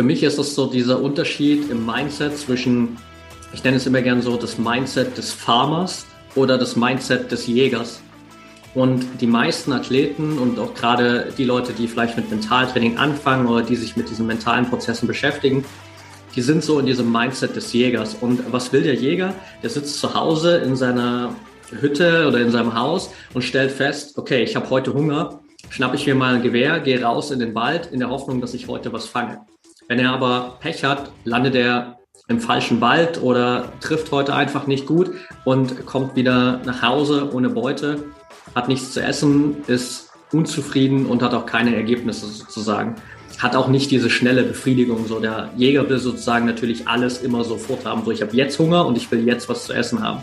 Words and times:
für 0.00 0.06
mich 0.06 0.22
ist 0.22 0.38
es 0.38 0.54
so 0.54 0.64
dieser 0.64 1.02
Unterschied 1.02 1.70
im 1.70 1.84
Mindset 1.84 2.38
zwischen, 2.38 2.96
ich 3.52 3.62
nenne 3.62 3.76
es 3.76 3.86
immer 3.86 4.00
gern 4.00 4.22
so, 4.22 4.38
das 4.38 4.56
Mindset 4.56 5.18
des 5.18 5.30
Farmers 5.30 6.06
oder 6.36 6.56
das 6.56 6.74
Mindset 6.74 7.30
des 7.30 7.46
Jägers. 7.46 8.00
Und 8.74 9.04
die 9.20 9.26
meisten 9.26 9.74
Athleten 9.74 10.38
und 10.38 10.58
auch 10.58 10.72
gerade 10.72 11.34
die 11.36 11.44
Leute, 11.44 11.74
die 11.74 11.86
vielleicht 11.86 12.16
mit 12.16 12.30
Mentaltraining 12.30 12.96
anfangen 12.96 13.46
oder 13.46 13.60
die 13.60 13.76
sich 13.76 13.94
mit 13.94 14.08
diesen 14.08 14.26
mentalen 14.26 14.70
Prozessen 14.70 15.06
beschäftigen, 15.06 15.66
die 16.34 16.40
sind 16.40 16.64
so 16.64 16.78
in 16.78 16.86
diesem 16.86 17.12
Mindset 17.12 17.54
des 17.54 17.70
Jägers. 17.74 18.16
Und 18.18 18.50
was 18.50 18.72
will 18.72 18.82
der 18.82 18.94
Jäger? 18.94 19.34
Der 19.62 19.68
sitzt 19.68 20.00
zu 20.00 20.14
Hause 20.14 20.56
in 20.64 20.76
seiner 20.76 21.36
Hütte 21.78 22.26
oder 22.26 22.40
in 22.40 22.50
seinem 22.50 22.72
Haus 22.72 23.10
und 23.34 23.42
stellt 23.42 23.70
fest, 23.70 24.16
okay, 24.16 24.44
ich 24.44 24.56
habe 24.56 24.70
heute 24.70 24.94
Hunger, 24.94 25.40
schnappe 25.68 25.96
ich 25.96 26.06
mir 26.06 26.14
mal 26.14 26.36
ein 26.36 26.42
Gewehr, 26.42 26.80
gehe 26.80 27.02
raus 27.02 27.30
in 27.32 27.38
den 27.38 27.54
Wald 27.54 27.90
in 27.92 28.00
der 28.00 28.08
Hoffnung, 28.08 28.40
dass 28.40 28.54
ich 28.54 28.66
heute 28.66 28.94
was 28.94 29.04
fange. 29.04 29.42
Wenn 29.90 29.98
er 29.98 30.12
aber 30.12 30.58
Pech 30.60 30.84
hat, 30.84 31.10
landet 31.24 31.56
er 31.56 31.98
im 32.28 32.38
falschen 32.38 32.80
Wald 32.80 33.20
oder 33.20 33.72
trifft 33.80 34.12
heute 34.12 34.36
einfach 34.36 34.68
nicht 34.68 34.86
gut 34.86 35.10
und 35.44 35.84
kommt 35.84 36.14
wieder 36.14 36.60
nach 36.64 36.80
Hause 36.80 37.34
ohne 37.34 37.48
Beute 37.48 38.04
hat 38.54 38.68
nichts 38.68 38.92
zu 38.92 39.02
essen, 39.02 39.64
ist 39.66 40.10
unzufrieden 40.30 41.06
und 41.06 41.24
hat 41.24 41.34
auch 41.34 41.44
keine 41.44 41.74
Ergebnisse 41.74 42.26
sozusagen. 42.26 42.94
Hat 43.38 43.56
auch 43.56 43.66
nicht 43.66 43.90
diese 43.90 44.10
schnelle 44.10 44.44
Befriedigung. 44.44 45.08
So 45.08 45.18
der 45.18 45.50
Jäger 45.56 45.88
will 45.88 45.98
sozusagen 45.98 46.46
natürlich 46.46 46.86
alles 46.86 47.20
immer 47.22 47.42
sofort 47.42 47.84
haben. 47.84 48.04
So 48.04 48.12
ich 48.12 48.22
habe 48.22 48.36
jetzt 48.36 48.60
Hunger 48.60 48.86
und 48.86 48.96
ich 48.96 49.10
will 49.10 49.26
jetzt 49.26 49.48
was 49.48 49.64
zu 49.64 49.72
essen 49.72 50.04
haben. 50.04 50.22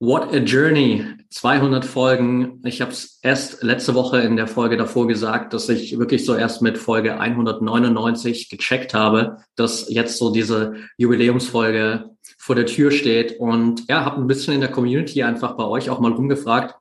What 0.00 0.34
a 0.34 0.38
Journey. 0.38 1.06
200 1.30 1.84
Folgen. 1.84 2.60
Ich 2.64 2.80
habe 2.80 2.92
es 2.92 3.18
erst 3.22 3.62
letzte 3.62 3.94
Woche 3.94 4.20
in 4.20 4.36
der 4.36 4.46
Folge 4.46 4.76
davor 4.76 5.08
gesagt, 5.08 5.52
dass 5.52 5.68
ich 5.68 5.98
wirklich 5.98 6.24
so 6.24 6.36
erst 6.36 6.62
mit 6.62 6.78
Folge 6.78 7.18
199 7.18 8.48
gecheckt 8.48 8.94
habe, 8.94 9.38
dass 9.56 9.88
jetzt 9.88 10.18
so 10.18 10.30
diese 10.30 10.74
Jubiläumsfolge 10.96 12.10
vor 12.38 12.54
der 12.54 12.66
Tür 12.66 12.90
steht. 12.90 13.40
Und 13.40 13.88
ja, 13.88 14.04
habe 14.04 14.20
ein 14.20 14.26
bisschen 14.26 14.54
in 14.54 14.60
der 14.60 14.70
Community 14.70 15.22
einfach 15.22 15.56
bei 15.56 15.64
euch 15.64 15.90
auch 15.90 16.00
mal 16.00 16.12
rumgefragt, 16.12 16.76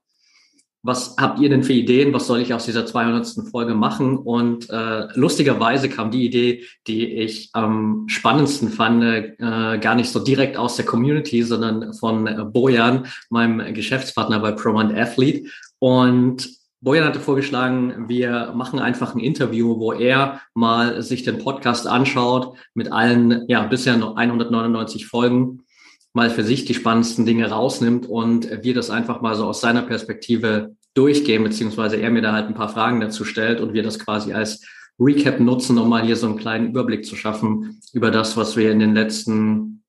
was 0.85 1.15
habt 1.17 1.39
ihr 1.39 1.49
denn 1.49 1.63
für 1.63 1.71
Ideen? 1.71 2.13
Was 2.13 2.27
soll 2.27 2.41
ich 2.41 2.53
aus 2.53 2.65
dieser 2.65 2.85
200. 2.85 3.49
Folge 3.49 3.73
machen? 3.73 4.17
Und 4.17 4.69
äh, 4.69 5.07
lustigerweise 5.15 5.87
kam 5.87 6.11
die 6.11 6.25
Idee, 6.25 6.65
die 6.87 7.07
ich 7.07 7.49
am 7.53 8.03
spannendsten 8.07 8.67
fand, 8.67 9.01
äh, 9.01 9.79
gar 9.79 9.95
nicht 9.95 10.11
so 10.11 10.19
direkt 10.19 10.57
aus 10.57 10.75
der 10.75 10.85
Community, 10.85 11.41
sondern 11.43 11.93
von 11.93 12.27
äh, 12.27 12.43
Bojan, 12.43 13.07
meinem 13.29 13.73
Geschäftspartner 13.73 14.39
bei 14.39 14.51
ProMind 14.51 14.93
Athlete. 14.93 15.49
Und 15.79 16.49
Bojan 16.81 17.05
hatte 17.05 17.21
vorgeschlagen, 17.21 18.09
wir 18.09 18.51
machen 18.53 18.79
einfach 18.79 19.15
ein 19.15 19.21
Interview, 19.21 19.79
wo 19.79 19.93
er 19.93 20.41
mal 20.53 21.01
sich 21.01 21.23
den 21.23 21.37
Podcast 21.37 21.87
anschaut 21.87 22.57
mit 22.73 22.91
allen, 22.91 23.45
ja, 23.47 23.63
bisher 23.67 23.95
noch 23.95 24.17
199 24.17 25.07
Folgen 25.07 25.63
mal 26.13 26.29
für 26.29 26.43
sich 26.43 26.65
die 26.65 26.75
spannendsten 26.75 27.25
Dinge 27.25 27.49
rausnimmt 27.49 28.05
und 28.05 28.63
wir 28.63 28.73
das 28.73 28.89
einfach 28.89 29.21
mal 29.21 29.35
so 29.35 29.45
aus 29.45 29.61
seiner 29.61 29.81
Perspektive 29.81 30.75
durchgehen, 30.93 31.43
beziehungsweise 31.43 31.97
er 31.97 32.11
mir 32.11 32.21
da 32.21 32.33
halt 32.33 32.47
ein 32.47 32.53
paar 32.53 32.69
Fragen 32.69 33.01
dazu 33.01 33.25
stellt 33.25 33.59
und 33.59 33.73
wir 33.73 33.83
das 33.83 33.99
quasi 33.99 34.31
als 34.33 34.63
Recap 34.99 35.39
nutzen, 35.39 35.77
um 35.79 35.89
mal 35.89 36.03
hier 36.03 36.15
so 36.15 36.27
einen 36.27 36.37
kleinen 36.37 36.69
Überblick 36.69 37.03
zu 37.05 37.15
schaffen 37.15 37.81
über 37.93 38.11
das, 38.11 38.37
was 38.37 38.55
wir 38.55 38.71
in 38.71 38.79
den 38.79 38.93
letzten 38.93 39.83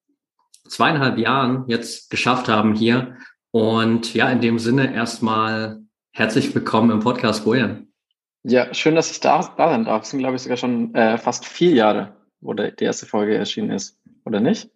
zweieinhalb 0.66 1.18
Jahren 1.18 1.64
jetzt 1.68 2.10
geschafft 2.10 2.48
haben 2.48 2.74
hier. 2.74 3.16
Und 3.50 4.14
ja, 4.14 4.30
in 4.30 4.40
dem 4.40 4.58
Sinne 4.58 4.94
erstmal 4.94 5.82
herzlich 6.12 6.54
willkommen 6.54 6.90
im 6.90 7.00
Podcast, 7.00 7.44
Bojan. 7.44 7.88
Ja, 8.44 8.72
schön, 8.72 8.94
dass 8.94 9.10
ich 9.10 9.20
da, 9.20 9.40
da 9.56 9.68
sein 9.68 9.84
darf. 9.84 10.02
Es 10.02 10.10
sind, 10.10 10.20
glaube 10.20 10.36
ich, 10.36 10.42
sogar 10.42 10.56
schon 10.56 10.94
äh, 10.94 11.18
fast 11.18 11.44
vier 11.44 11.72
Jahre, 11.72 12.16
wo 12.40 12.54
der, 12.54 12.72
die 12.72 12.84
erste 12.84 13.06
Folge 13.06 13.36
erschienen 13.36 13.70
ist, 13.70 13.98
oder 14.24 14.40
nicht? 14.40 14.70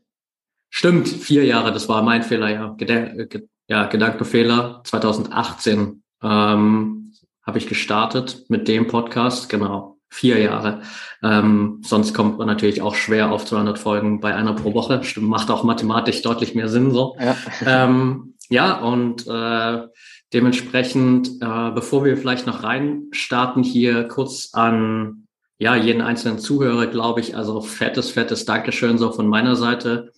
Stimmt, 0.71 1.09
vier 1.09 1.45
Jahre, 1.45 1.73
das 1.73 1.89
war 1.89 2.03
mein 2.03 2.23
Fehler, 2.23 2.51
ja. 2.51 2.75
Gede 2.77 3.29
ja, 3.69 3.87
Gedankenfehler. 3.87 4.81
2018 4.85 6.03
ähm, 6.23 7.13
habe 7.43 7.59
ich 7.59 7.69
gestartet 7.69 8.45
mit 8.49 8.67
dem 8.67 8.87
Podcast, 8.87 9.49
genau. 9.49 9.97
Vier 10.11 10.39
Jahre. 10.39 10.81
Ähm, 11.23 11.83
sonst 11.85 12.15
kommt 12.15 12.39
man 12.39 12.47
natürlich 12.47 12.81
auch 12.81 12.95
schwer 12.95 13.31
auf 13.31 13.45
200 13.45 13.79
Folgen 13.79 14.21
bei 14.21 14.35
einer 14.35 14.55
pro 14.55 14.73
Woche. 14.73 15.05
Stimmt, 15.05 15.29
macht 15.29 15.51
auch 15.51 15.65
mathematisch 15.65 16.23
deutlich 16.23 16.55
mehr 16.55 16.69
Sinn 16.69 16.93
so. 16.93 17.15
Ja, 17.21 17.37
ähm, 17.67 18.35
ja 18.49 18.79
und 18.79 19.27
äh, 19.27 19.87
dementsprechend, 20.33 21.43
äh, 21.43 21.71
bevor 21.75 22.07
wir 22.07 22.17
vielleicht 22.17 22.47
noch 22.47 22.63
reinstarten, 22.63 23.63
hier 23.63 24.09
kurz 24.09 24.51
an 24.55 25.27
ja 25.59 25.77
jeden 25.77 26.01
einzelnen 26.01 26.39
Zuhörer, 26.39 26.87
glaube 26.87 27.21
ich, 27.21 27.37
also 27.37 27.61
fettes, 27.61 28.11
fettes 28.11 28.47
Dankeschön 28.47 28.97
so 28.97 29.13
von 29.13 29.27
meiner 29.27 29.57
Seite 29.57 30.13
äh, 30.15 30.18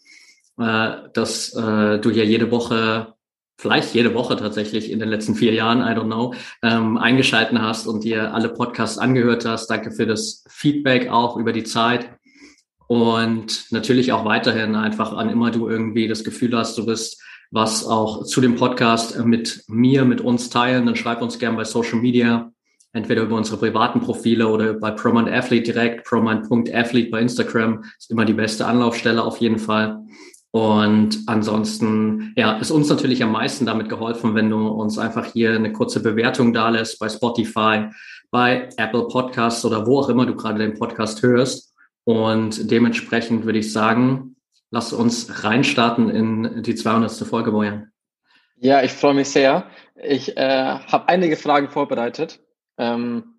dass 1.12 1.54
äh, 1.54 1.98
du 1.98 2.10
ja 2.10 2.24
jede 2.24 2.50
Woche 2.50 3.14
vielleicht 3.60 3.94
jede 3.94 4.14
Woche 4.14 4.36
tatsächlich 4.36 4.90
in 4.90 5.00
den 5.00 5.10
letzten 5.10 5.34
vier 5.34 5.52
Jahren, 5.52 5.80
I 5.80 5.94
don't 5.94 6.06
know, 6.06 6.34
ähm, 6.62 6.96
eingeschalten 6.96 7.60
hast 7.60 7.86
und 7.86 8.04
dir 8.04 8.32
alle 8.34 8.48
Podcasts 8.48 8.96
angehört 8.96 9.44
hast. 9.44 9.68
Danke 9.68 9.92
für 9.92 10.06
das 10.06 10.44
Feedback 10.48 11.10
auch 11.10 11.36
über 11.36 11.52
die 11.52 11.64
Zeit. 11.64 12.10
Und 12.86 13.66
natürlich 13.70 14.12
auch 14.12 14.24
weiterhin 14.24 14.74
einfach 14.74 15.12
an 15.12 15.28
immer 15.28 15.50
du 15.50 15.68
irgendwie 15.68 16.08
das 16.08 16.24
Gefühl 16.24 16.56
hast, 16.56 16.76
du 16.78 16.86
bist 16.86 17.22
was 17.52 17.84
auch 17.84 18.24
zu 18.24 18.40
dem 18.40 18.56
Podcast 18.56 19.18
mit 19.24 19.64
mir, 19.68 20.04
mit 20.04 20.20
uns 20.20 20.50
teilen, 20.50 20.86
dann 20.86 20.96
schreib 20.96 21.20
uns 21.20 21.38
gern 21.38 21.56
bei 21.56 21.64
Social 21.64 22.00
Media, 22.00 22.52
entweder 22.92 23.22
über 23.22 23.36
unsere 23.36 23.58
privaten 23.58 24.00
Profile 24.00 24.48
oder 24.48 24.74
bei 24.74 24.92
Promind 24.92 25.28
Athlete 25.28 25.72
direkt, 25.72 26.04
promind.athlete 26.06 27.10
bei 27.10 27.20
Instagram 27.20 27.84
ist 27.98 28.10
immer 28.10 28.24
die 28.24 28.34
beste 28.34 28.66
Anlaufstelle 28.66 29.22
auf 29.22 29.38
jeden 29.38 29.58
Fall. 29.58 30.00
Und 30.52 31.20
ansonsten, 31.26 32.32
ja, 32.36 32.58
ist 32.58 32.72
uns 32.72 32.88
natürlich 32.88 33.22
am 33.22 33.32
meisten 33.32 33.66
damit 33.66 33.88
geholfen, 33.88 34.34
wenn 34.34 34.50
du 34.50 34.68
uns 34.68 34.98
einfach 34.98 35.26
hier 35.26 35.54
eine 35.54 35.72
kurze 35.72 36.02
Bewertung 36.02 36.52
da 36.52 36.70
lässt 36.70 36.98
bei 36.98 37.08
Spotify, 37.08 37.90
bei 38.30 38.68
Apple 38.76 39.06
Podcasts 39.06 39.64
oder 39.64 39.86
wo 39.86 40.00
auch 40.00 40.08
immer 40.08 40.26
du 40.26 40.34
gerade 40.34 40.58
den 40.58 40.74
Podcast 40.74 41.22
hörst. 41.22 41.72
Und 42.04 42.70
dementsprechend 42.70 43.44
würde 43.44 43.60
ich 43.60 43.72
sagen, 43.72 44.36
lass 44.70 44.92
uns 44.92 45.44
reinstarten 45.44 46.10
in 46.10 46.62
die 46.62 46.74
200. 46.74 47.12
Folge, 47.12 47.52
Bojan. 47.52 47.92
Ja, 48.56 48.82
ich 48.82 48.92
freue 48.92 49.14
mich 49.14 49.28
sehr. 49.28 49.66
Ich 49.94 50.36
äh, 50.36 50.78
habe 50.78 51.08
einige 51.08 51.36
Fragen 51.36 51.68
vorbereitet. 51.68 52.40
Ähm, 52.76 53.36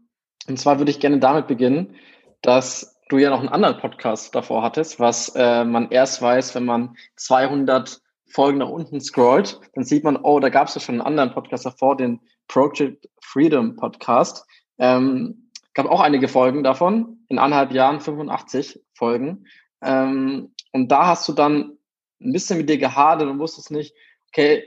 und 0.47 0.57
zwar 0.57 0.79
würde 0.79 0.91
ich 0.91 0.99
gerne 0.99 1.19
damit 1.19 1.47
beginnen, 1.47 1.95
dass 2.41 2.95
du 3.11 3.17
ja 3.17 3.29
noch 3.29 3.39
einen 3.39 3.49
anderen 3.49 3.77
Podcast 3.77 4.33
davor 4.33 4.63
hattest, 4.63 4.99
was 4.99 5.29
äh, 5.35 5.65
man 5.65 5.91
erst 5.91 6.21
weiß, 6.21 6.55
wenn 6.55 6.65
man 6.65 6.95
200 7.17 8.01
Folgen 8.29 8.59
nach 8.59 8.69
unten 8.69 9.01
scrollt, 9.01 9.59
dann 9.73 9.83
sieht 9.83 10.05
man, 10.05 10.15
oh, 10.15 10.39
da 10.39 10.49
gab 10.49 10.69
es 10.69 10.75
ja 10.75 10.81
schon 10.81 10.95
einen 10.95 11.01
anderen 11.01 11.33
Podcast 11.33 11.65
davor, 11.65 11.97
den 11.97 12.21
Project 12.47 13.09
Freedom 13.21 13.75
Podcast. 13.75 14.45
Ähm, 14.77 15.51
gab 15.73 15.87
auch 15.87 15.99
einige 15.99 16.29
Folgen 16.29 16.63
davon, 16.63 17.25
in 17.27 17.39
anderthalb 17.39 17.73
Jahren 17.73 17.99
85 17.99 18.81
Folgen. 18.93 19.45
Ähm, 19.81 20.53
und 20.71 20.89
da 20.89 21.07
hast 21.07 21.27
du 21.27 21.33
dann 21.33 21.77
ein 22.21 22.31
bisschen 22.31 22.57
mit 22.57 22.69
dir 22.69 22.77
gehadert 22.77 23.27
und 23.27 23.39
wusstest 23.39 23.71
nicht, 23.71 23.93
okay, 24.29 24.63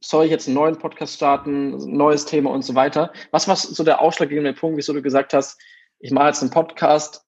soll 0.00 0.26
ich 0.26 0.30
jetzt 0.30 0.46
einen 0.46 0.54
neuen 0.54 0.78
Podcast 0.78 1.14
starten, 1.14 1.70
neues 1.96 2.24
Thema 2.24 2.50
und 2.50 2.62
so 2.62 2.76
weiter. 2.76 3.12
Was 3.32 3.48
war 3.48 3.56
so 3.56 3.82
der 3.82 4.00
ausschlaggebende 4.00 4.52
Punkt, 4.52 4.76
wieso 4.76 4.92
du 4.92 5.02
gesagt 5.02 5.34
hast, 5.34 5.60
ich 5.98 6.12
mache 6.12 6.28
jetzt 6.28 6.42
einen 6.42 6.52
Podcast 6.52 7.27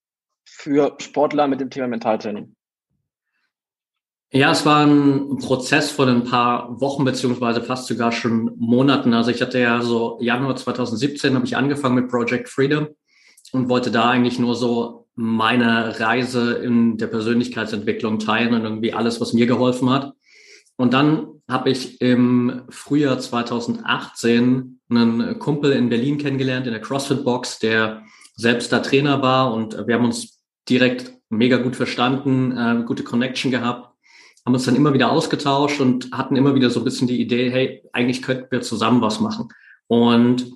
für 0.61 0.97
Sportler 0.99 1.49
mit 1.49 1.61
dem 1.61 1.71
Thema 1.71 1.89
Mentaltraining? 1.89 2.55
Ja, 4.33 4.53
es 4.53 4.65
war 4.65 4.87
ein 4.87 5.39
Prozess 5.39 5.91
von 5.91 6.09
ein 6.09 6.25
paar 6.25 6.81
Wochen 6.81 7.05
beziehungsweise 7.05 7.63
fast 7.63 7.89
sogar 7.89 8.13
schon 8.13 8.53
Monaten. 8.59 9.13
Also 9.13 9.31
ich 9.31 9.43
hatte 9.43 9.59
ja 9.59 9.83
so 9.83 10.19
Januar 10.21 10.55
2017 10.55 11.35
habe 11.35 11.47
ich 11.47 11.57
angefangen 11.57 11.97
mit 11.97 12.09
Project 12.09 12.49
Freedom 12.49 12.89
und 13.53 13.69
wollte 13.69 13.91
da 13.91 14.11
eigentlich 14.11 14.39
nur 14.39 14.55
so 14.55 15.09
meine 15.17 15.99
Reise 15.99 16.53
in 16.55 16.97
der 16.97 17.09
Persönlichkeitsentwicklung 17.09 18.21
teilen 18.21 18.55
und 18.55 18.63
irgendwie 18.63 18.93
alles, 18.93 19.21
was 19.21 19.33
mir 19.33 19.47
geholfen 19.47 19.91
hat. 19.91 20.13
Und 20.77 20.93
dann 20.93 21.27
habe 21.49 21.71
ich 21.71 22.01
im 22.01 22.63
Frühjahr 22.69 23.19
2018 23.19 24.81
einen 24.89 25.39
Kumpel 25.41 25.73
in 25.73 25.89
Berlin 25.89 26.19
kennengelernt, 26.19 26.67
in 26.67 26.73
der 26.73 26.81
CrossFit 26.81 27.25
Box, 27.25 27.59
der 27.59 28.03
selbst 28.37 28.73
da 28.73 28.79
Trainer 28.79 29.21
war 29.23 29.53
und 29.53 29.77
wir 29.87 29.95
haben 29.97 30.05
uns 30.05 30.40
direkt 30.71 31.13
mega 31.29 31.59
gut 31.59 31.77
verstanden, 31.77 32.57
äh, 32.57 32.85
gute 32.87 33.05
Connection 33.05 33.51
gehabt 33.51 33.91
haben 34.45 34.55
uns 34.55 34.65
dann 34.65 34.77
immer 34.77 34.95
wieder 34.95 35.13
ausgetauscht 35.13 35.81
und 35.81 36.11
hatten 36.13 36.37
immer 36.37 36.55
wieder 36.55 36.71
so 36.71 36.81
ein 36.81 36.85
bisschen 36.85 37.09
die 37.09 37.21
Idee, 37.21 37.51
hey, 37.51 37.83
eigentlich 37.93 38.23
könnten 38.23 38.51
wir 38.51 38.63
zusammen 38.63 39.03
was 39.03 39.21
machen. 39.21 39.49
Und 39.87 40.51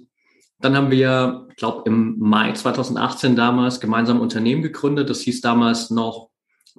dann 0.58 0.76
haben 0.76 0.90
wir, 0.90 1.46
ich 1.50 1.56
glaube, 1.56 1.82
im 1.86 2.18
Mai 2.18 2.52
2018 2.52 3.36
damals 3.36 3.80
gemeinsam 3.80 4.18
ein 4.18 4.22
Unternehmen 4.22 4.62
gegründet. 4.62 5.10
Das 5.10 5.20
hieß 5.20 5.42
damals 5.42 5.90
noch 5.90 6.30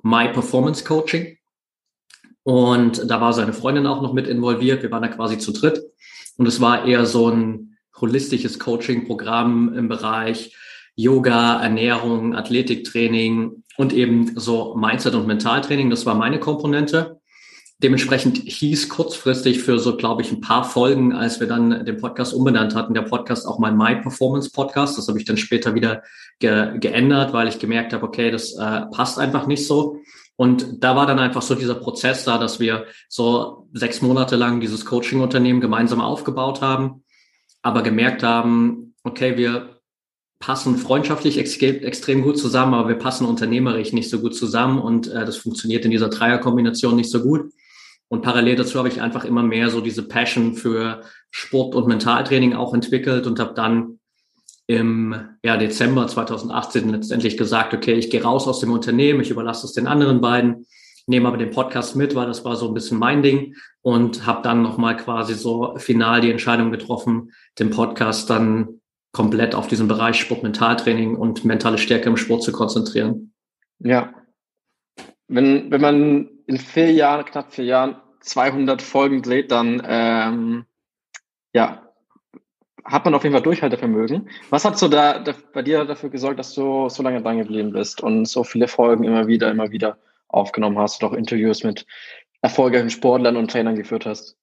My 0.01 0.29
Performance 0.29 0.83
Coaching. 0.83 1.37
Und 2.43 3.09
da 3.09 3.21
war 3.21 3.33
seine 3.33 3.53
Freundin 3.53 3.87
auch 3.87 4.01
noch 4.01 4.13
mit 4.13 4.27
involviert. 4.27 4.81
Wir 4.81 4.91
waren 4.91 5.03
da 5.03 5.07
quasi 5.07 5.37
zu 5.37 5.51
dritt. 5.51 5.81
Und 6.37 6.47
es 6.47 6.59
war 6.59 6.85
eher 6.85 7.05
so 7.05 7.29
ein 7.29 7.77
holistisches 7.99 8.59
Coaching-Programm 8.59 9.73
im 9.73 9.87
Bereich 9.87 10.55
Yoga, 10.95 11.61
Ernährung, 11.61 12.35
Athletiktraining 12.35 13.63
und 13.77 13.93
eben 13.93 14.39
so 14.39 14.75
Mindset 14.75 15.15
und 15.15 15.27
Mentaltraining. 15.27 15.89
Das 15.89 16.05
war 16.05 16.15
meine 16.15 16.39
Komponente. 16.39 17.19
Dementsprechend 17.83 18.37
hieß 18.37 18.87
kurzfristig 18.87 19.59
für 19.59 19.79
so, 19.79 19.97
glaube 19.97 20.21
ich, 20.21 20.31
ein 20.31 20.39
paar 20.39 20.63
Folgen, 20.63 21.11
als 21.11 21.41
wir 21.41 21.47
dann 21.47 21.85
den 21.85 21.97
Podcast 21.97 22.33
umbenannt 22.33 22.73
hatten, 22.73 22.93
der 22.93 23.01
Podcast 23.01 23.45
auch 23.45 23.59
mein 23.59 23.75
My 23.75 23.97
Performance 23.97 24.49
Podcast. 24.49 24.97
Das 24.97 25.09
habe 25.09 25.19
ich 25.19 25.25
dann 25.25 25.35
später 25.35 25.75
wieder 25.75 26.01
ge 26.39 26.79
geändert, 26.79 27.33
weil 27.33 27.49
ich 27.49 27.59
gemerkt 27.59 27.91
habe, 27.91 28.05
okay, 28.05 28.31
das 28.31 28.53
äh, 28.57 28.81
passt 28.93 29.19
einfach 29.19 29.45
nicht 29.45 29.67
so. 29.67 29.99
Und 30.37 30.83
da 30.83 30.95
war 30.95 31.05
dann 31.05 31.19
einfach 31.19 31.41
so 31.41 31.55
dieser 31.55 31.75
Prozess 31.75 32.23
da, 32.23 32.37
dass 32.37 32.61
wir 32.61 32.85
so 33.09 33.67
sechs 33.73 34.01
Monate 34.01 34.37
lang 34.37 34.61
dieses 34.61 34.85
Coaching-Unternehmen 34.85 35.61
gemeinsam 35.61 35.99
aufgebaut 35.99 36.61
haben, 36.61 37.03
aber 37.61 37.83
gemerkt 37.83 38.23
haben, 38.23 38.95
okay, 39.03 39.37
wir 39.37 39.74
passen 40.45 40.77
freundschaftlich 40.77 41.39
extrem 41.39 42.21
gut 42.21 42.37
zusammen, 42.37 42.75
aber 42.75 42.87
wir 42.87 42.99
passen 42.99 43.25
unternehmerisch 43.25 43.93
nicht 43.93 44.11
so 44.11 44.19
gut 44.19 44.35
zusammen 44.35 44.77
und 44.77 45.07
äh, 45.07 45.25
das 45.25 45.37
funktioniert 45.37 45.85
in 45.85 45.91
dieser 45.91 46.09
Dreierkombination 46.09 46.95
nicht 46.95 47.09
so 47.09 47.23
gut. 47.23 47.51
Und 48.09 48.21
parallel 48.21 48.55
dazu 48.55 48.77
habe 48.77 48.87
ich 48.87 49.01
einfach 49.01 49.25
immer 49.25 49.41
mehr 49.41 49.71
so 49.71 49.81
diese 49.81 50.03
Passion 50.07 50.53
für 50.53 51.01
Sport 51.31 51.73
und 51.73 51.87
Mentaltraining 51.87 52.53
auch 52.53 52.75
entwickelt 52.75 53.25
und 53.25 53.39
habe 53.39 53.55
dann 53.55 53.99
im 54.67 55.15
ja, 55.43 55.57
Dezember 55.57 56.05
2018 56.05 56.89
letztendlich 56.89 57.37
gesagt, 57.37 57.73
okay, 57.73 57.93
ich 57.93 58.11
gehe 58.11 58.21
raus 58.21 58.47
aus 58.47 58.59
dem 58.59 58.71
Unternehmen, 58.71 59.21
ich 59.21 59.31
überlasse 59.31 59.65
es 59.65 59.73
den 59.73 59.87
anderen 59.87 60.21
beiden, 60.21 60.67
nehme 61.07 61.27
aber 61.27 61.37
den 61.37 61.49
Podcast 61.49 61.95
mit, 61.95 62.13
weil 62.13 62.27
das 62.27 62.45
war 62.45 62.55
so 62.55 62.67
ein 62.67 62.75
bisschen 62.75 62.99
mein 62.99 63.23
Ding 63.23 63.55
und 63.81 64.27
habe 64.27 64.43
dann 64.43 64.61
nochmal 64.61 64.95
quasi 64.95 65.33
so 65.33 65.73
final 65.77 66.21
die 66.21 66.29
Entscheidung 66.29 66.69
getroffen, 66.69 67.31
den 67.57 67.71
Podcast 67.71 68.29
dann 68.29 68.81
komplett 69.15 69.55
auf 69.55 69.67
diesen 69.67 69.87
Bereich 69.87 70.19
Sportmentaltraining 70.19 71.15
und 71.15 71.45
mentale 71.45 71.77
Stärke 71.77 72.09
im 72.09 72.17
Sport 72.17 72.43
zu 72.43 72.51
konzentrieren. 72.51 73.31
Ja. 73.79 74.13
Wenn, 75.29 75.71
wenn 75.71 75.79
man 75.79 76.29
in 76.47 76.57
vier 76.57 76.91
Jahren, 76.91 77.23
knapp 77.23 77.53
vier 77.53 77.63
Jahren, 77.63 77.95
200 78.19 78.81
Folgen 78.81 79.21
dreht, 79.21 79.51
dann 79.51 79.81
ähm, 79.87 80.65
ja, 81.53 81.89
hat 82.83 83.05
man 83.05 83.15
auf 83.15 83.23
jeden 83.23 83.33
Fall 83.33 83.41
Durchhaltevermögen. 83.41 84.29
Was 84.49 84.65
hat 84.65 84.77
so 84.77 84.89
da, 84.89 85.19
da, 85.19 85.33
bei 85.53 85.61
dir 85.61 85.85
dafür 85.85 86.09
gesorgt, 86.09 86.37
dass 86.37 86.53
du 86.53 86.89
so 86.89 87.01
lange 87.01 87.21
dran 87.21 87.37
geblieben 87.37 87.71
bist 87.71 88.01
und 88.01 88.25
so 88.25 88.43
viele 88.43 88.67
Folgen 88.67 89.05
immer 89.05 89.27
wieder, 89.27 89.49
immer 89.49 89.71
wieder 89.71 89.97
aufgenommen 90.27 90.77
hast 90.77 91.01
und 91.01 91.09
auch 91.09 91.13
Interviews 91.13 91.63
mit 91.63 91.85
erfolgreichen 92.41 92.89
Sportlern 92.89 93.37
und 93.37 93.49
Trainern 93.49 93.77
geführt 93.77 94.05
hast? 94.05 94.37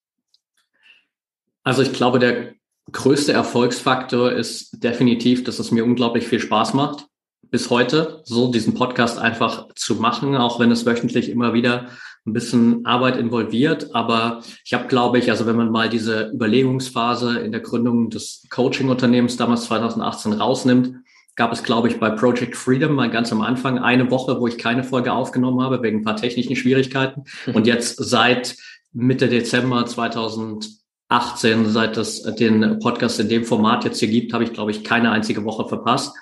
Also 1.63 1.83
ich 1.83 1.93
glaube, 1.93 2.19
der 2.19 2.55
größte 2.91 3.33
Erfolgsfaktor 3.33 4.33
ist 4.33 4.83
definitiv, 4.83 5.45
dass 5.45 5.59
es 5.59 5.71
mir 5.71 5.85
unglaublich 5.85 6.27
viel 6.27 6.41
Spaß 6.41 6.75
macht, 6.75 7.07
bis 7.51 7.71
heute 7.71 8.23
so 8.25 8.51
diesen 8.51 8.75
Podcast 8.75 9.19
einfach 9.19 9.69
zu 9.75 9.97
machen, 9.97 10.37
auch 10.37 10.59
wenn 10.59 10.71
es 10.71 10.87
wöchentlich 10.87 11.29
immer 11.29 11.53
wieder 11.53 11.89
ein 12.27 12.33
bisschen 12.33 12.87
Arbeit 12.87 13.17
involviert. 13.17 13.95
Aber 13.95 14.43
ich 14.65 14.75
habe, 14.75 14.89
glaube 14.89 15.19
ich, 15.19 15.31
also 15.31 15.47
wenn 15.47 15.57
man 15.57 15.71
mal 15.71 15.89
diese 15.89 16.31
Überlegungsphase 16.33 17.41
in 17.41 17.53
der 17.53 17.61
Gründung 17.61 18.11
des 18.11 18.47
Coaching-Unternehmens 18.51 19.37
damals 19.37 19.65
2018 19.65 20.33
rausnimmt, 20.33 20.97
gab 21.35 21.53
es, 21.53 21.63
glaube 21.63 21.89
ich, 21.89 21.99
bei 21.99 22.11
Project 22.11 22.57
Freedom 22.57 22.95
mal 22.95 23.11
ganz 23.11 23.33
am 23.33 23.41
Anfang 23.41 23.79
eine 23.79 24.11
Woche, 24.11 24.39
wo 24.39 24.47
ich 24.47 24.59
keine 24.59 24.85
Folge 24.85 25.13
aufgenommen 25.13 25.63
habe, 25.63 25.83
wegen 25.83 25.99
ein 25.99 26.05
paar 26.05 26.17
technischen 26.17 26.57
Schwierigkeiten. 26.57 27.25
Und 27.55 27.67
jetzt 27.67 27.97
seit 27.97 28.57
Mitte 28.93 29.29
Dezember 29.29 29.87
2018 29.87 30.82
18, 31.13 31.69
seit 31.69 31.97
es 31.97 32.23
den 32.23 32.79
Podcast 32.79 33.21
in 33.21 33.29
dem 33.29 33.45
Format 33.45 33.85
jetzt 33.85 34.01
hier 34.01 34.09
gibt, 34.09 34.33
habe 34.33 34.45
ich, 34.45 34.53
glaube 34.53 34.71
ich, 34.71 34.83
keine 34.83 35.11
einzige 35.11 35.45
Woche 35.45 35.69
verpasst. 35.69 36.15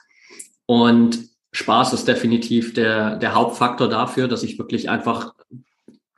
Und 0.66 1.30
Spaß 1.52 1.92
ist 1.92 2.08
definitiv 2.08 2.74
der, 2.74 3.16
der 3.16 3.34
Hauptfaktor 3.34 3.88
dafür, 3.88 4.28
dass 4.28 4.42
ich 4.42 4.58
wirklich 4.58 4.90
einfach 4.90 5.34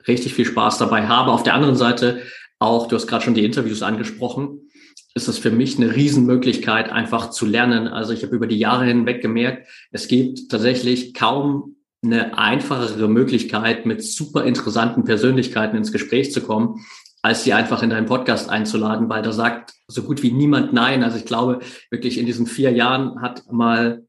richtig 0.07 0.33
viel 0.33 0.45
Spaß 0.45 0.77
dabei 0.79 1.07
habe. 1.07 1.31
Auf 1.31 1.43
der 1.43 1.53
anderen 1.53 1.75
Seite 1.75 2.21
auch, 2.59 2.87
du 2.87 2.95
hast 2.95 3.07
gerade 3.07 3.23
schon 3.23 3.33
die 3.33 3.45
Interviews 3.45 3.83
angesprochen, 3.83 4.69
ist 5.15 5.27
es 5.27 5.37
für 5.37 5.51
mich 5.51 5.77
eine 5.77 5.95
Riesenmöglichkeit, 5.95 6.89
einfach 6.91 7.29
zu 7.29 7.45
lernen. 7.45 7.87
Also 7.87 8.13
ich 8.13 8.23
habe 8.23 8.35
über 8.35 8.47
die 8.47 8.57
Jahre 8.57 8.85
hinweg 8.85 9.21
gemerkt, 9.21 9.67
es 9.91 10.07
gibt 10.07 10.49
tatsächlich 10.49 11.13
kaum 11.13 11.75
eine 12.03 12.37
einfachere 12.37 13.07
Möglichkeit, 13.07 13.85
mit 13.85 14.03
super 14.03 14.43
interessanten 14.43 15.03
Persönlichkeiten 15.03 15.77
ins 15.77 15.91
Gespräch 15.91 16.31
zu 16.33 16.41
kommen, 16.41 16.85
als 17.23 17.43
sie 17.43 17.53
einfach 17.53 17.81
in 17.81 17.89
deinen 17.89 18.05
Podcast 18.05 18.49
einzuladen, 18.49 19.09
weil 19.09 19.21
da 19.23 19.31
sagt 19.31 19.73
so 19.87 20.03
gut 20.03 20.21
wie 20.21 20.31
niemand 20.31 20.73
nein. 20.73 21.03
Also 21.03 21.17
ich 21.17 21.25
glaube, 21.25 21.59
wirklich 21.89 22.17
in 22.19 22.25
diesen 22.25 22.45
vier 22.45 22.71
Jahren 22.71 23.21
hat 23.21 23.51
mal 23.51 24.05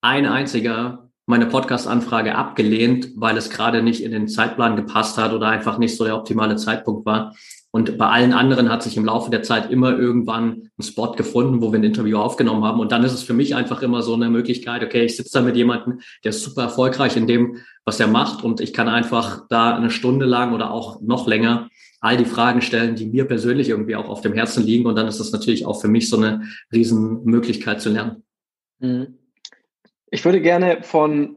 ein 0.00 0.26
einziger 0.26 1.10
meine 1.26 1.46
Podcast-Anfrage 1.46 2.34
abgelehnt, 2.34 3.10
weil 3.14 3.36
es 3.36 3.50
gerade 3.50 3.82
nicht 3.82 4.02
in 4.02 4.10
den 4.10 4.26
Zeitplan 4.26 4.74
gepasst 4.74 5.16
hat 5.16 5.32
oder 5.32 5.48
einfach 5.48 5.78
nicht 5.78 5.96
so 5.96 6.04
der 6.04 6.16
optimale 6.16 6.56
Zeitpunkt 6.56 7.06
war. 7.06 7.34
Und 7.72 7.98
bei 7.98 8.06
allen 8.06 8.32
anderen 8.32 8.68
hat 8.68 8.82
sich 8.82 8.96
im 8.96 9.04
Laufe 9.04 9.30
der 9.30 9.44
Zeit 9.44 9.70
immer 9.70 9.96
irgendwann 9.96 10.70
ein 10.76 10.82
Spot 10.82 11.12
gefunden, 11.12 11.62
wo 11.62 11.70
wir 11.70 11.78
ein 11.78 11.84
Interview 11.84 12.18
aufgenommen 12.18 12.64
haben. 12.64 12.80
Und 12.80 12.90
dann 12.90 13.04
ist 13.04 13.12
es 13.12 13.22
für 13.22 13.32
mich 13.32 13.54
einfach 13.54 13.82
immer 13.82 14.02
so 14.02 14.14
eine 14.14 14.28
Möglichkeit, 14.28 14.82
okay, 14.82 15.04
ich 15.04 15.16
sitze 15.16 15.38
da 15.38 15.44
mit 15.44 15.54
jemandem, 15.54 16.00
der 16.24 16.30
ist 16.30 16.42
super 16.42 16.62
erfolgreich 16.62 17.16
in 17.16 17.28
dem, 17.28 17.58
was 17.84 18.00
er 18.00 18.08
macht. 18.08 18.42
Und 18.42 18.60
ich 18.60 18.72
kann 18.72 18.88
einfach 18.88 19.46
da 19.48 19.76
eine 19.76 19.90
Stunde 19.90 20.26
lang 20.26 20.52
oder 20.52 20.72
auch 20.72 21.00
noch 21.00 21.28
länger 21.28 21.68
all 22.00 22.16
die 22.16 22.24
Fragen 22.24 22.62
stellen, 22.62 22.96
die 22.96 23.06
mir 23.06 23.26
persönlich 23.26 23.68
irgendwie 23.68 23.96
auch 23.96 24.08
auf 24.08 24.22
dem 24.22 24.32
Herzen 24.32 24.64
liegen. 24.64 24.86
Und 24.86 24.96
dann 24.96 25.06
ist 25.06 25.20
das 25.20 25.32
natürlich 25.32 25.66
auch 25.66 25.80
für 25.80 25.88
mich 25.88 26.08
so 26.08 26.16
eine 26.16 26.44
Riesenmöglichkeit 26.72 27.80
zu 27.80 27.90
lernen. 27.90 28.22
Mhm. 28.78 29.18
Ich 30.10 30.24
würde 30.24 30.40
gerne 30.40 30.82
von 30.82 31.36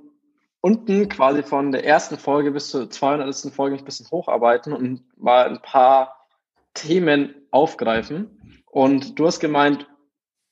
unten 0.61 1.09
quasi 1.09 1.43
von 1.43 1.71
der 1.71 1.85
ersten 1.85 2.17
Folge 2.17 2.51
bis 2.51 2.69
zur 2.69 2.89
200. 2.89 3.53
Folge 3.53 3.77
ein 3.77 3.85
bisschen 3.85 4.09
hocharbeiten 4.09 4.73
und 4.73 5.03
mal 5.17 5.49
ein 5.49 5.61
paar 5.61 6.27
Themen 6.73 7.35
aufgreifen. 7.51 8.63
Und 8.65 9.19
du 9.19 9.27
hast 9.27 9.41
gemeint, 9.41 9.87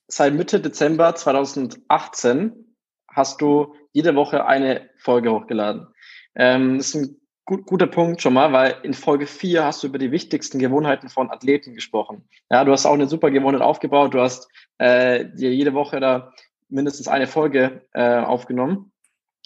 seit 0.08 0.34
Mitte 0.34 0.60
Dezember 0.60 1.16
2018 1.16 2.76
hast 3.08 3.42
du 3.42 3.74
jede 3.94 4.16
Woche 4.16 4.46
eine 4.46 4.90
Folge 4.98 5.32
hochgeladen. 5.32 5.88
Ähm, 6.36 6.78
das 6.78 6.90
ist 6.90 6.96
ein 6.96 7.21
gut, 7.46 7.66
guter 7.66 7.88
Punkt 7.88 8.22
schon 8.22 8.34
mal, 8.34 8.52
weil 8.54 8.76
in 8.84 8.94
Folge 8.94 9.28
4 9.28 9.66
hast 9.66 9.84
du 9.84 9.88
über 9.88 9.98
die 9.98 10.12
wichtigsten 10.12 10.60
Gewohnheiten 10.60 11.10
von 11.10 11.32
Athleten 11.32 11.74
gesprochen. 11.74 12.24
Ja, 12.50 12.64
du 12.64 12.72
hast 12.72 12.86
auch 12.86 12.94
eine 12.94 13.08
super 13.08 13.32
Gewohnheit 13.32 13.62
aufgebaut. 13.62 14.14
Du 14.14 14.22
hast 14.22 14.50
äh, 14.78 15.26
dir 15.26 15.54
jede 15.54 15.74
Woche 15.74 16.00
da 16.00 16.34
mindestens 16.70 17.08
eine 17.08 17.28
Folge 17.28 17.86
äh, 17.94 18.20
aufgenommen. 18.20 18.92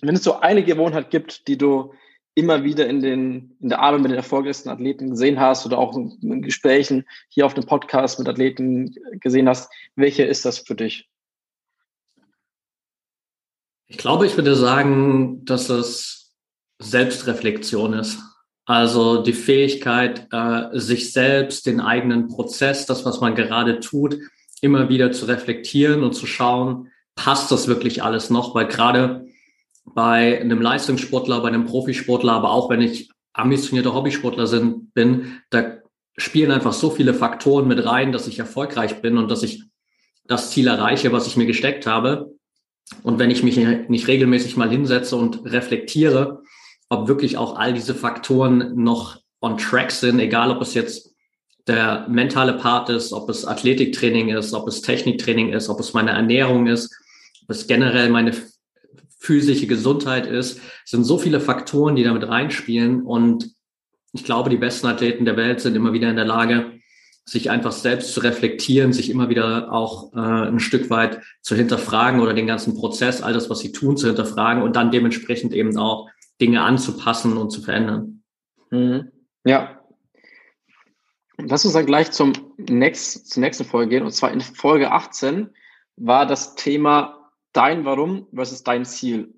Wenn 0.02 0.16
es 0.16 0.24
so 0.24 0.40
eine 0.40 0.64
Gewohnheit 0.64 1.10
gibt, 1.10 1.48
die 1.48 1.58
du 1.58 1.94
immer 2.36 2.64
wieder 2.64 2.88
in, 2.88 3.02
den, 3.02 3.56
in 3.62 3.70
der 3.70 3.80
Arbeit 3.80 4.02
mit 4.02 4.12
den 4.12 4.18
erfolgreichsten 4.18 4.70
Athleten 4.70 5.12
gesehen 5.12 5.40
hast 5.40 5.66
oder 5.66 5.80
auch 5.80 5.96
in 5.96 6.42
Gesprächen 6.42 7.06
hier 7.30 7.46
auf 7.46 7.54
dem 7.54 7.66
Podcast 7.66 8.20
mit 8.20 8.28
Athleten 8.28 8.94
gesehen 9.22 9.48
hast, 9.48 9.72
welche 9.96 10.24
ist 10.24 10.44
das 10.44 10.60
für 10.60 10.75
dich? 10.75 11.10
Ich 13.88 13.98
glaube, 13.98 14.25
ich 14.25 14.36
würde 14.36 14.56
sagen, 14.56 15.46
dass 15.46 15.70
es 15.70 16.25
Selbstreflexion 16.79 17.94
ist. 17.94 18.20
Also 18.65 19.22
die 19.22 19.34
Fähigkeit, 19.34 20.27
äh, 20.32 20.67
sich 20.74 21.13
selbst, 21.13 21.67
den 21.67 21.79
eigenen 21.79 22.27
Prozess, 22.27 22.86
das, 22.86 23.05
was 23.05 23.22
man 23.22 23.36
gerade 23.36 23.79
tut, 23.79 24.17
immer 24.62 24.89
wieder 24.89 25.12
zu 25.12 25.25
reflektieren 25.25 26.03
und 26.03 26.13
zu 26.13 26.25
schauen, 26.25 26.91
passt 27.15 27.51
das 27.51 27.67
wirklich 27.67 28.03
alles 28.03 28.29
noch? 28.29 28.55
Weil 28.55 28.67
gerade 28.67 29.27
bei 29.86 30.41
einem 30.41 30.62
Leistungssportler, 30.62 31.41
bei 31.41 31.50
einem 31.50 31.65
Profisportler, 31.65 32.34
aber 32.34 32.50
auch 32.51 32.70
wenn 32.70 32.82
ich 32.82 33.12
ambitionierter 33.34 33.94
Hobbysportler 33.94 34.48
sind, 34.48 34.94
bin, 34.94 35.41
da 35.51 35.77
spielen 36.17 36.51
einfach 36.51 36.74
so 36.74 36.89
viele 36.89 37.13
Faktoren 37.13 37.67
mit 37.67 37.86
rein, 37.86 38.12
dass 38.12 38.27
ich 38.27 38.39
erfolgreich 38.39 39.01
bin 39.01 39.17
und 39.17 39.29
dass 39.29 39.44
ich 39.44 39.63
das 40.25 40.50
Ziel 40.50 40.67
erreiche, 40.67 41.12
was 41.12 41.27
ich 41.27 41.38
mir 41.38 41.46
gesteckt 41.46 41.86
habe. 41.86 42.34
Und 43.03 43.20
wenn 43.20 43.32
ich 43.32 43.44
mich 43.44 43.58
nicht 43.89 44.08
regelmäßig 44.08 44.58
mal 44.58 44.70
hinsetze 44.70 45.15
und 45.15 45.46
reflektiere, 45.46 46.41
ob 46.96 47.08
wirklich 47.08 47.38
auch 47.38 47.58
all 47.58 47.74
diese 47.74 47.96
Faktoren 47.96 48.75
noch 48.75 49.20
on 49.42 49.58
track 49.58 49.92
sind, 49.92 50.20
egal 50.20 50.52
ob 50.52 50.62
es 50.62 50.74
jetzt 50.74 51.16
der 51.68 52.08
mentale 52.08 52.54
Part 52.54 52.90
ist, 52.90 53.12
ob 53.12 53.30
es 53.30 53.46
Athletiktraining 53.46 54.30
ist, 54.30 54.54
ob 54.54 54.68
es 54.68 54.82
Techniktraining 54.82 55.52
ist, 55.52 55.70
ob 55.70 55.80
es 55.80 55.94
meine 55.94 56.12
Ernährung 56.12 56.68
ist, 56.68 56.96
ob 57.44 57.50
es 57.50 57.68
generell 57.68 58.10
meine 58.10 58.34
physische 59.20 59.68
Gesundheit 59.68 60.28
ist, 60.28 60.62
sind 60.86 61.04
so 61.04 61.18
viele 61.18 61.40
Faktoren, 61.40 61.96
die 61.96 62.04
damit 62.04 62.28
reinspielen. 62.28 63.02
Und 63.02 63.52
ich 64.14 64.24
glaube, 64.24 64.50
die 64.50 64.58
besten 64.58 64.88
Athleten 64.88 65.25
der 65.25 65.38
Welt 65.38 65.60
sind 65.60 65.75
immer 65.75 65.94
wieder 65.94 66.10
in 66.10 66.16
der 66.16 66.25
Lage, 66.25 66.74
sich 67.28 67.50
einfach 67.50 67.72
selbst 67.72 68.14
zu 68.14 68.20
reflektieren, 68.20 68.94
sich 68.94 69.10
immer 69.10 69.30
wieder 69.30 69.72
auch 69.72 70.14
äh, 70.14 70.20
ein 70.20 70.60
Stück 70.60 70.92
weit 70.92 71.22
zu 71.42 71.56
hinterfragen 71.56 72.20
oder 72.20 72.36
den 72.36 72.46
ganzen 72.46 72.75
Prozess, 72.75 73.24
all 73.24 73.34
das, 73.34 73.50
was 73.50 73.60
sie 73.60 73.72
tun, 73.72 73.98
zu 73.98 74.06
hinterfragen 74.06 74.62
und 74.62 74.75
dann 74.75 74.92
dementsprechend 74.92 75.52
eben 75.52 75.75
auch 75.75 76.08
Dinge 76.42 76.62
anzupassen 76.62 77.38
und 77.38 77.50
zu 77.50 77.62
verändern. 77.62 78.24
Mhm. 78.72 79.12
Ja. 79.46 79.82
Lass 81.38 81.65
uns 81.65 81.74
dann 81.74 81.86
gleich 81.86 82.12
zum 82.12 82.34
next, 82.58 83.30
zur 83.30 83.42
nächsten 83.42 83.65
Folge 83.65 83.89
gehen. 83.89 84.04
Und 84.04 84.12
zwar 84.12 84.32
in 84.32 84.42
Folge 84.42 84.92
18 84.92 85.50
war 85.98 86.25
das 86.25 86.56
Thema 86.56 87.32
dein 87.54 87.86
Warum 87.86 88.27
versus 88.34 88.63
dein 88.63 88.86
Ziel. 88.86 89.34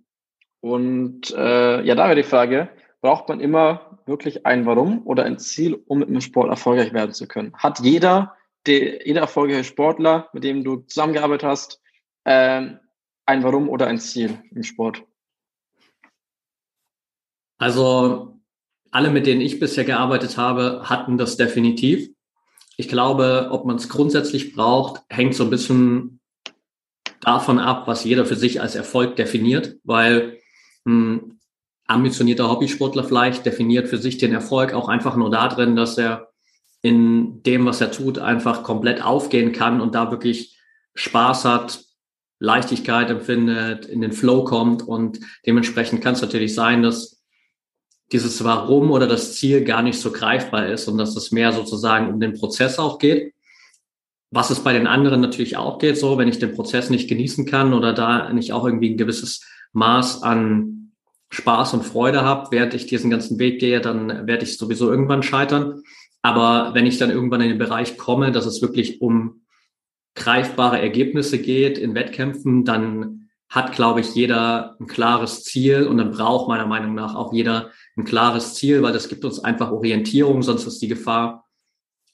Und 0.59 1.31
äh, 1.31 1.81
ja, 1.83 1.95
da 1.95 2.05
wäre 2.05 2.15
die 2.15 2.23
Frage, 2.23 2.69
braucht 3.01 3.29
man 3.29 3.39
immer 3.39 3.99
wirklich 4.05 4.45
ein 4.45 4.65
Warum 4.65 5.05
oder 5.05 5.23
ein 5.23 5.37
Ziel, 5.37 5.81
um 5.87 5.99
dem 5.99 6.21
Sport 6.21 6.49
erfolgreich 6.49 6.93
werden 6.93 7.13
zu 7.13 7.27
können? 7.27 7.53
Hat 7.55 7.79
jeder, 7.79 8.35
der, 8.65 9.05
jeder 9.05 9.21
erfolgreiche 9.21 9.63
Sportler, 9.63 10.29
mit 10.33 10.43
dem 10.43 10.63
du 10.63 10.77
zusammengearbeitet 10.77 11.47
hast, 11.47 11.81
äh, 12.23 12.69
ein 13.25 13.43
Warum 13.43 13.69
oder 13.69 13.87
ein 13.87 13.99
Ziel 13.99 14.41
im 14.51 14.63
Sport? 14.63 15.03
Also 17.57 18.39
alle, 18.91 19.09
mit 19.09 19.27
denen 19.27 19.41
ich 19.41 19.59
bisher 19.59 19.83
gearbeitet 19.83 20.37
habe, 20.37 20.81
hatten 20.83 21.17
das 21.17 21.37
definitiv. 21.37 22.09
Ich 22.77 22.87
glaube, 22.87 23.49
ob 23.51 23.65
man 23.65 23.77
es 23.77 23.89
grundsätzlich 23.89 24.53
braucht, 24.53 25.01
hängt 25.09 25.35
so 25.35 25.43
ein 25.43 25.49
bisschen 25.49 26.19
davon 27.21 27.59
ab, 27.59 27.87
was 27.87 28.03
jeder 28.03 28.25
für 28.25 28.35
sich 28.35 28.61
als 28.61 28.75
Erfolg 28.75 29.15
definiert, 29.15 29.77
weil 29.83 30.37
ein 30.85 31.39
ambitionierter 31.87 32.49
Hobbysportler 32.49 33.03
vielleicht 33.03 33.45
definiert 33.45 33.87
für 33.87 33.97
sich 33.97 34.17
den 34.17 34.33
Erfolg 34.33 34.73
auch 34.73 34.89
einfach 34.89 35.15
nur 35.15 35.31
darin, 35.31 35.75
dass 35.75 35.97
er 35.97 36.29
in 36.81 37.41
dem, 37.43 37.65
was 37.65 37.81
er 37.81 37.91
tut, 37.91 38.19
einfach 38.19 38.63
komplett 38.63 39.03
aufgehen 39.03 39.51
kann 39.51 39.81
und 39.81 39.95
da 39.95 40.11
wirklich 40.11 40.57
Spaß 40.95 41.45
hat, 41.45 41.83
Leichtigkeit 42.39 43.09
empfindet, 43.09 43.87
in 43.87 44.01
den 44.01 44.11
Flow 44.11 44.43
kommt 44.43 44.83
und 44.83 45.19
dementsprechend 45.45 46.03
kann 46.03 46.13
es 46.13 46.21
natürlich 46.21 46.53
sein, 46.53 46.83
dass 46.83 47.16
dieses 48.11 48.43
Warum 48.43 48.91
oder 48.91 49.07
das 49.07 49.35
Ziel 49.35 49.63
gar 49.63 49.81
nicht 49.81 49.99
so 49.99 50.11
greifbar 50.11 50.67
ist 50.67 50.87
und 50.87 50.97
dass 50.97 51.15
es 51.15 51.31
mehr 51.31 51.51
sozusagen 51.51 52.13
um 52.13 52.19
den 52.19 52.33
Prozess 52.33 52.79
auch 52.79 52.99
geht. 52.99 53.33
Was 54.31 54.49
es 54.49 54.59
bei 54.59 54.73
den 54.73 54.87
anderen 54.87 55.21
natürlich 55.21 55.57
auch 55.57 55.77
geht, 55.77 55.97
so 55.97 56.17
wenn 56.17 56.27
ich 56.27 56.39
den 56.39 56.53
Prozess 56.53 56.89
nicht 56.89 57.07
genießen 57.09 57.45
kann 57.45 57.73
oder 57.73 57.93
da 57.93 58.31
nicht 58.33 58.53
auch 58.53 58.65
irgendwie 58.65 58.89
ein 58.89 58.97
gewisses 58.97 59.45
Maß 59.73 60.23
an 60.23 60.91
Spaß 61.29 61.73
und 61.73 61.85
Freude 61.85 62.21
habe, 62.21 62.47
während 62.51 62.73
ich 62.73 62.85
diesen 62.85 63.09
ganzen 63.09 63.39
Weg 63.39 63.59
gehe, 63.59 63.81
dann 63.81 64.27
werde 64.27 64.43
ich 64.43 64.57
sowieso 64.57 64.89
irgendwann 64.89 65.23
scheitern. 65.23 65.81
Aber 66.21 66.73
wenn 66.73 66.85
ich 66.85 66.97
dann 66.97 67.09
irgendwann 67.09 67.41
in 67.41 67.49
den 67.49 67.57
Bereich 67.57 67.97
komme, 67.97 68.31
dass 68.31 68.45
es 68.45 68.61
wirklich 68.61 69.01
um 69.01 69.41
greifbare 70.15 70.81
Ergebnisse 70.81 71.37
geht 71.39 71.77
in 71.77 71.95
Wettkämpfen, 71.95 72.65
dann 72.65 73.26
hat, 73.49 73.73
glaube 73.73 74.01
ich, 74.01 74.13
jeder 74.13 74.75
ein 74.79 74.87
klares 74.87 75.43
Ziel 75.43 75.87
und 75.87 75.97
dann 75.97 76.11
braucht 76.11 76.49
meiner 76.49 76.67
Meinung 76.67 76.95
nach 76.95 77.15
auch 77.15 77.31
jeder 77.31 77.71
ein 77.95 78.03
klares 78.03 78.55
Ziel, 78.55 78.81
weil 78.83 78.93
das 78.93 79.07
gibt 79.07 79.23
uns 79.23 79.39
einfach 79.39 79.71
Orientierung, 79.71 80.43
sonst 80.43 80.65
ist 80.65 80.81
die 80.81 80.89
Gefahr 80.89 81.45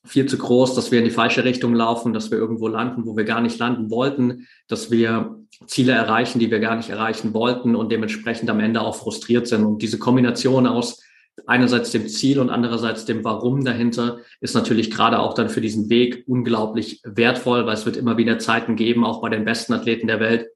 viel 0.05 0.25
zu 0.25 0.37
groß, 0.37 0.75
dass 0.75 0.91
wir 0.91 0.99
in 0.99 1.05
die 1.05 1.11
falsche 1.11 1.43
Richtung 1.43 1.73
laufen, 1.73 2.13
dass 2.13 2.29
wir 2.29 2.37
irgendwo 2.37 2.67
landen, 2.67 3.05
wo 3.05 3.15
wir 3.15 3.23
gar 3.23 3.41
nicht 3.41 3.57
landen 3.57 3.89
wollten, 3.89 4.47
dass 4.67 4.91
wir 4.91 5.39
Ziele 5.65 5.93
erreichen, 5.93 6.39
die 6.39 6.51
wir 6.51 6.59
gar 6.59 6.75
nicht 6.75 6.89
erreichen 6.89 7.33
wollten 7.33 7.75
und 7.75 7.91
dementsprechend 7.91 8.49
am 8.49 8.59
Ende 8.59 8.81
auch 8.81 8.95
frustriert 8.95 9.47
sind. 9.47 9.63
Und 9.63 9.81
diese 9.81 9.99
Kombination 9.99 10.67
aus 10.67 11.01
einerseits 11.47 11.91
dem 11.91 12.07
Ziel 12.07 12.39
und 12.39 12.49
andererseits 12.49 13.05
dem 13.05 13.23
Warum 13.23 13.63
dahinter 13.63 14.19
ist 14.41 14.55
natürlich 14.55 14.91
gerade 14.91 15.19
auch 15.19 15.33
dann 15.33 15.49
für 15.49 15.61
diesen 15.61 15.89
Weg 15.89 16.25
unglaublich 16.27 17.01
wertvoll, 17.05 17.65
weil 17.65 17.73
es 17.73 17.85
wird 17.85 17.97
immer 17.97 18.17
wieder 18.17 18.39
Zeiten 18.39 18.75
geben, 18.75 19.05
auch 19.05 19.21
bei 19.21 19.29
den 19.29 19.45
besten 19.45 19.73
Athleten 19.73 20.07
der 20.07 20.19
Welt, 20.19 20.47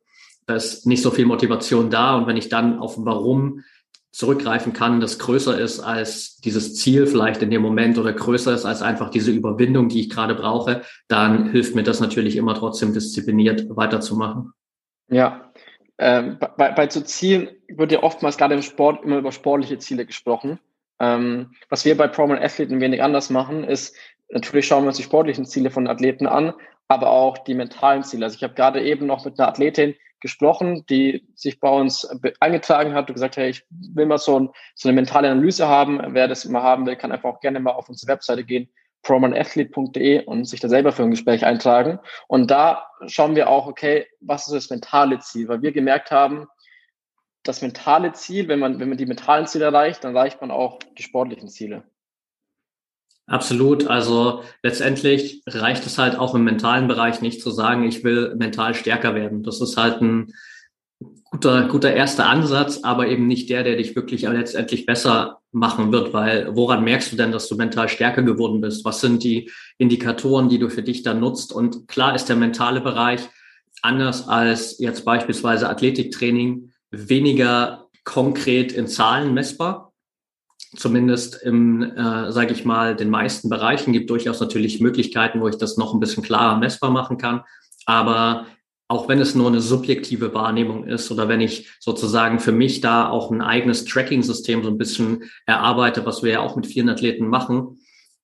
da 0.47 0.55
ist 0.55 0.87
nicht 0.87 1.03
so 1.03 1.11
viel 1.11 1.25
Motivation 1.25 1.89
da. 1.89 2.15
Und 2.15 2.25
wenn 2.25 2.37
ich 2.37 2.49
dann 2.49 2.79
auf 2.79 2.95
Warum 2.97 3.63
zurückgreifen 4.11 4.73
kann, 4.73 4.99
das 4.99 5.19
größer 5.19 5.59
ist 5.59 5.79
als 5.79 6.37
dieses 6.37 6.75
Ziel 6.75 7.05
vielleicht 7.05 7.43
in 7.43 7.51
dem 7.51 7.61
Moment 7.61 7.99
oder 7.99 8.13
größer 8.13 8.53
ist 8.53 8.65
als 8.65 8.81
einfach 8.81 9.11
diese 9.11 9.31
Überwindung, 9.31 9.89
die 9.89 9.99
ich 9.99 10.09
gerade 10.09 10.33
brauche, 10.33 10.81
dann 11.07 11.51
hilft 11.51 11.75
mir 11.75 11.83
das 11.83 11.99
natürlich 11.99 12.35
immer 12.35 12.55
trotzdem 12.55 12.93
diszipliniert 12.93 13.67
weiterzumachen. 13.69 14.53
Ja, 15.09 15.51
ähm, 15.99 16.37
bei, 16.39 16.71
bei 16.71 16.87
zu 16.87 17.03
Zielen 17.03 17.49
wird 17.67 17.91
ja 17.91 18.01
oftmals 18.01 18.37
gerade 18.37 18.55
im 18.55 18.61
Sport 18.61 19.03
immer 19.03 19.17
über 19.17 19.31
sportliche 19.31 19.77
Ziele 19.77 20.05
gesprochen. 20.05 20.59
Ähm, 20.99 21.51
was 21.69 21.85
wir 21.85 21.95
bei 21.95 22.07
Prominent 22.07 22.43
Athleten 22.43 22.75
ein 22.75 22.81
wenig 22.81 23.03
anders 23.03 23.29
machen, 23.29 23.63
ist, 23.63 23.95
natürlich 24.29 24.65
schauen 24.65 24.83
wir 24.83 24.87
uns 24.87 24.97
die 24.97 25.03
sportlichen 25.03 25.45
Ziele 25.45 25.69
von 25.69 25.87
Athleten 25.87 26.25
an, 26.25 26.53
aber 26.87 27.11
auch 27.11 27.37
die 27.37 27.53
mentalen 27.53 28.03
Ziele. 28.03 28.25
Also 28.25 28.37
ich 28.37 28.43
habe 28.43 28.55
gerade 28.55 28.81
eben 28.81 29.05
noch 29.05 29.25
mit 29.25 29.39
einer 29.39 29.49
Athletin 29.49 29.95
gesprochen, 30.19 30.85
die 30.89 31.27
sich 31.35 31.59
bei 31.59 31.69
uns 31.69 32.07
eingetragen 32.39 32.93
hat 32.93 33.09
und 33.09 33.13
gesagt, 33.13 33.37
hey, 33.37 33.49
ich 33.49 33.65
will 33.69 34.05
mal 34.05 34.17
so, 34.17 34.39
ein, 34.39 34.49
so 34.75 34.89
eine 34.89 34.95
mentale 34.95 35.29
Analyse 35.29 35.67
haben. 35.67 35.99
Wer 36.13 36.27
das 36.27 36.45
mal 36.45 36.63
haben 36.63 36.85
will, 36.85 36.95
kann 36.95 37.11
einfach 37.11 37.29
auch 37.29 37.39
gerne 37.39 37.59
mal 37.59 37.71
auf 37.71 37.89
unsere 37.89 38.11
Webseite 38.11 38.43
gehen, 38.43 38.69
promanathlete.de 39.03 40.25
und 40.25 40.45
sich 40.45 40.59
da 40.59 40.69
selber 40.69 40.91
für 40.91 41.03
ein 41.03 41.11
Gespräch 41.11 41.45
eintragen. 41.45 41.99
Und 42.27 42.51
da 42.51 42.87
schauen 43.05 43.35
wir 43.35 43.49
auch, 43.49 43.67
okay, 43.67 44.07
was 44.19 44.47
ist 44.47 44.53
das 44.53 44.69
mentale 44.69 45.19
Ziel? 45.19 45.47
Weil 45.47 45.61
wir 45.61 45.71
gemerkt 45.71 46.11
haben, 46.11 46.47
das 47.43 47.61
mentale 47.61 48.11
Ziel, 48.13 48.47
wenn 48.47 48.59
man, 48.59 48.79
wenn 48.79 48.89
man 48.89 48.97
die 48.97 49.05
mentalen 49.05 49.47
Ziele 49.47 49.65
erreicht, 49.65 50.03
dann 50.03 50.15
erreicht 50.15 50.41
man 50.41 50.51
auch 50.51 50.79
die 50.97 51.03
sportlichen 51.03 51.47
Ziele. 51.47 51.83
Absolut. 53.27 53.87
Also 53.87 54.43
letztendlich 54.63 55.43
reicht 55.45 55.85
es 55.85 55.97
halt 55.97 56.17
auch 56.17 56.33
im 56.33 56.45
mentalen 56.45 56.87
Bereich 56.87 57.21
nicht 57.21 57.41
zu 57.41 57.51
sagen, 57.51 57.83
ich 57.83 58.03
will 58.05 58.33
mental 58.35 58.73
stärker 58.73 59.15
werden. 59.15 59.43
Das 59.43 59.59
ist 59.59 59.75
halt 59.75 60.01
ein 60.01 60.33
guter, 61.29 61.67
guter 61.67 61.93
erster 61.93 62.27
Ansatz, 62.27 62.79
aber 62.83 63.07
eben 63.07 63.27
nicht 63.27 63.49
der, 63.49 63.63
der 63.63 63.75
dich 63.75 63.97
wirklich 63.97 64.21
letztendlich 64.21 64.85
besser 64.85 65.41
machen 65.51 65.91
wird, 65.91 66.13
weil 66.13 66.55
woran 66.55 66.85
merkst 66.85 67.11
du 67.11 67.17
denn, 67.17 67.33
dass 67.33 67.49
du 67.49 67.55
mental 67.55 67.89
stärker 67.89 68.23
geworden 68.23 68.61
bist? 68.61 68.85
Was 68.85 69.01
sind 69.01 69.23
die 69.23 69.51
Indikatoren, 69.77 70.47
die 70.47 70.59
du 70.59 70.69
für 70.69 70.83
dich 70.83 71.03
dann 71.03 71.19
nutzt? 71.19 71.51
Und 71.51 71.87
klar 71.89 72.15
ist 72.15 72.29
der 72.29 72.37
mentale 72.37 72.79
Bereich 72.79 73.21
anders 73.81 74.29
als 74.29 74.79
jetzt 74.79 75.03
beispielsweise 75.03 75.69
Athletiktraining 75.69 76.71
weniger 76.91 77.87
konkret 78.05 78.71
in 78.71 78.87
Zahlen 78.87 79.33
messbar 79.33 79.86
zumindest 80.75 81.41
im, 81.43 81.81
äh, 81.81 82.31
sage 82.31 82.53
ich 82.53 82.65
mal, 82.65 82.95
den 82.95 83.09
meisten 83.09 83.49
Bereichen 83.49 83.93
gibt 83.93 84.09
durchaus 84.09 84.39
natürlich 84.39 84.79
Möglichkeiten, 84.81 85.41
wo 85.41 85.47
ich 85.47 85.57
das 85.57 85.77
noch 85.77 85.93
ein 85.93 85.99
bisschen 85.99 86.23
klarer 86.23 86.57
messbar 86.57 86.91
machen 86.91 87.17
kann. 87.17 87.41
Aber 87.85 88.45
auch 88.89 89.09
wenn 89.09 89.19
es 89.19 89.35
nur 89.35 89.47
eine 89.47 89.59
subjektive 89.59 90.33
Wahrnehmung 90.33 90.85
ist 90.85 91.11
oder 91.11 91.27
wenn 91.27 91.41
ich 91.41 91.69
sozusagen 91.79 92.39
für 92.39 92.53
mich 92.53 92.79
da 92.79 93.09
auch 93.09 93.31
ein 93.31 93.41
eigenes 93.41 93.85
Tracking-System 93.85 94.63
so 94.63 94.69
ein 94.69 94.77
bisschen 94.77 95.23
erarbeite, 95.45 96.05
was 96.05 96.23
wir 96.23 96.31
ja 96.31 96.39
auch 96.39 96.55
mit 96.55 96.67
vielen 96.67 96.89
Athleten 96.89 97.27
machen, 97.27 97.79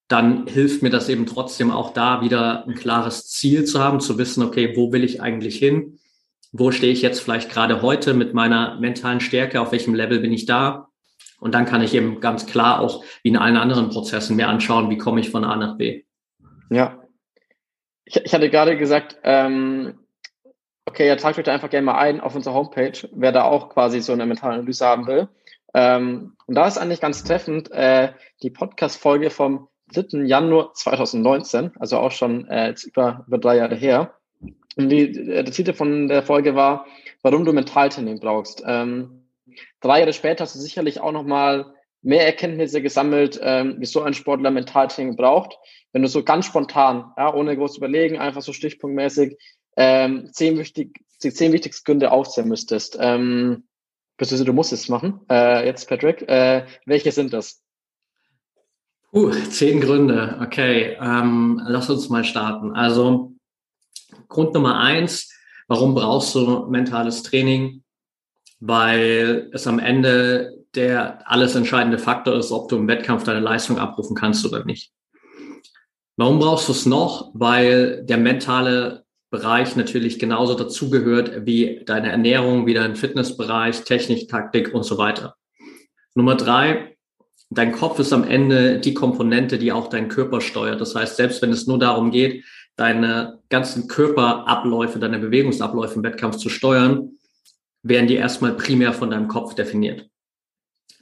dann 0.07 0.47
hilft 0.47 0.83
mir 0.83 0.89
das 0.89 1.09
eben 1.09 1.25
trotzdem 1.25 1.71
auch 1.71 1.93
da 1.93 2.21
wieder 2.21 2.65
ein 2.67 2.75
klares 2.75 3.27
Ziel 3.29 3.65
zu 3.65 3.79
haben, 3.79 3.99
zu 3.99 4.17
wissen, 4.17 4.43
okay, 4.43 4.73
wo 4.75 4.91
will 4.91 5.03
ich 5.03 5.21
eigentlich 5.21 5.57
hin? 5.57 5.99
Wo 6.51 6.71
stehe 6.71 6.93
ich 6.93 7.01
jetzt 7.01 7.19
vielleicht 7.19 7.49
gerade 7.49 7.81
heute 7.81 8.13
mit 8.13 8.33
meiner 8.33 8.79
mentalen 8.79 9.19
Stärke? 9.19 9.59
Auf 9.59 9.71
welchem 9.71 9.95
Level 9.95 10.19
bin 10.19 10.31
ich 10.31 10.45
da? 10.45 10.89
Und 11.43 11.53
dann 11.53 11.65
kann 11.65 11.81
ich 11.81 11.93
eben 11.93 12.21
ganz 12.21 12.45
klar 12.45 12.79
auch 12.79 13.03
wie 13.21 13.27
in 13.29 13.35
allen 13.35 13.57
anderen 13.57 13.89
Prozessen 13.89 14.37
mir 14.37 14.47
anschauen, 14.47 14.89
wie 14.89 14.97
komme 14.97 15.19
ich 15.19 15.29
von 15.29 15.43
A 15.43 15.57
nach 15.57 15.77
B. 15.77 16.03
Ja. 16.69 17.03
Ich, 18.05 18.15
ich 18.15 18.33
hatte 18.33 18.49
gerade 18.49 18.77
gesagt, 18.77 19.17
ähm, 19.23 19.99
okay, 20.85 21.05
ja, 21.05 21.17
tragt 21.17 21.37
euch 21.37 21.43
da 21.43 21.51
einfach 21.51 21.69
gerne 21.69 21.85
mal 21.85 21.97
ein 21.97 22.21
auf 22.21 22.33
unserer 22.33 22.53
Homepage, 22.53 22.93
wer 23.11 23.33
da 23.33 23.43
auch 23.43 23.67
quasi 23.69 23.99
so 23.99 24.13
eine 24.13 24.25
mentale 24.25 24.53
Analyse 24.53 24.85
haben 24.85 25.05
will. 25.05 25.27
Ähm, 25.73 26.37
und 26.45 26.55
da 26.55 26.65
ist 26.65 26.77
eigentlich 26.77 27.01
ganz 27.01 27.25
treffend 27.25 27.69
äh, 27.71 28.13
die 28.41 28.49
Podcast-Folge 28.49 29.29
vom 29.29 29.67
3. 29.93 30.19
Januar 30.23 30.73
2019, 30.73 31.71
also 31.77 31.97
auch 31.97 32.11
schon 32.11 32.47
äh, 32.47 32.73
über, 32.85 33.25
über 33.27 33.37
drei 33.37 33.57
Jahre 33.57 33.75
her. 33.75 34.13
Und 34.77 34.87
die, 34.87 35.11
der 35.11 35.43
Titel 35.43 35.73
von 35.73 36.07
der 36.07 36.23
Folge 36.23 36.55
war, 36.55 36.85
warum 37.21 37.43
du 37.43 37.51
Mentaltraining 37.51 38.21
brauchst. 38.21 38.63
Ähm, 38.65 39.22
drei 39.81 39.99
Jahre 39.99 40.13
später 40.13 40.43
hast 40.43 40.55
du 40.55 40.59
sicherlich 40.59 40.99
auch 40.99 41.11
nochmal 41.11 41.73
mehr 42.01 42.25
Erkenntnisse 42.25 42.81
gesammelt, 42.81 43.39
ähm, 43.41 43.77
wie 43.79 43.85
so 43.85 44.01
ein 44.01 44.13
Sportler 44.13 44.51
Mentaltraining 44.51 45.15
braucht. 45.15 45.57
Wenn 45.93 46.01
du 46.01 46.07
so 46.07 46.23
ganz 46.23 46.45
spontan, 46.45 47.11
ja, 47.17 47.33
ohne 47.33 47.55
groß 47.55 47.77
überlegen, 47.77 48.17
einfach 48.17 48.41
so 48.41 48.51
stichpunktmäßig 48.51 49.37
ähm, 49.77 50.29
zehn, 50.31 50.57
wichtig, 50.57 50.99
die 51.23 51.31
zehn 51.31 51.53
wichtigsten 51.53 51.85
Gründe 51.85 52.11
aufzählen 52.11 52.49
müsstest. 52.49 52.97
Ähm, 52.99 53.63
beziehungsweise 54.17 54.45
du 54.45 54.53
musst 54.53 54.73
es 54.73 54.89
machen. 54.89 55.21
Äh, 55.29 55.65
jetzt, 55.65 55.87
Patrick, 55.87 56.21
äh, 56.27 56.65
welche 56.85 57.11
sind 57.11 57.33
das? 57.33 57.61
Uh, 59.13 59.29
zehn 59.29 59.79
Gründe. 59.79 60.39
Okay, 60.41 60.97
ähm, 60.99 61.61
lass 61.67 61.89
uns 61.89 62.09
mal 62.09 62.23
starten. 62.23 62.71
Also 62.73 63.33
Grund 64.27 64.53
Nummer 64.53 64.79
eins, 64.79 65.31
warum 65.67 65.93
brauchst 65.93 66.33
du 66.33 66.67
mentales 66.67 67.21
Training? 67.21 67.82
Weil 68.65 69.49
es 69.51 69.67
am 69.67 69.79
Ende 69.79 70.53
der 70.73 71.29
alles 71.29 71.53
entscheidende 71.53 71.99
Faktor 71.99 72.35
ist, 72.35 72.51
ob 72.51 72.69
du 72.69 72.77
im 72.77 72.87
Wettkampf 72.87 73.25
deine 73.25 73.41
Leistung 73.41 73.77
abrufen 73.77 74.15
kannst 74.15 74.45
oder 74.45 74.63
nicht. 74.63 74.91
Warum 76.15 76.39
brauchst 76.39 76.67
du 76.67 76.71
es 76.71 76.85
noch? 76.85 77.31
Weil 77.33 78.03
der 78.05 78.17
mentale 78.17 79.03
Bereich 79.29 79.75
natürlich 79.75 80.17
genauso 80.17 80.55
dazugehört 80.55 81.45
wie 81.45 81.81
deine 81.85 82.09
Ernährung, 82.11 82.65
wie 82.65 82.73
dein 82.73 82.95
Fitnessbereich, 82.95 83.83
Technik, 83.83 84.29
Taktik 84.29 84.73
und 84.73 84.83
so 84.83 84.97
weiter. 84.97 85.35
Nummer 86.15 86.35
drei, 86.35 86.95
dein 87.49 87.73
Kopf 87.73 87.99
ist 87.99 88.13
am 88.13 88.23
Ende 88.23 88.79
die 88.79 88.93
Komponente, 88.93 89.57
die 89.57 89.71
auch 89.71 89.89
deinen 89.89 90.07
Körper 90.07 90.39
steuert. 90.39 90.79
Das 90.79 90.95
heißt, 90.95 91.17
selbst 91.17 91.41
wenn 91.41 91.51
es 91.51 91.67
nur 91.67 91.79
darum 91.79 92.11
geht, 92.11 92.45
deine 92.75 93.39
ganzen 93.49 93.87
Körperabläufe, 93.87 94.99
deine 94.99 95.19
Bewegungsabläufe 95.19 95.95
im 95.95 96.03
Wettkampf 96.03 96.37
zu 96.37 96.49
steuern, 96.49 97.17
werden 97.83 98.07
die 98.07 98.15
erstmal 98.15 98.55
primär 98.55 98.93
von 98.93 99.11
deinem 99.11 99.27
Kopf 99.27 99.53
definiert. 99.55 100.09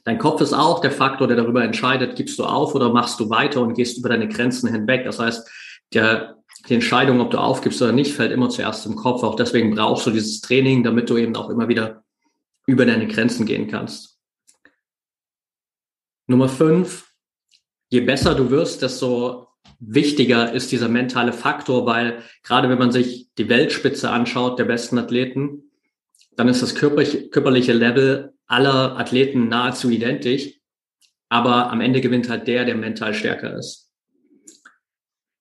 Dein 0.03 0.17
Kopf 0.17 0.41
ist 0.41 0.53
auch 0.53 0.81
der 0.81 0.91
Faktor, 0.91 1.27
der 1.27 1.37
darüber 1.37 1.63
entscheidet, 1.63 2.15
gibst 2.15 2.39
du 2.39 2.43
auf 2.43 2.73
oder 2.73 2.91
machst 2.91 3.19
du 3.19 3.29
weiter 3.29 3.61
und 3.61 3.75
gehst 3.75 3.99
über 3.99 4.09
deine 4.09 4.27
Grenzen 4.27 4.71
hinweg. 4.71 5.05
Das 5.05 5.19
heißt, 5.19 5.47
der, 5.93 6.37
die 6.67 6.73
Entscheidung, 6.73 7.21
ob 7.21 7.29
du 7.29 7.37
aufgibst 7.37 7.81
oder 7.81 7.91
nicht, 7.91 8.13
fällt 8.13 8.31
immer 8.31 8.49
zuerst 8.49 8.85
im 8.87 8.95
Kopf. 8.95 9.21
Auch 9.21 9.35
deswegen 9.35 9.75
brauchst 9.75 10.07
du 10.07 10.11
dieses 10.11 10.41
Training, 10.41 10.83
damit 10.83 11.09
du 11.09 11.17
eben 11.17 11.35
auch 11.35 11.49
immer 11.49 11.67
wieder 11.67 12.03
über 12.65 12.85
deine 12.85 13.07
Grenzen 13.07 13.45
gehen 13.45 13.67
kannst. 13.67 14.19
Nummer 16.25 16.49
fünf, 16.49 17.11
je 17.89 18.01
besser 18.01 18.33
du 18.33 18.49
wirst, 18.49 18.81
desto 18.81 19.47
wichtiger 19.79 20.53
ist 20.53 20.71
dieser 20.71 20.87
mentale 20.87 21.33
Faktor, 21.33 21.85
weil 21.85 22.23
gerade 22.43 22.69
wenn 22.69 22.79
man 22.79 22.91
sich 22.91 23.29
die 23.37 23.49
Weltspitze 23.49 24.09
anschaut, 24.09 24.57
der 24.57 24.65
besten 24.65 24.97
Athleten, 24.97 25.70
dann 26.35 26.47
ist 26.47 26.61
das 26.61 26.75
körperliche, 26.75 27.73
Level 27.73 28.33
aller 28.47 28.97
Athleten 28.97 29.47
nahezu 29.47 29.89
identisch. 29.89 30.59
Aber 31.29 31.71
am 31.71 31.81
Ende 31.81 32.01
gewinnt 32.01 32.29
halt 32.29 32.47
der, 32.47 32.65
der 32.65 32.75
mental 32.75 33.13
stärker 33.13 33.57
ist. 33.57 33.89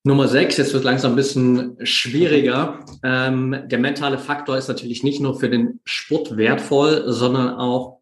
Nummer 0.02 0.28
sechs, 0.28 0.56
jetzt 0.56 0.72
wird 0.72 0.84
langsam 0.84 1.12
ein 1.12 1.16
bisschen 1.16 1.76
schwieriger. 1.82 2.84
Ähm, 3.02 3.64
der 3.66 3.78
mentale 3.78 4.18
Faktor 4.18 4.56
ist 4.56 4.68
natürlich 4.68 5.02
nicht 5.02 5.20
nur 5.20 5.38
für 5.38 5.50
den 5.50 5.80
Sport 5.84 6.36
wertvoll, 6.36 7.04
sondern 7.06 7.50
auch 7.56 8.00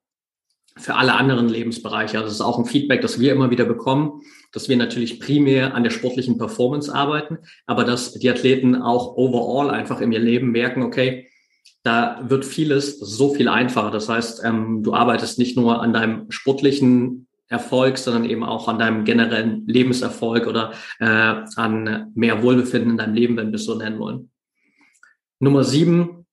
für 0.77 0.95
alle 0.95 1.15
anderen 1.15 1.49
Lebensbereiche. 1.49 2.17
Also 2.17 2.27
das 2.27 2.35
ist 2.35 2.41
auch 2.41 2.59
ein 2.59 2.67
Feedback, 2.67 3.01
das 3.01 3.19
wir 3.19 3.33
immer 3.33 3.51
wieder 3.51 3.65
bekommen, 3.65 4.23
dass 4.53 4.69
wir 4.69 4.77
natürlich 4.77 5.19
primär 5.19 5.75
an 5.75 5.83
der 5.83 5.91
sportlichen 5.91 6.39
Performance 6.39 6.95
arbeiten, 6.95 7.39
aber 7.67 7.85
dass 7.85 8.13
die 8.15 8.31
Athleten 8.31 8.77
auch 8.77 9.17
overall 9.17 9.71
einfach 9.71 10.01
in 10.01 10.13
ihr 10.13 10.21
Leben 10.21 10.53
merken, 10.53 10.83
okay, 10.83 11.29
da 11.83 12.21
wird 12.29 12.45
vieles 12.45 12.99
so 12.99 13.35
viel 13.35 13.49
einfacher. 13.49 13.91
Das 13.91 14.09
heißt, 14.09 14.43
ähm, 14.45 14.83
du 14.83 14.95
arbeitest 14.95 15.39
nicht 15.39 15.57
nur 15.57 15.81
an 15.81 15.93
deinem 15.93 16.31
sportlichen 16.31 17.29
Erfolg, 17.49 17.97
sondern 17.97 18.25
eben 18.25 18.45
auch 18.45 18.69
an 18.69 18.79
deinem 18.79 19.05
generellen 19.05 19.67
Lebenserfolg 19.67 20.47
oder 20.47 20.73
äh, 21.01 21.05
an 21.57 22.13
mehr 22.15 22.43
Wohlbefinden 22.43 22.93
in 22.93 22.99
deinem 22.99 23.15
Leben, 23.15 23.37
wenn 23.37 23.49
wir 23.49 23.57
es 23.57 23.65
so 23.65 23.75
nennen 23.75 23.99
wollen. 23.99 24.31
Nummer 25.41 25.65
sieben, 25.65 26.27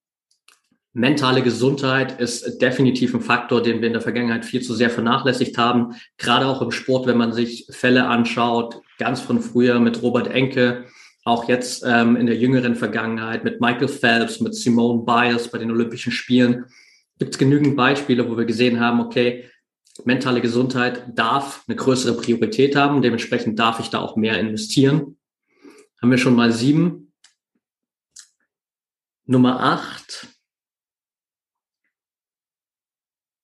mentale 0.92 1.42
Gesundheit 1.42 2.20
ist 2.20 2.58
definitiv 2.60 3.14
ein 3.14 3.20
Faktor, 3.20 3.62
den 3.62 3.80
wir 3.80 3.86
in 3.86 3.92
der 3.92 4.02
Vergangenheit 4.02 4.44
viel 4.44 4.62
zu 4.62 4.74
sehr 4.74 4.90
vernachlässigt 4.90 5.56
haben. 5.56 5.94
Gerade 6.18 6.46
auch 6.46 6.60
im 6.60 6.70
Sport, 6.70 7.06
wenn 7.06 7.16
man 7.16 7.32
sich 7.32 7.66
Fälle 7.70 8.08
anschaut, 8.08 8.80
ganz 8.98 9.20
von 9.20 9.40
früher 9.40 9.78
mit 9.78 10.02
Robert 10.02 10.28
Enke, 10.28 10.86
auch 11.26 11.48
jetzt 11.48 11.82
ähm, 11.84 12.14
in 12.14 12.26
der 12.26 12.36
jüngeren 12.36 12.76
Vergangenheit 12.76 13.42
mit 13.42 13.60
Michael 13.60 13.88
Phelps, 13.88 14.40
mit 14.40 14.54
Simone 14.54 15.02
Biles 15.02 15.48
bei 15.48 15.58
den 15.58 15.72
Olympischen 15.72 16.12
Spielen, 16.12 16.66
gibt 17.18 17.32
es 17.32 17.38
genügend 17.38 17.74
Beispiele, 17.74 18.30
wo 18.30 18.36
wir 18.38 18.44
gesehen 18.44 18.78
haben, 18.78 19.00
okay, 19.00 19.50
mentale 20.04 20.40
Gesundheit 20.40 21.18
darf 21.18 21.64
eine 21.66 21.74
größere 21.74 22.16
Priorität 22.16 22.76
haben, 22.76 23.02
dementsprechend 23.02 23.58
darf 23.58 23.80
ich 23.80 23.90
da 23.90 23.98
auch 23.98 24.14
mehr 24.14 24.38
investieren. 24.38 25.18
Haben 26.00 26.10
wir 26.12 26.18
schon 26.18 26.36
mal 26.36 26.52
sieben. 26.52 27.12
Nummer 29.24 29.58
acht. 29.60 30.28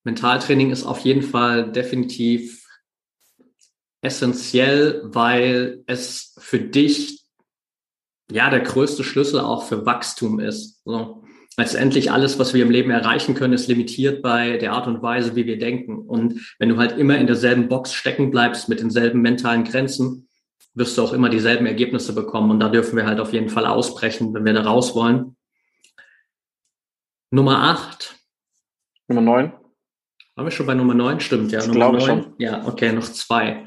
Mentaltraining 0.05 0.71
ist 0.71 0.85
auf 0.85 1.01
jeden 1.01 1.23
Fall 1.23 1.73
definitiv 1.73 2.65
essentiell, 4.03 5.01
weil 5.05 5.83
es 5.87 6.37
für 6.39 6.61
dich 6.61 7.22
ja 8.33 8.51
der 8.51 8.61
größte 8.61 9.05
Schlüssel 9.05 9.41
auch 9.41 9.65
für 9.65 9.87
Wachstum 9.87 10.41
ist. 10.41 10.81
So. 10.85 11.23
Letztendlich 11.59 12.11
alles, 12.11 12.39
was 12.39 12.55
wir 12.55 12.63
im 12.63 12.71
Leben 12.71 12.91
erreichen 12.91 13.35
können, 13.35 13.53
ist 13.53 13.69
limitiert 13.69 14.23
bei 14.23 14.57
der 14.57 14.73
Art 14.73 14.87
und 14.87 15.03
Weise, 15.03 15.37
wie 15.37 15.47
wir 15.47 15.59
denken. 15.59 15.99
Und 15.99 16.55
wenn 16.59 16.71
du 16.71 16.79
halt 16.79 16.97
immer 16.97 17.19
in 17.19 17.27
derselben 17.27 17.69
Box 17.69 17.93
stecken 17.93 18.31
bleibst 18.31 18.69
mit 18.69 18.81
denselben 18.81 19.21
mentalen 19.21 19.65
Grenzen, 19.65 20.29
wirst 20.75 20.97
du 20.97 21.03
auch 21.03 21.13
immer 21.13 21.29
dieselben 21.29 21.67
Ergebnisse 21.67 22.15
bekommen. 22.15 22.51
Und 22.51 22.61
da 22.61 22.71
dürfen 22.71 22.97
wir 22.97 23.05
halt 23.05 23.21
auf 23.21 23.35
jeden 23.35 23.51
Fall 23.51 23.67
ausbrechen, 23.67 24.33
wenn 24.33 24.47
wir 24.47 24.55
da 24.55 24.63
raus 24.63 24.95
wollen. 24.95 25.37
Nummer 27.31 27.63
acht. 27.63 28.17
Nummer 29.09 29.21
neun. 29.21 29.53
Waren 30.35 30.47
wir 30.47 30.51
schon 30.51 30.67
bei 30.67 30.75
Nummer 30.75 30.95
neun? 30.95 31.21
Stimmt, 31.21 31.53
ja. 31.53 31.59
Das 31.59 31.69
Nummer 31.69 31.81
glaube 31.81 31.99
ich 31.99 32.07
neun. 32.07 32.23
schon. 32.23 32.35
Ja, 32.39 32.67
okay, 32.67 32.93
noch 32.93 33.05
zwei. 33.05 33.67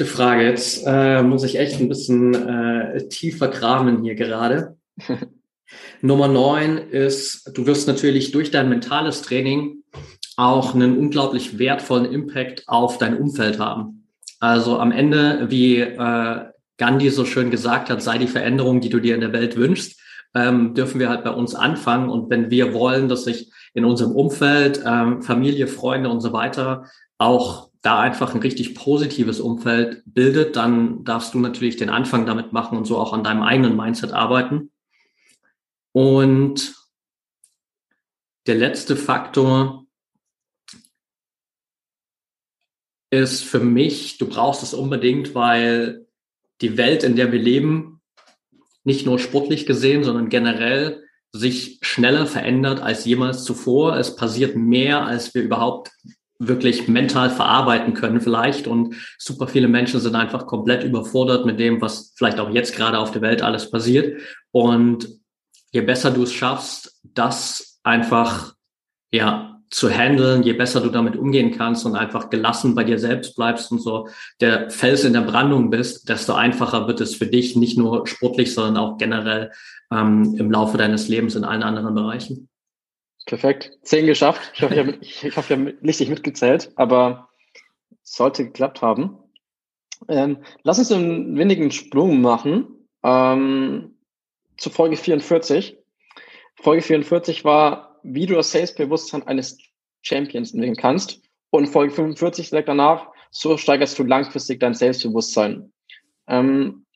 Gute 0.00 0.12
Frage. 0.12 0.44
Jetzt 0.44 0.84
äh, 0.86 1.22
muss 1.22 1.44
ich 1.44 1.58
echt 1.58 1.78
ein 1.78 1.90
bisschen 1.90 2.32
äh, 2.32 3.06
tiefer 3.08 3.48
kramen 3.48 4.02
hier 4.02 4.14
gerade. 4.14 4.78
Nummer 6.00 6.26
neun 6.26 6.78
ist, 6.78 7.50
du 7.52 7.66
wirst 7.66 7.86
natürlich 7.86 8.32
durch 8.32 8.50
dein 8.50 8.70
mentales 8.70 9.20
Training 9.20 9.82
auch 10.38 10.74
einen 10.74 10.96
unglaublich 10.96 11.58
wertvollen 11.58 12.10
Impact 12.10 12.64
auf 12.66 12.96
dein 12.96 13.18
Umfeld 13.18 13.58
haben. 13.58 14.08
Also 14.38 14.78
am 14.78 14.90
Ende, 14.90 15.50
wie 15.50 15.80
äh, 15.80 16.46
Gandhi 16.78 17.10
so 17.10 17.26
schön 17.26 17.50
gesagt 17.50 17.90
hat, 17.90 18.00
sei 18.00 18.16
die 18.16 18.26
Veränderung, 18.26 18.80
die 18.80 18.88
du 18.88 19.00
dir 19.00 19.14
in 19.14 19.20
der 19.20 19.34
Welt 19.34 19.58
wünschst, 19.58 20.00
ähm, 20.34 20.72
dürfen 20.72 20.98
wir 20.98 21.10
halt 21.10 21.24
bei 21.24 21.30
uns 21.32 21.54
anfangen. 21.54 22.08
Und 22.08 22.30
wenn 22.30 22.50
wir 22.50 22.72
wollen, 22.72 23.10
dass 23.10 23.24
sich 23.24 23.52
in 23.74 23.84
unserem 23.84 24.12
Umfeld, 24.12 24.82
ähm, 24.82 25.20
Familie, 25.20 25.66
Freunde 25.66 26.08
und 26.08 26.22
so 26.22 26.32
weiter 26.32 26.86
auch 27.18 27.69
da 27.82 28.00
einfach 28.00 28.34
ein 28.34 28.40
richtig 28.40 28.74
positives 28.74 29.40
Umfeld 29.40 30.02
bildet, 30.04 30.56
dann 30.56 31.04
darfst 31.04 31.32
du 31.32 31.38
natürlich 31.38 31.76
den 31.76 31.90
Anfang 31.90 32.26
damit 32.26 32.52
machen 32.52 32.76
und 32.76 32.84
so 32.84 32.98
auch 32.98 33.12
an 33.12 33.24
deinem 33.24 33.42
eigenen 33.42 33.76
Mindset 33.76 34.12
arbeiten. 34.12 34.70
Und 35.92 36.74
der 38.46 38.54
letzte 38.54 38.96
Faktor 38.96 39.86
ist 43.10 43.42
für 43.42 43.60
mich, 43.60 44.18
du 44.18 44.28
brauchst 44.28 44.62
es 44.62 44.74
unbedingt, 44.74 45.34
weil 45.34 46.06
die 46.60 46.76
Welt, 46.76 47.02
in 47.02 47.16
der 47.16 47.32
wir 47.32 47.40
leben, 47.40 48.00
nicht 48.84 49.06
nur 49.06 49.18
sportlich 49.18 49.66
gesehen, 49.66 50.04
sondern 50.04 50.28
generell 50.28 51.04
sich 51.32 51.78
schneller 51.82 52.26
verändert 52.26 52.80
als 52.80 53.04
jemals 53.04 53.44
zuvor. 53.44 53.96
Es 53.96 54.16
passiert 54.16 54.56
mehr, 54.56 55.04
als 55.06 55.34
wir 55.34 55.42
überhaupt 55.42 55.90
wirklich 56.40 56.88
mental 56.88 57.30
verarbeiten 57.30 57.94
können 57.94 58.20
vielleicht. 58.20 58.66
Und 58.66 58.96
super 59.18 59.46
viele 59.46 59.68
Menschen 59.68 60.00
sind 60.00 60.16
einfach 60.16 60.46
komplett 60.46 60.82
überfordert 60.82 61.46
mit 61.46 61.60
dem, 61.60 61.80
was 61.80 62.12
vielleicht 62.16 62.40
auch 62.40 62.50
jetzt 62.50 62.74
gerade 62.74 62.98
auf 62.98 63.12
der 63.12 63.22
Welt 63.22 63.42
alles 63.42 63.70
passiert. 63.70 64.20
Und 64.50 65.06
je 65.70 65.82
besser 65.82 66.10
du 66.10 66.24
es 66.24 66.32
schaffst, 66.32 66.98
das 67.04 67.78
einfach, 67.84 68.54
ja, 69.12 69.46
zu 69.70 69.88
handeln, 69.88 70.42
je 70.42 70.52
besser 70.52 70.80
du 70.80 70.90
damit 70.90 71.14
umgehen 71.14 71.56
kannst 71.56 71.86
und 71.86 71.94
einfach 71.94 72.28
gelassen 72.28 72.74
bei 72.74 72.82
dir 72.82 72.98
selbst 72.98 73.36
bleibst 73.36 73.70
und 73.70 73.80
so 73.80 74.08
der 74.40 74.68
Fels 74.68 75.04
in 75.04 75.12
der 75.12 75.20
Brandung 75.20 75.70
bist, 75.70 76.08
desto 76.08 76.32
einfacher 76.32 76.88
wird 76.88 77.00
es 77.00 77.14
für 77.14 77.28
dich, 77.28 77.54
nicht 77.54 77.78
nur 77.78 78.04
sportlich, 78.08 78.52
sondern 78.52 78.76
auch 78.78 78.98
generell 78.98 79.52
ähm, 79.92 80.34
im 80.36 80.50
Laufe 80.50 80.76
deines 80.76 81.06
Lebens 81.06 81.36
in 81.36 81.44
allen 81.44 81.62
anderen 81.62 81.94
Bereichen. 81.94 82.49
Perfekt. 83.26 83.78
Zehn 83.82 84.06
geschafft. 84.06 84.40
Ich 84.54 84.62
hoffe, 84.62 84.74
ich 84.74 84.80
habe, 84.80 84.98
ich 85.00 85.36
hoffe, 85.36 85.54
ich 85.54 85.60
habe 85.60 85.78
richtig 85.82 86.08
mitgezählt, 86.08 86.72
aber 86.76 87.28
sollte 88.02 88.44
geklappt 88.44 88.82
haben. 88.82 89.18
Ähm, 90.08 90.38
lass 90.62 90.78
uns 90.78 90.90
einen 90.92 91.36
wenigen 91.36 91.70
Sprung 91.70 92.20
machen 92.20 92.66
ähm, 93.02 93.96
zu 94.56 94.70
Folge 94.70 94.96
44. 94.96 95.78
Folge 96.56 96.82
44 96.82 97.44
war, 97.44 98.00
wie 98.02 98.26
du 98.26 98.34
das 98.34 98.50
Sales-Bewusstsein 98.50 99.26
eines 99.26 99.58
Champions 100.02 100.52
entwickeln 100.52 100.76
kannst. 100.76 101.20
Und 101.50 101.68
Folge 101.68 101.92
45 101.92 102.50
direkt 102.50 102.68
danach 102.68 103.08
so 103.30 103.56
steigerst 103.56 103.98
du 103.98 104.04
langfristig 104.04 104.60
dein 104.60 104.74
Selbstbewusstsein. 104.74 105.72
Ähm, 106.26 106.86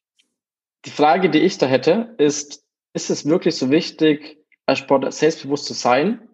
die 0.84 0.90
Frage, 0.90 1.30
die 1.30 1.40
ich 1.40 1.58
da 1.58 1.66
hätte, 1.66 2.14
ist, 2.18 2.64
ist 2.92 3.10
es 3.10 3.26
wirklich 3.26 3.56
so 3.56 3.70
wichtig, 3.70 4.38
als 4.66 4.78
Sportler 4.78 5.12
selbstbewusst 5.12 5.66
zu 5.66 5.74
sein? 5.74 6.28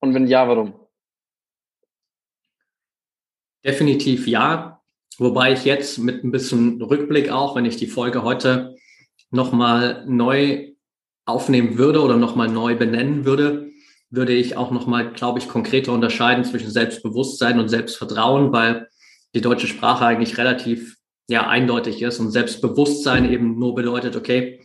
Und 0.00 0.14
wenn 0.14 0.26
ja, 0.26 0.48
warum? 0.48 0.74
Definitiv 3.64 4.26
ja. 4.26 4.82
Wobei 5.18 5.52
ich 5.52 5.64
jetzt 5.64 5.98
mit 5.98 6.24
ein 6.24 6.32
bisschen 6.32 6.80
Rückblick 6.82 7.30
auch, 7.30 7.54
wenn 7.54 7.64
ich 7.64 7.76
die 7.76 7.86
Folge 7.86 8.22
heute 8.22 8.76
nochmal 9.30 10.04
neu 10.06 10.72
aufnehmen 11.26 11.78
würde 11.78 12.02
oder 12.02 12.16
nochmal 12.16 12.48
neu 12.48 12.74
benennen 12.76 13.24
würde, 13.24 13.70
würde 14.10 14.32
ich 14.32 14.56
auch 14.56 14.70
nochmal, 14.70 15.12
glaube 15.12 15.38
ich, 15.38 15.48
konkreter 15.48 15.92
unterscheiden 15.92 16.44
zwischen 16.44 16.70
Selbstbewusstsein 16.70 17.58
und 17.58 17.68
Selbstvertrauen, 17.68 18.52
weil 18.52 18.88
die 19.34 19.40
deutsche 19.40 19.66
Sprache 19.66 20.04
eigentlich 20.04 20.36
relativ 20.38 20.96
ja 21.28 21.46
eindeutig 21.46 22.02
ist 22.02 22.18
und 22.18 22.30
Selbstbewusstsein 22.30 23.30
eben 23.30 23.58
nur 23.58 23.74
bedeutet, 23.74 24.16
okay, 24.16 24.60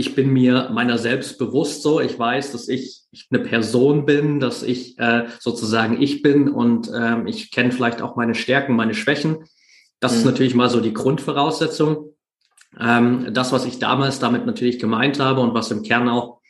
ich 0.00 0.14
bin 0.14 0.32
mir 0.32 0.70
meiner 0.72 0.96
selbst 0.96 1.38
bewusst 1.38 1.82
so, 1.82 2.00
ich 2.00 2.18
weiß, 2.18 2.52
dass 2.52 2.68
ich 2.68 3.02
eine 3.30 3.40
Person 3.40 4.06
bin, 4.06 4.40
dass 4.40 4.62
ich 4.62 4.98
äh, 4.98 5.26
sozusagen 5.38 6.00
ich 6.00 6.22
bin 6.22 6.48
und 6.48 6.90
ähm, 6.94 7.26
ich 7.26 7.50
kenne 7.50 7.70
vielleicht 7.70 8.00
auch 8.00 8.16
meine 8.16 8.34
Stärken, 8.34 8.74
meine 8.74 8.94
Schwächen. 8.94 9.44
Das 10.00 10.12
mhm. 10.12 10.18
ist 10.18 10.24
natürlich 10.24 10.54
mal 10.54 10.70
so 10.70 10.80
die 10.80 10.94
Grundvoraussetzung. 10.94 12.14
Ähm, 12.80 13.28
das, 13.34 13.52
was 13.52 13.66
ich 13.66 13.78
damals 13.78 14.18
damit 14.18 14.46
natürlich 14.46 14.78
gemeint 14.78 15.20
habe 15.20 15.42
und 15.42 15.52
was 15.52 15.70
im 15.70 15.82
Kern 15.82 16.08
auch 16.08 16.40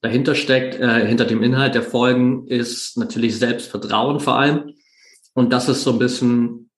dahinter 0.00 0.34
steckt, 0.34 0.74
äh, 0.80 1.06
hinter 1.06 1.24
dem 1.24 1.44
Inhalt 1.44 1.76
der 1.76 1.84
Folgen, 1.84 2.48
ist 2.48 2.98
natürlich 2.98 3.38
Selbstvertrauen 3.38 4.18
vor 4.18 4.38
allem. 4.38 4.72
Und 5.34 5.52
das 5.52 5.68
ist 5.68 5.84
so 5.84 5.92
ein 5.92 6.00
bisschen 6.00 6.68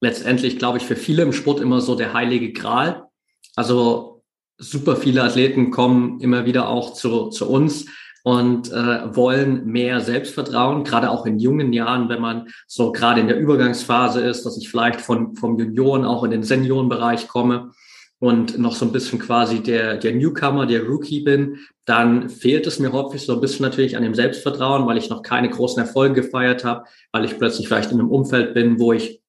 letztendlich, 0.00 0.60
glaube 0.60 0.78
ich, 0.78 0.84
für 0.84 0.96
viele 0.96 1.24
im 1.24 1.32
Sport 1.32 1.60
immer 1.60 1.80
so 1.80 1.96
der 1.96 2.12
heilige 2.12 2.52
Gral. 2.52 3.08
Also 3.56 4.13
super 4.58 4.96
viele 4.96 5.22
Athleten 5.22 5.70
kommen 5.70 6.20
immer 6.20 6.46
wieder 6.46 6.68
auch 6.68 6.94
zu, 6.94 7.28
zu 7.28 7.48
uns 7.48 7.86
und 8.22 8.72
äh, 8.72 9.14
wollen 9.14 9.66
mehr 9.66 10.00
Selbstvertrauen, 10.00 10.84
gerade 10.84 11.10
auch 11.10 11.26
in 11.26 11.38
jungen 11.38 11.72
Jahren, 11.72 12.08
wenn 12.08 12.22
man 12.22 12.48
so 12.66 12.90
gerade 12.90 13.20
in 13.20 13.28
der 13.28 13.38
Übergangsphase 13.38 14.20
ist, 14.20 14.46
dass 14.46 14.56
ich 14.56 14.70
vielleicht 14.70 15.00
von, 15.00 15.36
vom 15.36 15.58
Junioren 15.58 16.06
auch 16.06 16.24
in 16.24 16.30
den 16.30 16.42
Seniorenbereich 16.42 17.28
komme 17.28 17.72
und 18.20 18.58
noch 18.58 18.74
so 18.74 18.86
ein 18.86 18.92
bisschen 18.92 19.18
quasi 19.18 19.60
der, 19.60 19.98
der 19.98 20.14
Newcomer, 20.14 20.64
der 20.64 20.84
Rookie 20.84 21.20
bin, 21.20 21.58
dann 21.84 22.30
fehlt 22.30 22.66
es 22.66 22.78
mir 22.78 22.92
häufig 22.92 23.26
so 23.26 23.34
ein 23.34 23.40
bisschen 23.42 23.64
natürlich 23.66 23.94
an 23.94 24.02
dem 24.02 24.14
Selbstvertrauen, 24.14 24.86
weil 24.86 24.96
ich 24.96 25.10
noch 25.10 25.22
keine 25.22 25.50
großen 25.50 25.82
Erfolge 25.82 26.22
gefeiert 26.22 26.64
habe, 26.64 26.84
weil 27.12 27.26
ich 27.26 27.36
plötzlich 27.36 27.68
vielleicht 27.68 27.92
in 27.92 28.00
einem 28.00 28.10
Umfeld 28.10 28.54
bin, 28.54 28.78
wo 28.78 28.94
ich 28.94 29.20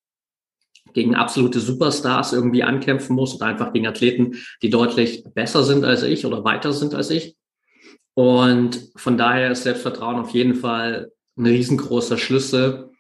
gegen 0.96 1.14
absolute 1.14 1.60
Superstars 1.60 2.32
irgendwie 2.34 2.64
ankämpfen 2.64 3.16
muss 3.16 3.36
oder 3.36 3.48
einfach 3.48 3.74
gegen 3.74 3.86
Athleten, 3.86 4.38
die 4.62 4.70
deutlich 4.70 5.26
besser 5.36 5.64
sind 5.64 5.84
als 5.84 6.02
ich 6.04 6.26
oder 6.26 6.44
weiter 6.46 6.72
sind 6.72 6.96
als 6.96 7.12
ich. 7.12 7.36
Und 8.14 8.92
von 8.96 9.18
daher 9.18 9.52
ist 9.52 9.64
Selbstvertrauen 9.64 10.16
auf 10.16 10.30
jeden 10.30 10.56
Fall 10.56 11.12
ein 11.38 11.46
riesengroßer 11.46 12.18
Schlüssel, 12.18 12.92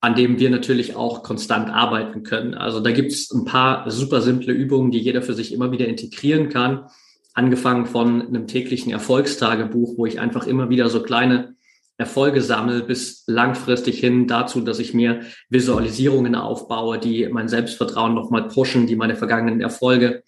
an 0.00 0.16
dem 0.16 0.40
wir 0.40 0.50
natürlich 0.50 0.96
auch 0.96 1.22
konstant 1.22 1.70
arbeiten 1.70 2.24
können. 2.24 2.54
Also 2.54 2.80
da 2.80 2.90
gibt 2.90 3.12
es 3.12 3.30
ein 3.30 3.44
paar 3.44 3.88
super 3.88 4.22
simple 4.22 4.52
Übungen, 4.52 4.90
die 4.90 4.98
jeder 4.98 5.22
für 5.22 5.34
sich 5.34 5.52
immer 5.52 5.70
wieder 5.70 5.86
integrieren 5.86 6.48
kann. 6.48 6.86
Angefangen 7.32 7.86
von 7.86 8.22
einem 8.22 8.48
täglichen 8.48 8.90
Erfolgstagebuch, 8.90 9.96
wo 9.96 10.04
ich 10.04 10.18
einfach 10.18 10.48
immer 10.48 10.68
wieder 10.68 10.88
so 10.88 11.00
kleine 11.00 11.54
Erfolge 12.00 12.40
sammle, 12.40 12.82
bis 12.82 13.24
langfristig 13.26 14.00
hin 14.00 14.26
dazu, 14.26 14.62
dass 14.62 14.78
ich 14.78 14.94
mir 14.94 15.20
Visualisierungen 15.50 16.34
aufbaue, 16.34 16.98
die 16.98 17.28
mein 17.28 17.48
Selbstvertrauen 17.48 18.14
nochmal 18.14 18.48
pushen, 18.48 18.86
die 18.86 18.96
meine 18.96 19.16
vergangenen 19.16 19.60
Erfolge 19.60 20.22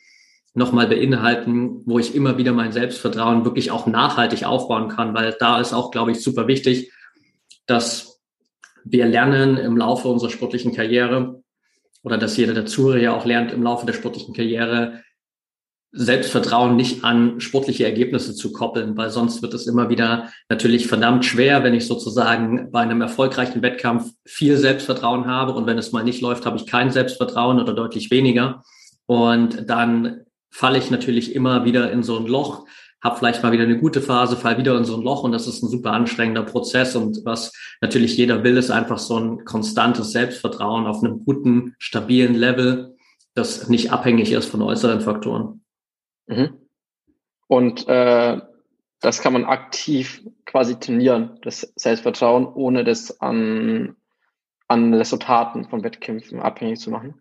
nochmal 0.55 0.87
beinhalten, 0.87 1.81
wo 1.87 1.99
ich 1.99 2.15
immer 2.15 2.37
wieder 2.37 2.53
mein 2.53 2.73
Selbstvertrauen 2.73 3.47
wirklich 3.47 3.71
auch 3.71 3.87
nachhaltig 3.87 4.45
aufbauen 4.45 4.89
kann, 4.89 5.15
weil 5.15 5.35
da 5.41 5.61
ist 5.61 5.73
auch, 5.73 5.91
glaube 5.91 6.13
ich, 6.13 6.23
super 6.23 6.47
wichtig, 6.47 6.93
dass 7.67 8.21
wir 8.85 9.07
lernen 9.07 9.57
im 9.57 9.79
Laufe 9.79 10.09
unserer 10.09 10.31
sportlichen 10.31 10.75
Karriere 10.75 11.43
oder 12.03 12.19
dass 12.19 12.37
jeder 12.37 12.53
der 12.53 12.67
Zuhörer 12.67 12.99
ja 12.99 13.17
auch 13.17 13.25
lernt 13.25 13.51
im 13.51 13.63
Laufe 13.63 13.87
der 13.87 13.95
sportlichen 13.95 14.35
Karriere, 14.35 15.03
Selbstvertrauen 15.95 16.75
nicht 16.75 17.05
an 17.05 17.39
sportliche 17.41 17.85
Ergebnisse 17.85 18.35
zu 18.35 18.51
koppeln, 18.51 18.97
weil 18.97 19.11
sonst 19.11 19.43
wird 19.43 19.53
es 19.53 19.67
immer 19.67 19.91
wieder 19.91 20.31
natürlich 20.49 20.87
verdammt 20.87 21.27
schwer, 21.27 21.63
wenn 21.65 21.75
ich 21.75 21.87
sozusagen 21.87 22.71
bei 22.73 22.81
einem 22.81 23.03
erfolgreichen 23.03 23.61
Wettkampf 23.61 24.11
viel 24.25 24.57
Selbstvertrauen 24.57 25.27
habe 25.27 25.53
und 25.53 25.67
wenn 25.67 25.77
es 25.77 25.93
mal 25.93 26.03
nicht 26.03 26.23
läuft, 26.23 26.47
habe 26.47 26.57
ich 26.57 26.67
kein 26.67 26.91
Selbstvertrauen 26.91 27.61
oder 27.61 27.75
deutlich 27.75 28.11
weniger. 28.11 28.63
Und 29.05 29.69
dann 29.69 30.23
falle 30.51 30.79
ich 30.79 30.91
natürlich 30.91 31.35
immer 31.35 31.67
wieder 31.67 31.93
in 31.93 32.03
so 32.03 32.17
ein 32.17 32.27
Loch, 32.27 32.65
habe 33.03 33.19
vielleicht 33.19 33.43
mal 33.43 33.53
wieder 33.53 33.65
eine 33.65 33.79
gute 33.79 34.01
Phase, 34.01 34.37
fall 34.37 34.57
wieder 34.57 34.77
in 34.79 34.85
so 34.85 34.97
ein 34.97 35.03
Loch 35.03 35.25
und 35.25 35.33
das 35.33 35.47
ist 35.47 35.63
ein 35.63 35.69
super 35.69 35.93
anstrengender 35.93 36.45
Prozess. 36.45 36.97
Und 36.97 37.21
was 37.25 37.53
natürlich 37.83 38.17
jeder 38.17 38.45
will, 38.45 38.57
ist 38.57 38.71
einfach 38.71 38.99
so 38.99 39.19
ein 39.19 39.45
konstantes 39.45 40.13
Selbstvertrauen 40.13 40.87
auf 40.87 41.03
einem 41.03 41.25
guten, 41.25 41.75
stabilen 41.79 42.35
Level, 42.35 42.97
das 43.35 43.69
nicht 43.69 43.93
abhängig 43.93 44.33
ist 44.33 44.49
von 44.49 44.63
äußeren 44.63 45.01
Faktoren. 45.01 45.62
Mhm. 46.33 46.59
Und 47.47 47.89
äh, 47.89 48.41
das 49.01 49.21
kann 49.21 49.33
man 49.33 49.45
aktiv 49.45 50.23
quasi 50.47 50.79
trainieren, 50.79 51.39
das 51.43 51.73
Selbstvertrauen, 51.77 52.47
ohne 52.47 52.85
das 52.85 53.21
an, 53.21 53.97
an 54.69 54.95
Resultaten 54.95 55.69
von 55.69 55.83
Wettkämpfen 55.83 56.41
abhängig 56.41 56.81
zu 56.81 56.91
machen. 56.91 57.15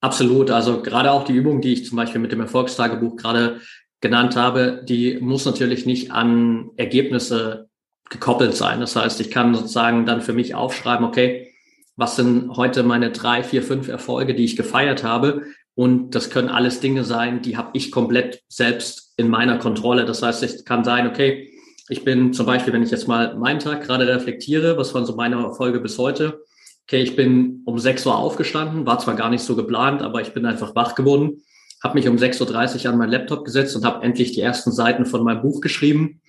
Absolut. 0.00 0.50
Also 0.50 0.82
gerade 0.82 1.12
auch 1.12 1.24
die 1.24 1.34
Übung, 1.34 1.60
die 1.60 1.72
ich 1.72 1.84
zum 1.86 1.96
Beispiel 1.96 2.20
mit 2.20 2.32
dem 2.32 2.40
Erfolgstagebuch 2.40 3.16
gerade 3.16 3.60
genannt 4.00 4.36
habe, 4.36 4.82
die 4.88 5.18
muss 5.20 5.44
natürlich 5.44 5.86
nicht 5.86 6.12
an 6.12 6.70
Ergebnisse 6.76 7.68
gekoppelt 8.08 8.54
sein. 8.54 8.80
Das 8.80 8.96
heißt, 8.96 9.20
ich 9.20 9.30
kann 9.30 9.54
sozusagen 9.54 10.06
dann 10.06 10.22
für 10.22 10.32
mich 10.32 10.54
aufschreiben, 10.54 11.04
okay, 11.04 11.52
was 11.96 12.16
sind 12.16 12.56
heute 12.56 12.82
meine 12.82 13.10
drei, 13.10 13.42
vier, 13.42 13.62
fünf 13.62 13.88
Erfolge, 13.88 14.34
die 14.34 14.44
ich 14.44 14.56
gefeiert 14.56 15.02
habe 15.02 15.42
und 15.76 16.14
das 16.14 16.30
können 16.30 16.48
alles 16.48 16.80
Dinge 16.80 17.04
sein, 17.04 17.42
die 17.42 17.58
habe 17.58 17.70
ich 17.74 17.92
komplett 17.92 18.42
selbst 18.48 19.12
in 19.18 19.28
meiner 19.28 19.58
Kontrolle. 19.58 20.06
Das 20.06 20.22
heißt, 20.22 20.42
es 20.42 20.64
kann 20.64 20.84
sein, 20.84 21.06
okay, 21.06 21.52
ich 21.90 22.02
bin 22.02 22.32
zum 22.32 22.46
Beispiel, 22.46 22.72
wenn 22.72 22.82
ich 22.82 22.90
jetzt 22.90 23.06
mal 23.06 23.36
meinen 23.36 23.60
Tag 23.60 23.82
gerade 23.82 24.08
reflektiere, 24.08 24.78
was 24.78 24.94
waren 24.94 25.04
so 25.04 25.14
meine 25.14 25.36
Erfolge 25.36 25.78
bis 25.80 25.98
heute? 25.98 26.40
Okay, 26.84 27.02
ich 27.02 27.14
bin 27.14 27.62
um 27.66 27.78
6 27.78 28.06
Uhr 28.06 28.16
aufgestanden, 28.16 28.86
war 28.86 28.98
zwar 28.98 29.16
gar 29.16 29.28
nicht 29.28 29.42
so 29.42 29.54
geplant, 29.54 30.00
aber 30.00 30.22
ich 30.22 30.32
bin 30.32 30.46
einfach 30.46 30.74
wach 30.74 30.94
geworden, 30.94 31.42
habe 31.84 31.98
mich 31.98 32.08
um 32.08 32.16
6.30 32.16 32.86
Uhr 32.86 32.92
an 32.92 32.98
meinen 32.98 33.10
Laptop 33.10 33.44
gesetzt 33.44 33.76
und 33.76 33.84
habe 33.84 34.02
endlich 34.02 34.32
die 34.32 34.40
ersten 34.40 34.72
Seiten 34.72 35.04
von 35.04 35.22
meinem 35.24 35.42
Buch 35.42 35.60
geschrieben. 35.60 36.22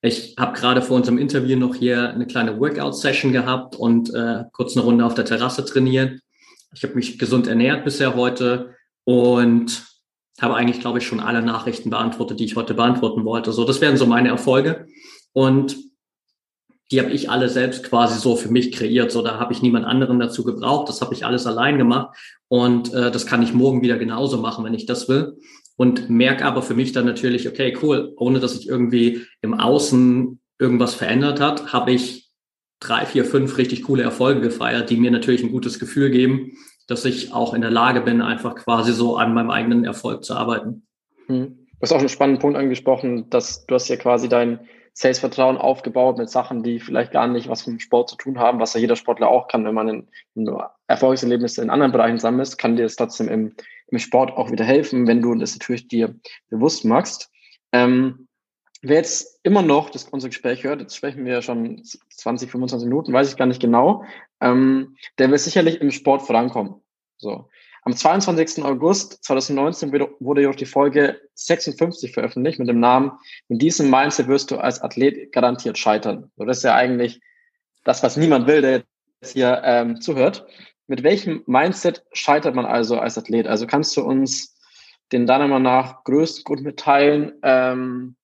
Ich 0.00 0.34
habe 0.38 0.58
gerade 0.58 0.80
vor 0.80 0.96
unserem 0.96 1.18
Interview 1.18 1.58
noch 1.58 1.74
hier 1.74 2.08
eine 2.08 2.26
kleine 2.26 2.58
Workout-Session 2.58 3.32
gehabt 3.32 3.76
und 3.76 4.14
äh, 4.14 4.44
kurz 4.52 4.74
eine 4.76 4.84
Runde 4.84 5.04
auf 5.04 5.14
der 5.14 5.26
Terrasse 5.26 5.64
trainiert. 5.66 6.20
Ich 6.74 6.82
habe 6.82 6.94
mich 6.94 7.18
gesund 7.18 7.46
ernährt 7.46 7.84
bisher 7.84 8.14
heute, 8.14 8.74
und 9.04 9.86
habe 10.40 10.56
eigentlich, 10.56 10.80
glaube 10.80 10.98
ich, 10.98 11.06
schon 11.06 11.20
alle 11.20 11.42
Nachrichten 11.42 11.90
beantwortet, 11.90 12.40
die 12.40 12.44
ich 12.44 12.56
heute 12.56 12.74
beantworten 12.74 13.24
wollte. 13.24 13.52
So, 13.52 13.64
das 13.64 13.80
wären 13.80 13.96
so 13.96 14.06
meine 14.06 14.30
Erfolge. 14.30 14.86
Und 15.32 15.76
die 16.90 17.00
habe 17.00 17.12
ich 17.12 17.30
alle 17.30 17.48
selbst 17.48 17.84
quasi 17.84 18.18
so 18.18 18.36
für 18.36 18.50
mich 18.50 18.72
kreiert. 18.72 19.10
So, 19.10 19.22
da 19.22 19.38
habe 19.38 19.52
ich 19.52 19.62
niemand 19.62 19.86
anderen 19.86 20.18
dazu 20.18 20.44
gebraucht. 20.44 20.88
Das 20.88 21.00
habe 21.00 21.14
ich 21.14 21.24
alles 21.24 21.46
allein 21.46 21.78
gemacht. 21.78 22.16
Und 22.48 22.92
äh, 22.92 23.10
das 23.10 23.26
kann 23.26 23.42
ich 23.42 23.54
morgen 23.54 23.82
wieder 23.82 23.96
genauso 23.96 24.38
machen, 24.38 24.64
wenn 24.64 24.74
ich 24.74 24.86
das 24.86 25.08
will. 25.08 25.36
Und 25.76 26.10
merke 26.10 26.44
aber 26.44 26.62
für 26.62 26.74
mich 26.74 26.92
dann 26.92 27.06
natürlich, 27.06 27.48
okay, 27.48 27.76
cool, 27.82 28.12
ohne 28.16 28.38
dass 28.38 28.56
ich 28.56 28.68
irgendwie 28.68 29.22
im 29.40 29.54
Außen 29.54 30.40
irgendwas 30.58 30.94
verändert 30.94 31.40
hat, 31.40 31.72
habe 31.72 31.92
ich 31.92 32.30
drei, 32.80 33.06
vier, 33.06 33.24
fünf 33.24 33.56
richtig 33.56 33.82
coole 33.84 34.02
Erfolge 34.02 34.40
gefeiert, 34.40 34.90
die 34.90 34.96
mir 34.96 35.10
natürlich 35.10 35.42
ein 35.42 35.50
gutes 35.50 35.78
Gefühl 35.78 36.10
geben, 36.10 36.52
dass 36.86 37.04
ich 37.04 37.32
auch 37.32 37.54
in 37.54 37.62
der 37.62 37.70
Lage 37.70 38.00
bin, 38.00 38.20
einfach 38.20 38.54
quasi 38.54 38.92
so 38.92 39.16
an 39.16 39.34
meinem 39.34 39.50
eigenen 39.50 39.84
Erfolg 39.84 40.24
zu 40.24 40.34
arbeiten. 40.34 40.86
Hm. 41.26 41.58
Du 41.72 41.80
hast 41.82 41.92
auch 41.92 41.98
einen 41.98 42.08
spannenden 42.08 42.40
Punkt 42.40 42.56
angesprochen, 42.56 43.28
dass 43.30 43.66
du 43.66 43.74
hast 43.74 43.88
ja 43.88 43.96
quasi 43.96 44.28
dein 44.28 44.60
Selbstvertrauen 44.94 45.58
aufgebaut 45.58 46.18
mit 46.18 46.30
Sachen, 46.30 46.62
die 46.62 46.78
vielleicht 46.78 47.12
gar 47.12 47.26
nicht 47.26 47.48
was 47.48 47.66
mit 47.66 47.76
dem 47.76 47.80
Sport 47.80 48.08
zu 48.10 48.16
tun 48.16 48.38
haben, 48.38 48.60
was 48.60 48.74
ja 48.74 48.80
jeder 48.80 48.94
Sportler 48.94 49.28
auch 49.28 49.48
kann, 49.48 49.64
wenn 49.64 49.74
man 49.74 49.88
ein, 49.88 50.08
ein 50.36 50.48
Erfolgserlebnisse 50.86 51.62
in 51.62 51.70
anderen 51.70 51.90
Bereichen 51.90 52.18
sammelt, 52.18 52.56
kann 52.58 52.76
dir 52.76 52.84
das 52.84 52.94
trotzdem 52.94 53.28
im, 53.28 53.54
im 53.88 53.98
Sport 53.98 54.30
auch 54.36 54.52
wieder 54.52 54.64
helfen, 54.64 55.08
wenn 55.08 55.20
du 55.20 55.34
das 55.34 55.54
natürlich 55.54 55.88
dir 55.88 56.14
bewusst 56.48 56.84
machst. 56.84 57.30
Ähm, 57.72 58.23
wer 58.84 58.96
jetzt 58.96 59.40
immer 59.42 59.62
noch 59.62 59.90
das, 59.90 60.04
unser 60.04 60.28
Gespräch 60.28 60.64
hört, 60.64 60.80
jetzt 60.80 60.96
sprechen 60.96 61.24
wir 61.24 61.32
ja 61.32 61.42
schon 61.42 61.82
20, 62.10 62.50
25 62.50 62.88
Minuten, 62.88 63.12
weiß 63.12 63.30
ich 63.30 63.36
gar 63.36 63.46
nicht 63.46 63.60
genau, 63.60 64.04
ähm, 64.40 64.96
der 65.18 65.30
wird 65.30 65.40
sicherlich 65.40 65.80
im 65.80 65.90
Sport 65.90 66.22
vorankommen. 66.22 66.76
So. 67.16 67.48
Am 67.82 67.94
22. 67.94 68.64
August 68.64 69.22
2019 69.24 69.92
wurde 69.92 70.40
jedoch 70.40 70.54
die 70.54 70.64
Folge 70.64 71.20
56 71.34 72.12
veröffentlicht 72.12 72.58
mit 72.58 72.68
dem 72.68 72.80
Namen 72.80 73.12
Mit 73.48 73.60
diesem 73.60 73.90
Mindset 73.90 74.26
wirst 74.26 74.50
du 74.50 74.56
als 74.56 74.80
Athlet 74.80 75.32
garantiert 75.32 75.76
scheitern. 75.76 76.30
So, 76.36 76.44
das 76.44 76.58
ist 76.58 76.62
ja 76.62 76.74
eigentlich 76.74 77.20
das, 77.84 78.02
was 78.02 78.16
niemand 78.16 78.46
will, 78.46 78.62
der 78.62 78.84
jetzt 79.20 79.32
hier 79.32 79.60
ähm, 79.64 80.00
zuhört. 80.00 80.46
mit 80.86 81.02
welchem 81.02 81.42
Mindset 81.46 82.04
scheitert 82.12 82.54
man 82.54 82.64
also 82.64 82.98
als 82.98 83.18
Athlet? 83.18 83.46
Also 83.46 83.66
kannst 83.66 83.96
du 83.96 84.02
uns 84.02 84.58
den 85.12 85.26
deiner 85.26 85.46
Meinung 85.48 85.62
nach 85.62 86.04
größten 86.04 86.44
Grund 86.44 86.62
mitteilen, 86.62 87.32
ähm, 87.42 88.16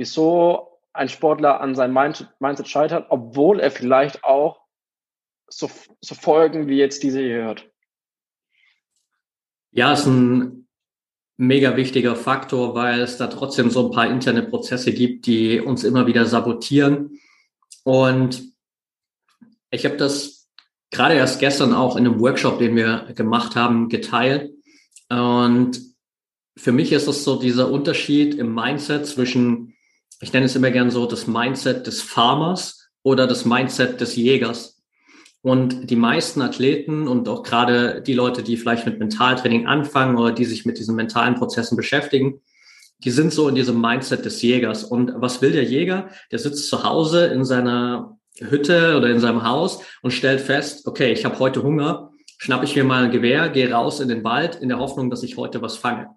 wieso 0.00 0.80
ein 0.94 1.10
Sportler 1.10 1.60
an 1.60 1.74
seinem 1.74 1.92
Mindset 2.38 2.68
scheitert, 2.68 3.06
obwohl 3.10 3.60
er 3.60 3.70
vielleicht 3.70 4.24
auch 4.24 4.62
so, 5.46 5.70
so 6.00 6.14
Folgen 6.14 6.68
wie 6.68 6.78
jetzt 6.78 7.02
diese 7.02 7.20
hier 7.20 7.42
hört? 7.44 7.70
Ja, 9.72 9.92
ist 9.92 10.06
ein 10.06 10.66
mega 11.36 11.76
wichtiger 11.76 12.16
Faktor, 12.16 12.74
weil 12.74 13.00
es 13.00 13.18
da 13.18 13.26
trotzdem 13.26 13.70
so 13.70 13.86
ein 13.86 13.92
paar 13.92 14.10
interne 14.10 14.42
Prozesse 14.42 14.92
gibt, 14.92 15.26
die 15.26 15.60
uns 15.60 15.84
immer 15.84 16.06
wieder 16.06 16.24
sabotieren. 16.24 17.20
Und 17.84 18.54
ich 19.70 19.84
habe 19.84 19.98
das 19.98 20.48
gerade 20.90 21.14
erst 21.14 21.40
gestern 21.40 21.74
auch 21.74 21.96
in 21.96 22.06
einem 22.06 22.20
Workshop, 22.20 22.58
den 22.58 22.74
wir 22.74 23.12
gemacht 23.14 23.54
haben, 23.54 23.90
geteilt. 23.90 24.50
Und 25.10 25.78
für 26.56 26.72
mich 26.72 26.90
ist 26.92 27.06
es 27.06 27.22
so 27.22 27.38
dieser 27.38 27.70
Unterschied 27.70 28.34
im 28.34 28.54
Mindset 28.54 29.06
zwischen, 29.06 29.74
ich 30.20 30.32
nenne 30.32 30.46
es 30.46 30.56
immer 30.56 30.70
gern 30.70 30.90
so, 30.90 31.06
das 31.06 31.26
Mindset 31.26 31.86
des 31.86 32.02
Farmers 32.02 32.90
oder 33.02 33.26
das 33.26 33.44
Mindset 33.44 34.00
des 34.00 34.16
Jägers. 34.16 34.76
Und 35.42 35.88
die 35.88 35.96
meisten 35.96 36.42
Athleten 36.42 37.08
und 37.08 37.26
auch 37.26 37.42
gerade 37.42 38.02
die 38.02 38.12
Leute, 38.12 38.42
die 38.42 38.58
vielleicht 38.58 38.84
mit 38.84 38.98
Mentaltraining 38.98 39.66
anfangen 39.66 40.18
oder 40.18 40.32
die 40.32 40.44
sich 40.44 40.66
mit 40.66 40.78
diesen 40.78 40.96
mentalen 40.96 41.34
Prozessen 41.34 41.76
beschäftigen, 41.76 42.42
die 42.98 43.10
sind 43.10 43.32
so 43.32 43.48
in 43.48 43.54
diesem 43.54 43.80
Mindset 43.80 44.26
des 44.26 44.42
Jägers. 44.42 44.84
Und 44.84 45.12
was 45.16 45.40
will 45.40 45.52
der 45.52 45.64
Jäger? 45.64 46.10
Der 46.30 46.38
sitzt 46.38 46.68
zu 46.68 46.84
Hause 46.84 47.26
in 47.28 47.46
seiner 47.46 48.18
Hütte 48.38 48.98
oder 48.98 49.08
in 49.08 49.20
seinem 49.20 49.42
Haus 49.42 49.82
und 50.02 50.10
stellt 50.10 50.42
fest, 50.42 50.86
okay, 50.86 51.12
ich 51.12 51.24
habe 51.24 51.38
heute 51.38 51.62
Hunger, 51.62 52.10
schnapp 52.36 52.62
ich 52.62 52.76
mir 52.76 52.84
mal 52.84 53.04
ein 53.04 53.10
Gewehr, 53.10 53.48
gehe 53.48 53.72
raus 53.72 54.00
in 54.00 54.08
den 54.08 54.24
Wald 54.24 54.56
in 54.56 54.68
der 54.68 54.78
Hoffnung, 54.78 55.08
dass 55.08 55.22
ich 55.22 55.38
heute 55.38 55.62
was 55.62 55.78
fange. 55.78 56.08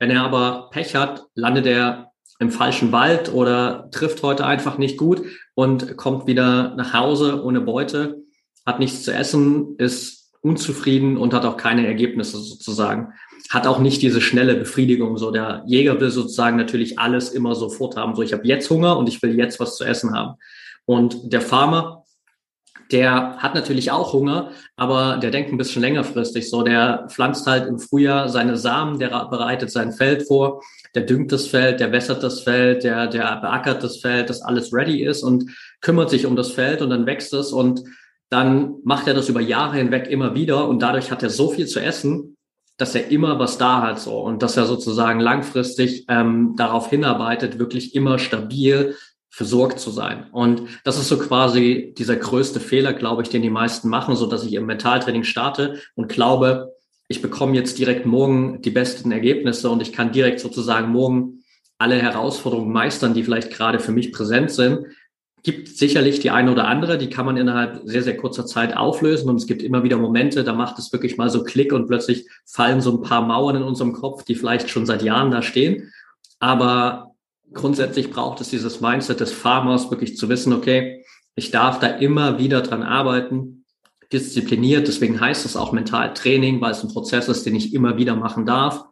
Wenn 0.00 0.10
er 0.10 0.24
aber 0.24 0.70
Pech 0.70 0.96
hat, 0.96 1.26
landet 1.36 1.66
er 1.66 2.11
im 2.38 2.50
falschen 2.50 2.92
Wald 2.92 3.32
oder 3.32 3.88
trifft 3.92 4.22
heute 4.22 4.46
einfach 4.46 4.78
nicht 4.78 4.98
gut 4.98 5.22
und 5.54 5.96
kommt 5.96 6.26
wieder 6.26 6.74
nach 6.76 6.92
Hause 6.92 7.42
ohne 7.44 7.60
Beute 7.60 8.22
hat 8.66 8.78
nichts 8.78 9.02
zu 9.02 9.12
essen, 9.12 9.76
ist 9.78 10.30
unzufrieden 10.40 11.16
und 11.16 11.34
hat 11.34 11.44
auch 11.44 11.56
keine 11.56 11.86
Ergebnisse 11.86 12.38
sozusagen. 12.38 13.12
Hat 13.50 13.66
auch 13.66 13.78
nicht 13.78 14.02
diese 14.02 14.20
schnelle 14.20 14.54
Befriedigung. 14.54 15.16
So 15.18 15.30
der 15.30 15.62
Jäger 15.66 16.00
will 16.00 16.10
sozusagen 16.10 16.56
natürlich 16.56 16.98
alles 16.98 17.30
immer 17.30 17.54
sofort 17.54 17.96
haben. 17.96 18.14
So 18.14 18.22
ich 18.22 18.32
habe 18.32 18.46
jetzt 18.46 18.70
Hunger 18.70 18.96
und 18.96 19.08
ich 19.08 19.22
will 19.22 19.36
jetzt 19.36 19.60
was 19.60 19.76
zu 19.76 19.84
essen 19.84 20.14
haben. 20.14 20.34
Und 20.84 21.32
der 21.32 21.40
Farmer, 21.40 22.01
der 22.92 23.38
hat 23.38 23.54
natürlich 23.54 23.90
auch 23.90 24.12
Hunger, 24.12 24.50
aber 24.76 25.16
der 25.16 25.30
denkt 25.30 25.50
ein 25.50 25.58
bisschen 25.58 25.82
längerfristig. 25.82 26.48
So, 26.48 26.62
der 26.62 27.06
pflanzt 27.08 27.46
halt 27.46 27.66
im 27.66 27.78
Frühjahr 27.78 28.28
seine 28.28 28.56
Samen, 28.56 28.98
der 28.98 29.08
bereitet 29.30 29.70
sein 29.70 29.92
Feld 29.92 30.26
vor, 30.26 30.62
der 30.94 31.02
düngt 31.02 31.32
das 31.32 31.46
Feld, 31.46 31.80
der 31.80 31.90
wässert 31.90 32.22
das 32.22 32.40
Feld, 32.40 32.84
der, 32.84 33.06
der 33.06 33.36
beackert 33.40 33.82
das 33.82 33.96
Feld, 33.96 34.28
dass 34.28 34.42
alles 34.42 34.72
ready 34.72 35.02
ist 35.02 35.22
und 35.22 35.50
kümmert 35.80 36.10
sich 36.10 36.26
um 36.26 36.36
das 36.36 36.52
Feld 36.52 36.82
und 36.82 36.90
dann 36.90 37.06
wächst 37.06 37.32
es 37.32 37.50
und 37.50 37.82
dann 38.28 38.76
macht 38.84 39.08
er 39.08 39.14
das 39.14 39.28
über 39.28 39.40
Jahre 39.40 39.76
hinweg 39.76 40.06
immer 40.08 40.34
wieder 40.34 40.68
und 40.68 40.82
dadurch 40.82 41.10
hat 41.10 41.22
er 41.22 41.30
so 41.30 41.50
viel 41.50 41.66
zu 41.66 41.80
essen, 41.80 42.36
dass 42.78 42.94
er 42.94 43.10
immer 43.10 43.38
was 43.38 43.58
da 43.58 43.82
hat 43.82 44.00
so 44.00 44.18
und 44.18 44.42
dass 44.42 44.56
er 44.56 44.64
sozusagen 44.64 45.20
langfristig 45.20 46.04
ähm, 46.08 46.54
darauf 46.56 46.90
hinarbeitet, 46.90 47.58
wirklich 47.58 47.94
immer 47.94 48.18
stabil 48.18 48.96
versorgt 49.32 49.80
zu 49.80 49.90
sein. 49.90 50.26
Und 50.30 50.62
das 50.84 50.98
ist 50.98 51.08
so 51.08 51.18
quasi 51.18 51.94
dieser 51.96 52.16
größte 52.16 52.60
Fehler, 52.60 52.92
glaube 52.92 53.22
ich, 53.22 53.30
den 53.30 53.42
die 53.42 53.50
meisten 53.50 53.88
machen, 53.88 54.14
so 54.14 54.26
dass 54.26 54.44
ich 54.44 54.52
im 54.52 54.66
Mentaltraining 54.66 55.24
starte 55.24 55.80
und 55.94 56.08
glaube, 56.08 56.72
ich 57.08 57.22
bekomme 57.22 57.56
jetzt 57.56 57.78
direkt 57.78 58.06
morgen 58.06 58.62
die 58.62 58.70
besten 58.70 59.10
Ergebnisse 59.10 59.70
und 59.70 59.82
ich 59.82 59.92
kann 59.92 60.12
direkt 60.12 60.40
sozusagen 60.40 60.92
morgen 60.92 61.42
alle 61.78 61.96
Herausforderungen 61.96 62.72
meistern, 62.72 63.14
die 63.14 63.24
vielleicht 63.24 63.50
gerade 63.50 63.80
für 63.80 63.92
mich 63.92 64.12
präsent 64.12 64.50
sind 64.50 64.86
gibt 65.42 65.68
sicherlich 65.68 66.20
die 66.20 66.30
eine 66.30 66.52
oder 66.52 66.68
andere, 66.68 66.98
die 66.98 67.10
kann 67.10 67.26
man 67.26 67.36
innerhalb 67.36 67.80
sehr, 67.84 68.02
sehr 68.02 68.16
kurzer 68.16 68.46
Zeit 68.46 68.76
auflösen. 68.76 69.28
Und 69.28 69.36
es 69.36 69.46
gibt 69.46 69.62
immer 69.62 69.82
wieder 69.82 69.96
Momente, 69.96 70.44
da 70.44 70.52
macht 70.52 70.78
es 70.78 70.92
wirklich 70.92 71.16
mal 71.16 71.30
so 71.30 71.42
Klick 71.42 71.72
und 71.72 71.88
plötzlich 71.88 72.28
fallen 72.46 72.80
so 72.80 72.92
ein 72.92 73.02
paar 73.02 73.22
Mauern 73.22 73.56
in 73.56 73.62
unserem 73.62 73.92
Kopf, 73.92 74.24
die 74.24 74.36
vielleicht 74.36 74.70
schon 74.70 74.86
seit 74.86 75.02
Jahren 75.02 75.32
da 75.32 75.42
stehen. 75.42 75.92
Aber 76.38 77.11
grundsätzlich 77.52 78.10
braucht 78.10 78.40
es 78.40 78.50
dieses 78.50 78.80
Mindset 78.80 79.20
des 79.20 79.32
Farmers, 79.32 79.90
wirklich 79.90 80.16
zu 80.16 80.28
wissen, 80.28 80.52
okay, 80.52 81.04
ich 81.34 81.50
darf 81.50 81.78
da 81.78 81.86
immer 81.86 82.38
wieder 82.38 82.60
dran 82.60 82.82
arbeiten, 82.82 83.64
diszipliniert. 84.12 84.88
Deswegen 84.88 85.20
heißt 85.20 85.46
es 85.46 85.56
auch 85.56 85.72
mental 85.72 86.12
Training, 86.14 86.60
weil 86.60 86.72
es 86.72 86.82
ein 86.82 86.92
Prozess 86.92 87.28
ist, 87.28 87.46
den 87.46 87.54
ich 87.54 87.72
immer 87.74 87.96
wieder 87.96 88.14
machen 88.14 88.46
darf 88.46 88.84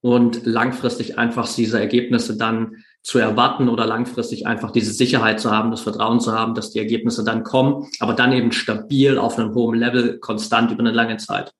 und 0.00 0.46
langfristig 0.46 1.18
einfach 1.18 1.52
diese 1.52 1.78
Ergebnisse 1.78 2.36
dann 2.36 2.76
zu 3.02 3.18
erwarten 3.18 3.68
oder 3.68 3.86
langfristig 3.86 4.46
einfach 4.46 4.70
diese 4.70 4.92
Sicherheit 4.92 5.40
zu 5.40 5.50
haben, 5.50 5.70
das 5.70 5.80
Vertrauen 5.80 6.20
zu 6.20 6.32
haben, 6.32 6.54
dass 6.54 6.70
die 6.70 6.78
Ergebnisse 6.78 7.24
dann 7.24 7.44
kommen, 7.44 7.88
aber 7.98 8.14
dann 8.14 8.32
eben 8.32 8.52
stabil 8.52 9.18
auf 9.18 9.38
einem 9.38 9.54
hohen 9.54 9.78
Level, 9.78 10.18
konstant 10.18 10.70
über 10.70 10.80
eine 10.80 10.92
lange 10.92 11.16
Zeit. 11.16 11.52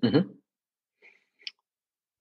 Mhm. 0.00 0.38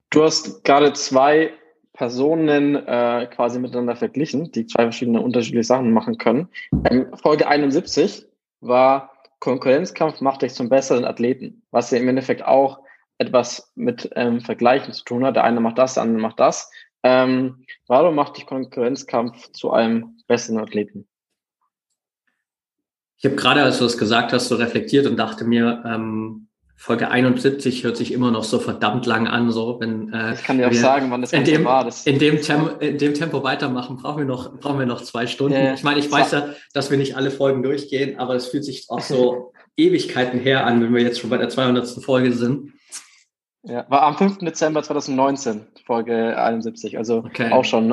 Du 0.09 0.23
hast 0.23 0.63
gerade 0.65 0.91
zwei 0.93 1.53
Personen 2.01 2.75
äh, 2.87 3.27
quasi 3.27 3.59
miteinander 3.59 3.95
verglichen, 3.95 4.51
die 4.51 4.65
zwei 4.65 4.85
verschiedene 4.85 5.21
unterschiedliche 5.21 5.65
Sachen 5.65 5.93
machen 5.93 6.17
können. 6.17 6.49
Ähm, 6.89 7.15
Folge 7.15 7.47
71 7.47 8.25
war 8.59 9.11
Konkurrenzkampf 9.37 10.19
macht 10.19 10.41
dich 10.41 10.55
zum 10.55 10.67
besseren 10.67 11.05
Athleten, 11.05 11.61
was 11.69 11.91
ja 11.91 11.99
im 11.99 12.09
Endeffekt 12.09 12.43
auch 12.43 12.79
etwas 13.19 13.71
mit 13.75 14.09
ähm, 14.15 14.41
Vergleichen 14.41 14.93
zu 14.93 15.03
tun 15.03 15.23
hat. 15.23 15.35
Der 15.35 15.43
eine 15.43 15.59
macht 15.59 15.77
das, 15.77 15.93
der 15.93 16.01
andere 16.01 16.23
macht 16.23 16.39
das. 16.39 16.71
Ähm, 17.03 17.65
warum 17.85 18.15
macht 18.15 18.37
dich 18.37 18.47
Konkurrenzkampf 18.47 19.51
zu 19.51 19.69
einem 19.69 20.17
besseren 20.25 20.57
Athleten? 20.57 21.07
Ich 23.19 23.25
habe 23.25 23.35
gerade, 23.35 23.61
als 23.61 23.77
du 23.77 23.83
das 23.83 23.99
gesagt 23.99 24.33
hast, 24.33 24.47
so 24.47 24.55
reflektiert 24.55 25.05
und 25.05 25.17
dachte 25.17 25.45
mir, 25.45 25.83
ähm, 25.85 26.47
Folge 26.81 27.11
71 27.11 27.83
hört 27.83 27.95
sich 27.95 28.11
immer 28.11 28.31
noch 28.31 28.43
so 28.43 28.57
verdammt 28.57 29.05
lang 29.05 29.27
an, 29.27 29.51
so 29.51 29.79
wenn 29.79 30.11
äh, 30.11 30.33
ich 30.33 30.43
kann 30.43 30.57
dir 30.57 30.67
auch 30.67 30.73
sagen, 30.73 31.11
wann 31.11 31.21
das 31.21 31.31
in 31.31 31.43
dem, 31.43 31.63
war. 31.63 31.85
Das 31.85 32.07
in 32.07 32.17
dem, 32.17 32.41
Tempo, 32.41 32.69
in 32.79 32.97
dem 32.97 33.13
Tempo 33.13 33.43
weitermachen 33.43 33.97
brauchen 33.97 34.17
wir 34.17 34.25
noch 34.25 34.59
brauchen 34.59 34.79
wir 34.79 34.87
noch 34.87 35.01
zwei 35.01 35.27
Stunden. 35.27 35.53
Ja, 35.53 35.75
ich 35.75 35.83
meine, 35.83 35.99
ich 35.99 36.11
weiß 36.11 36.31
ja, 36.31 36.55
dass 36.73 36.89
wir 36.89 36.97
nicht 36.97 37.15
alle 37.15 37.29
Folgen 37.29 37.61
durchgehen, 37.61 38.17
aber 38.17 38.33
es 38.33 38.47
fühlt 38.47 38.65
sich 38.65 38.87
auch 38.89 38.99
so 38.99 39.53
Ewigkeiten 39.77 40.39
her 40.39 40.65
an, 40.65 40.81
wenn 40.81 40.91
wir 40.91 41.03
jetzt 41.03 41.19
schon 41.19 41.29
bei 41.29 41.37
der 41.37 41.49
200. 41.49 41.87
Folge 42.03 42.33
sind. 42.33 42.73
Ja, 43.61 43.85
war 43.89 44.01
am 44.01 44.17
5. 44.17 44.39
Dezember 44.39 44.81
2019, 44.81 45.67
Folge 45.85 46.35
71, 46.35 46.97
also 46.97 47.17
okay. 47.17 47.51
auch 47.51 47.63
schon 47.63 47.89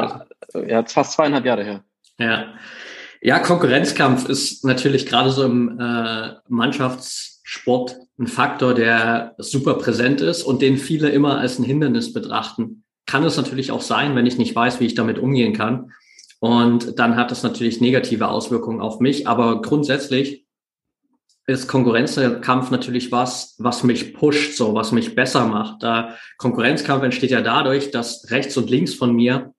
ja, 0.67 0.83
fast 0.87 1.13
zweieinhalb 1.13 1.45
Jahre 1.45 1.63
her. 1.63 1.85
Ja. 2.19 2.55
Ja, 3.21 3.41
Konkurrenzkampf 3.41 4.29
ist 4.29 4.65
natürlich 4.65 5.05
gerade 5.05 5.31
so 5.31 5.45
im 5.45 5.79
äh, 5.79 6.31
Mannschaftssport 7.49 7.97
ein 8.19 8.27
Faktor, 8.27 8.75
der 8.75 9.35
super 9.39 9.75
präsent 9.75 10.21
ist 10.21 10.43
und 10.43 10.61
den 10.61 10.77
viele 10.77 11.09
immer 11.09 11.39
als 11.39 11.59
ein 11.59 11.65
Hindernis 11.65 12.13
betrachten. 12.13 12.85
Kann 13.07 13.25
es 13.25 13.37
natürlich 13.37 13.71
auch 13.71 13.81
sein, 13.81 14.15
wenn 14.17 14.27
ich 14.27 14.39
nicht 14.39 14.55
weiß, 14.55 14.81
wie 14.81 14.87
ich 14.87 14.95
damit 14.95 15.19
umgehen 15.19 15.55
kann. 15.55 15.93
Und 16.41 16.99
dann 16.99 17.17
hat 17.17 17.31
das 17.31 17.43
natürlich 17.43 17.81
negative 17.81 18.29
Auswirkungen 18.29 18.81
auf 18.81 19.01
mich. 19.01 19.27
Aber 19.27 19.63
grundsätzlich 19.63 20.45
ist 21.47 21.69
Konkurrenzkampf 21.69 22.71
natürlich 22.71 23.11
was, 23.11 23.55
was 23.59 23.83
mich 23.83 24.13
pusht, 24.15 24.57
so 24.57 24.75
was 24.75 24.93
mich 24.93 25.15
besser 25.15 25.47
macht. 25.47 25.83
Da 25.83 26.17
Konkurrenzkampf 26.37 27.03
entsteht 27.03 27.31
ja 27.31 27.41
dadurch, 27.41 27.91
dass 27.91 28.31
rechts 28.31 28.57
und 28.59 28.69
links 28.69 28.95
von 28.95 29.15
mir 29.15 29.55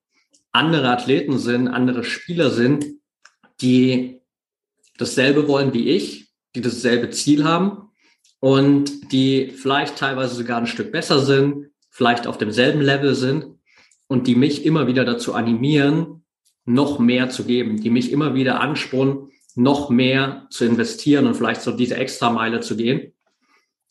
andere 0.52 0.90
Athleten 0.90 1.38
sind, 1.38 1.66
andere 1.66 2.04
Spieler 2.04 2.50
sind, 2.50 2.84
die 3.60 4.20
dasselbe 4.98 5.48
wollen 5.48 5.74
wie 5.74 5.88
ich, 5.88 6.29
die 6.54 6.60
dasselbe 6.60 7.10
Ziel 7.10 7.44
haben 7.44 7.90
und 8.40 9.12
die 9.12 9.50
vielleicht 9.50 9.96
teilweise 9.96 10.34
sogar 10.34 10.58
ein 10.58 10.66
Stück 10.66 10.92
besser 10.92 11.20
sind, 11.20 11.70
vielleicht 11.90 12.26
auf 12.26 12.38
demselben 12.38 12.80
Level 12.80 13.14
sind 13.14 13.58
und 14.08 14.26
die 14.26 14.34
mich 14.34 14.64
immer 14.64 14.86
wieder 14.86 15.04
dazu 15.04 15.34
animieren, 15.34 16.24
noch 16.64 16.98
mehr 16.98 17.30
zu 17.30 17.44
geben, 17.44 17.80
die 17.80 17.90
mich 17.90 18.12
immer 18.12 18.34
wieder 18.34 18.60
anspornen, 18.60 19.30
noch 19.54 19.90
mehr 19.90 20.46
zu 20.50 20.64
investieren 20.64 21.26
und 21.26 21.34
vielleicht 21.34 21.62
so 21.62 21.72
diese 21.72 21.96
Extrameile 21.96 22.60
zu 22.60 22.76
gehen. 22.76 23.12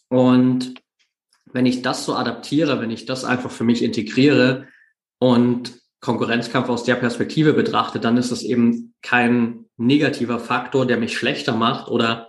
Und 0.08 0.76
wenn 1.52 1.65
ich 1.65 1.82
das 1.82 2.06
so 2.06 2.15
adaptiere, 2.15 2.82
wenn 2.82 2.91
ich 2.91 3.06
das 3.06 3.26
einfach 3.26 3.52
für 3.52 3.63
mich 3.63 3.84
integriere 3.84 4.67
und 5.19 5.80
Konkurrenzkampf 6.02 6.69
aus 6.69 6.86
der 6.86 6.95
Perspektive 6.95 7.54
betrachte, 7.54 8.00
dann 8.00 8.17
ist 8.17 8.32
es 8.32 8.43
eben 8.43 8.93
kein 9.02 9.65
negativer 9.78 10.39
Faktor, 10.39 10.86
der 10.86 10.98
mich 10.98 11.17
schlechter 11.17 11.56
macht 11.56 11.89
oder 11.89 12.29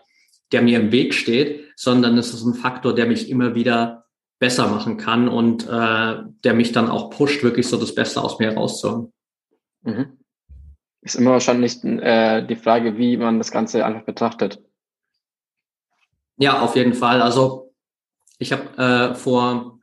der 0.52 0.62
mir 0.62 0.80
im 0.80 0.92
Weg 0.92 1.14
steht, 1.14 1.68
sondern 1.76 2.18
es 2.18 2.34
ist 2.34 2.44
ein 2.44 2.54
Faktor, 2.54 2.94
der 2.94 3.06
mich 3.06 3.30
immer 3.30 3.54
wieder 3.54 4.06
besser 4.38 4.68
machen 4.68 4.96
kann 4.96 5.28
und 5.28 5.68
äh, 5.68 6.16
der 6.44 6.54
mich 6.54 6.72
dann 6.72 6.88
auch 6.88 7.10
pusht, 7.10 7.42
wirklich 7.42 7.68
so 7.68 7.76
das 7.76 7.94
Beste 7.94 8.22
aus 8.22 8.38
mir 8.38 8.50
herauszuholen. 8.50 9.12
Mhm. 9.82 10.18
Ist 11.02 11.16
immer 11.16 11.32
wahrscheinlich 11.32 11.82
äh, 11.84 12.46
die 12.46 12.56
Frage, 12.56 12.98
wie 12.98 13.16
man 13.16 13.38
das 13.38 13.52
Ganze 13.52 13.84
einfach 13.84 14.04
betrachtet. 14.04 14.62
Ja, 16.36 16.60
auf 16.60 16.74
jeden 16.74 16.94
Fall. 16.94 17.22
Also 17.22 17.72
ich 18.38 18.52
habe 18.52 18.76
äh, 18.82 19.14
vor 19.14 19.78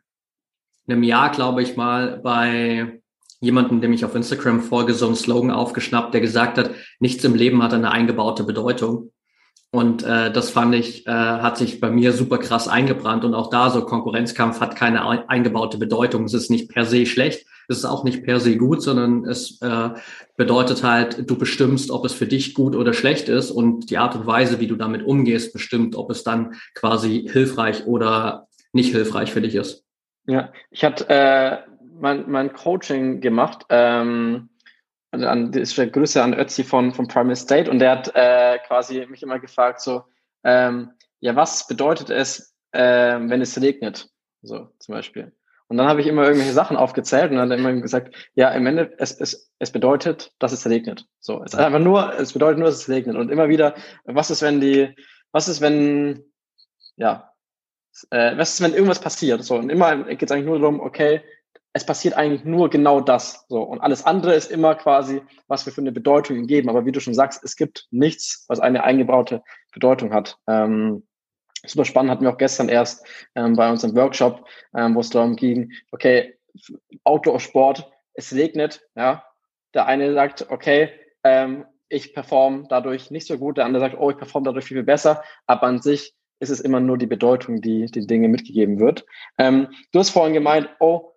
einem 0.88 1.03
Jahr, 1.03 1.32
glaube 1.32 1.62
ich, 1.62 1.75
mal 1.75 2.17
bei 2.17 3.01
jemanden, 3.39 3.82
dem 3.82 3.93
ich 3.93 4.06
auf 4.06 4.15
Instagram 4.15 4.62
folge, 4.62 4.93
so 4.93 5.06
einen 5.06 5.15
Slogan 5.15 5.51
aufgeschnappt, 5.51 6.13
der 6.13 6.21
gesagt 6.21 6.58
hat, 6.58 6.71
nichts 6.99 7.23
im 7.23 7.36
Leben 7.36 7.62
hat 7.62 7.73
eine 7.73 7.91
eingebaute 7.91 8.43
Bedeutung. 8.43 9.12
Und 9.71 10.03
äh, 10.03 10.31
das 10.31 10.49
fand 10.49 10.73
ich, 10.75 11.05
äh, 11.07 11.11
hat 11.11 11.57
sich 11.57 11.79
bei 11.79 11.89
mir 11.89 12.13
super 12.13 12.37
krass 12.37 12.67
eingebrannt. 12.67 13.25
Und 13.25 13.33
auch 13.33 13.49
da 13.49 13.69
so 13.69 13.83
Konkurrenzkampf 13.83 14.61
hat 14.61 14.75
keine 14.75 15.29
eingebaute 15.29 15.77
Bedeutung. 15.77 16.23
Es 16.23 16.33
ist 16.33 16.49
nicht 16.49 16.69
per 16.69 16.85
se 16.85 17.05
schlecht, 17.05 17.45
es 17.67 17.79
ist 17.79 17.85
auch 17.85 18.05
nicht 18.05 18.23
per 18.23 18.39
se 18.39 18.55
gut, 18.55 18.81
sondern 18.81 19.25
es 19.25 19.61
äh, 19.61 19.89
bedeutet 20.37 20.83
halt, 20.83 21.29
du 21.29 21.37
bestimmst, 21.37 21.91
ob 21.91 22.05
es 22.05 22.13
für 22.13 22.27
dich 22.27 22.53
gut 22.53 22.75
oder 22.75 22.93
schlecht 22.93 23.27
ist. 23.27 23.51
Und 23.51 23.89
die 23.89 23.97
Art 23.97 24.15
und 24.15 24.25
Weise, 24.25 24.59
wie 24.61 24.67
du 24.67 24.77
damit 24.77 25.03
umgehst, 25.03 25.51
bestimmt, 25.51 25.95
ob 25.95 26.09
es 26.09 26.23
dann 26.23 26.55
quasi 26.73 27.27
hilfreich 27.29 27.85
oder 27.85 28.47
nicht 28.71 28.91
hilfreich 28.91 29.31
für 29.31 29.41
dich 29.41 29.55
ist. 29.55 29.83
Ja, 30.27 30.51
ich 30.71 30.83
hatte 30.83 31.09
äh, 31.09 31.57
mein, 31.99 32.29
mein 32.29 32.53
Coaching 32.53 33.19
gemacht. 33.19 33.65
Ähm, 33.69 34.49
an 35.23 35.51
das 35.51 35.77
ist 35.77 35.93
Grüße 35.93 36.21
an 36.21 36.34
Ötzi 36.34 36.63
von, 36.63 36.93
von 36.93 37.08
Primary 37.08 37.36
State 37.36 37.69
und 37.69 37.80
der 37.80 37.91
hat 37.91 38.12
äh, 38.15 38.60
quasi 38.67 39.06
mich 39.08 39.23
immer 39.23 39.39
gefragt, 39.39 39.82
so, 39.82 40.03
ähm, 40.43 40.91
ja, 41.19 41.36
was 41.36 41.67
bedeutet 41.67 42.10
es, 42.10 42.56
äh, 42.71 42.80
wenn 43.19 43.41
es 43.41 43.60
regnet? 43.62 44.10
So 44.41 44.69
zum 44.80 44.95
Beispiel. 44.95 45.32
Und 45.69 45.77
dann 45.77 45.88
habe 45.88 45.99
ich 45.99 46.08
immer 46.08 46.23
irgendwelche 46.23 46.53
Sachen 46.53 46.77
aufgezählt 46.77 47.32
und 47.32 47.38
dann 47.38 47.49
hat 47.49 47.58
er 47.58 47.60
immer 47.60 47.82
gesagt, 47.82 48.15
ja, 48.36 48.51
im 48.51 48.65
Ende, 48.65 48.93
es, 48.99 49.19
es, 49.19 49.51
es 49.60 49.71
bedeutet, 49.71 50.32
dass 50.39 50.53
es 50.53 50.65
regnet. 50.67 51.06
So, 51.19 51.43
es 51.43 51.53
ist 51.53 51.60
einfach 51.60 51.80
nur, 51.80 52.13
es 52.17 52.32
bedeutet 52.32 52.60
nur, 52.60 52.69
dass 52.69 52.77
es 52.77 52.89
regnet. 52.89 53.17
Und 53.17 53.30
immer 53.30 53.49
wieder, 53.49 53.75
was 54.06 54.32
ist, 54.32 54.41
wenn 54.41 54.62
die, 54.62 54.95
was 55.32 55.49
ist, 55.49 55.60
wenn, 55.60 56.23
ja, 56.95 57.34
äh, 58.12 58.38
was 58.38 58.53
ist, 58.53 58.62
wenn 58.62 58.73
irgendwas 58.73 59.01
passiert? 59.01 59.43
So, 59.43 59.56
und 59.56 59.69
immer 59.69 60.06
geht 60.06 60.23
es 60.23 60.32
eigentlich 60.32 60.45
nur 60.45 60.60
darum, 60.60 60.80
okay, 60.80 61.21
es 61.77 61.85
passiert 61.85 62.15
eigentlich 62.15 62.43
nur 62.43 62.69
genau 62.71 63.01
das. 63.01 63.45
So. 63.49 63.61
Und 63.61 63.81
alles 63.81 64.03
andere 64.03 64.33
ist 64.33 64.49
immer 64.49 64.73
quasi, 64.73 65.21
was 65.47 65.65
wir 65.65 65.71
für 65.71 65.81
eine 65.81 65.91
Bedeutung 65.91 66.47
geben. 66.47 66.69
Aber 66.69 66.85
wie 66.85 66.91
du 66.91 66.99
schon 66.99 67.13
sagst, 67.13 67.43
es 67.43 67.55
gibt 67.55 67.87
nichts, 67.91 68.45
was 68.47 68.59
eine 68.59 68.83
eingebaute 68.83 69.43
Bedeutung 69.71 70.11
hat. 70.11 70.37
Ähm, 70.47 71.05
super 71.63 71.85
spannend 71.85 72.11
hatten 72.11 72.23
wir 72.23 72.31
auch 72.31 72.39
gestern 72.39 72.67
erst 72.67 73.05
ähm, 73.35 73.55
bei 73.55 73.69
unserem 73.69 73.95
Workshop, 73.95 74.43
ähm, 74.75 74.95
wo 74.95 75.01
es 75.01 75.11
darum 75.11 75.35
ging, 75.35 75.71
okay, 75.91 76.35
Outdoor-Sport, 77.03 77.91
es 78.13 78.33
regnet, 78.33 78.81
ja. 78.95 79.23
Der 79.75 79.85
eine 79.85 80.13
sagt, 80.13 80.49
okay, 80.49 80.89
ähm, 81.23 81.65
ich 81.89 82.15
performe 82.15 82.65
dadurch 82.69 83.11
nicht 83.11 83.27
so 83.27 83.37
gut, 83.37 83.57
der 83.57 83.65
andere 83.65 83.81
sagt, 83.81 83.97
oh, 83.99 84.09
ich 84.09 84.17
performe 84.17 84.45
dadurch 84.45 84.65
viel, 84.65 84.77
viel 84.77 84.83
besser, 84.83 85.23
aber 85.45 85.67
an 85.67 85.79
sich 85.79 86.15
ist 86.39 86.49
es 86.49 86.59
immer 86.59 86.79
nur 86.79 86.97
die 86.97 87.05
Bedeutung, 87.05 87.61
die 87.61 87.85
den 87.85 88.07
Dinge 88.07 88.29
mitgegeben 88.29 88.79
wird. 88.79 89.05
Ähm, 89.37 89.67
du 89.91 89.99
hast 89.99 90.09
vorhin 90.09 90.33
gemeint, 90.33 90.69
oh, 90.79 91.13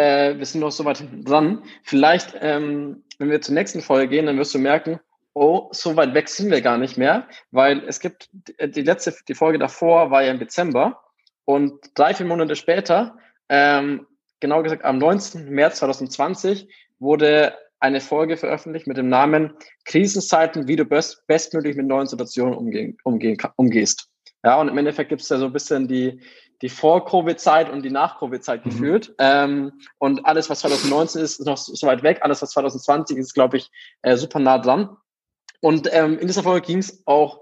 äh, 0.00 0.38
wir 0.38 0.46
sind 0.46 0.60
noch 0.60 0.72
so 0.72 0.84
weit 0.84 1.02
dran. 1.24 1.62
Vielleicht, 1.82 2.34
ähm, 2.40 3.02
wenn 3.18 3.30
wir 3.30 3.40
zur 3.40 3.54
nächsten 3.54 3.80
Folge 3.80 4.08
gehen, 4.08 4.26
dann 4.26 4.38
wirst 4.38 4.54
du 4.54 4.58
merken, 4.58 5.00
oh, 5.34 5.68
so 5.72 5.96
weit 5.96 6.14
weg 6.14 6.28
sind 6.28 6.50
wir 6.50 6.60
gar 6.60 6.78
nicht 6.78 6.96
mehr, 6.96 7.28
weil 7.50 7.84
es 7.86 8.00
gibt 8.00 8.30
die 8.32 8.82
letzte, 8.82 9.14
die 9.28 9.34
Folge 9.34 9.58
davor 9.58 10.10
war 10.10 10.22
ja 10.22 10.30
im 10.30 10.38
Dezember 10.38 11.02
und 11.44 11.72
drei, 11.94 12.14
vier 12.14 12.26
Monate 12.26 12.56
später, 12.56 13.16
ähm, 13.48 14.06
genau 14.40 14.62
gesagt 14.62 14.84
am 14.84 14.98
19. 14.98 15.50
März 15.50 15.78
2020, 15.78 16.68
wurde 16.98 17.54
eine 17.78 18.00
Folge 18.00 18.36
veröffentlicht 18.36 18.86
mit 18.86 18.96
dem 18.96 19.08
Namen 19.08 19.54
Krisenzeiten, 19.84 20.68
wie 20.68 20.76
du 20.76 20.84
best, 20.84 21.26
bestmöglich 21.26 21.76
mit 21.76 21.86
neuen 21.86 22.06
Situationen 22.06 22.54
umgehen, 22.54 22.96
umgehen, 23.04 23.38
umgehst. 23.56 24.08
Ja, 24.44 24.60
und 24.60 24.68
im 24.68 24.78
Endeffekt 24.78 25.10
gibt 25.10 25.22
es 25.22 25.28
ja 25.28 25.38
so 25.38 25.46
ein 25.46 25.52
bisschen 25.52 25.88
die, 25.88 26.20
die 26.62 26.68
Vor-Covid-Zeit 26.68 27.70
und 27.70 27.82
die 27.82 27.90
Nach-Covid-Zeit 27.90 28.66
mhm. 28.66 29.00
Ähm, 29.18 29.72
und 29.98 30.26
alles, 30.26 30.50
was 30.50 30.60
2019 30.60 31.22
ist, 31.22 31.40
ist 31.40 31.46
noch 31.46 31.56
so 31.56 31.86
weit 31.86 32.02
weg. 32.02 32.18
Alles, 32.22 32.42
was 32.42 32.50
2020 32.50 33.16
ist, 33.16 33.34
glaube 33.34 33.56
ich, 33.56 33.70
äh, 34.02 34.16
super 34.16 34.38
nah 34.38 34.58
dran. 34.58 34.96
Und 35.60 35.88
ähm, 35.92 36.18
in 36.18 36.26
dieser 36.26 36.42
Folge 36.42 36.66
ging 36.66 36.78
es 36.78 37.02
auch 37.06 37.40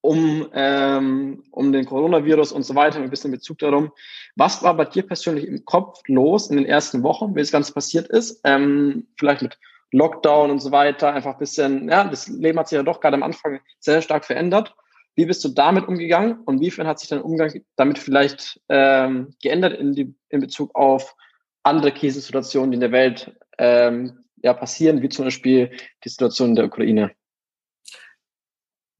um, 0.00 0.48
ähm, 0.52 1.42
um 1.50 1.72
den 1.72 1.86
Coronavirus 1.86 2.52
und 2.52 2.62
so 2.62 2.74
weiter, 2.74 2.98
ein 2.98 3.08
bisschen 3.10 3.30
Bezug 3.30 3.58
darum. 3.58 3.90
Was 4.36 4.62
war 4.62 4.74
bei 4.76 4.84
dir 4.84 5.06
persönlich 5.06 5.46
im 5.46 5.64
Kopf 5.64 6.02
los 6.06 6.50
in 6.50 6.56
den 6.56 6.66
ersten 6.66 7.02
Wochen, 7.02 7.34
wie 7.34 7.40
das 7.40 7.50
Ganze 7.50 7.72
passiert 7.72 8.08
ist? 8.08 8.40
Ähm, 8.44 9.06
vielleicht 9.18 9.42
mit 9.42 9.58
Lockdown 9.92 10.50
und 10.50 10.60
so 10.60 10.72
weiter, 10.72 11.14
einfach 11.14 11.32
ein 11.32 11.38
bisschen, 11.38 11.88
ja, 11.88 12.04
das 12.04 12.28
Leben 12.28 12.58
hat 12.58 12.68
sich 12.68 12.76
ja 12.76 12.82
doch 12.82 13.00
gerade 13.00 13.14
am 13.14 13.22
Anfang 13.22 13.60
sehr 13.78 14.02
stark 14.02 14.24
verändert. 14.24 14.74
Wie 15.16 15.26
bist 15.26 15.44
du 15.44 15.48
damit 15.48 15.86
umgegangen 15.86 16.40
und 16.44 16.60
wiefern 16.60 16.86
hat 16.86 16.98
sich 16.98 17.08
dein 17.08 17.22
Umgang 17.22 17.52
damit 17.76 17.98
vielleicht 17.98 18.60
ähm, 18.68 19.34
geändert 19.42 19.78
in, 19.78 19.94
die, 19.94 20.14
in 20.28 20.40
Bezug 20.40 20.74
auf 20.74 21.14
andere 21.62 21.92
Krisensituationen, 21.92 22.72
die 22.72 22.76
in 22.76 22.80
der 22.80 22.92
Welt 22.92 23.32
ähm, 23.58 24.24
ja, 24.42 24.52
passieren, 24.52 25.02
wie 25.02 25.08
zum 25.08 25.24
Beispiel 25.24 25.70
die 26.04 26.08
Situation 26.08 26.50
in 26.50 26.56
der 26.56 26.66
Ukraine? 26.66 27.12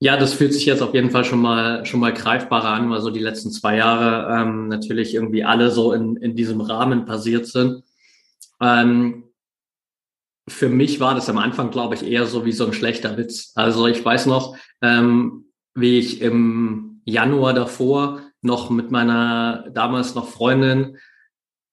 Ja, 0.00 0.16
das 0.16 0.34
fühlt 0.34 0.52
sich 0.52 0.66
jetzt 0.66 0.82
auf 0.82 0.94
jeden 0.94 1.10
Fall 1.10 1.24
schon 1.24 1.40
mal 1.40 1.86
schon 1.86 2.00
mal 2.00 2.12
greifbarer 2.12 2.68
an, 2.68 2.90
weil 2.90 3.00
so 3.00 3.10
die 3.10 3.20
letzten 3.20 3.50
zwei 3.50 3.76
Jahre 3.76 4.34
ähm, 4.38 4.68
natürlich 4.68 5.14
irgendwie 5.14 5.44
alle 5.44 5.70
so 5.70 5.92
in, 5.92 6.16
in 6.16 6.36
diesem 6.36 6.60
Rahmen 6.60 7.06
passiert 7.06 7.46
sind. 7.46 7.84
Ähm, 8.60 9.24
für 10.48 10.68
mich 10.68 11.00
war 11.00 11.14
das 11.14 11.28
am 11.30 11.38
Anfang, 11.38 11.70
glaube 11.70 11.94
ich, 11.94 12.02
eher 12.02 12.26
so 12.26 12.44
wie 12.44 12.52
so 12.52 12.66
ein 12.66 12.74
schlechter 12.74 13.16
Witz. 13.16 13.52
Also 13.54 13.86
ich 13.86 14.04
weiß 14.04 14.26
noch, 14.26 14.56
ähm, 14.82 15.43
wie 15.74 15.98
ich 15.98 16.20
im 16.20 17.00
Januar 17.04 17.54
davor 17.54 18.20
noch 18.42 18.70
mit 18.70 18.90
meiner 18.90 19.70
damals 19.72 20.14
noch 20.14 20.28
Freundin 20.28 20.98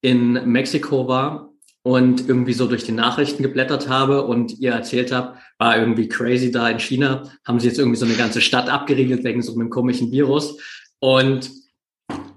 in 0.00 0.32
Mexiko 0.50 1.06
war 1.06 1.50
und 1.82 2.28
irgendwie 2.28 2.52
so 2.52 2.66
durch 2.66 2.84
die 2.84 2.92
Paar 2.92 3.42
geblättert 3.42 3.88
habe 3.88 4.24
und 4.24 4.58
ihr 4.58 4.72
erzählt 4.72 5.12
habe, 5.12 5.36
war 5.58 5.76
irgendwie 5.76 6.08
crazy 6.08 6.50
da 6.50 6.68
in 6.68 6.78
China, 6.78 7.24
haben 7.44 7.60
sie 7.60 7.68
jetzt 7.68 7.78
irgendwie 7.78 7.98
so 7.98 8.06
eine 8.06 8.14
ganze 8.14 8.40
Stadt 8.40 8.68
abgeriegelt 8.68 9.24
wegen 9.24 9.42
so 9.42 9.54
einem 9.54 9.70
komischen 9.70 10.10
Virus. 10.10 10.58
Und 11.00 11.50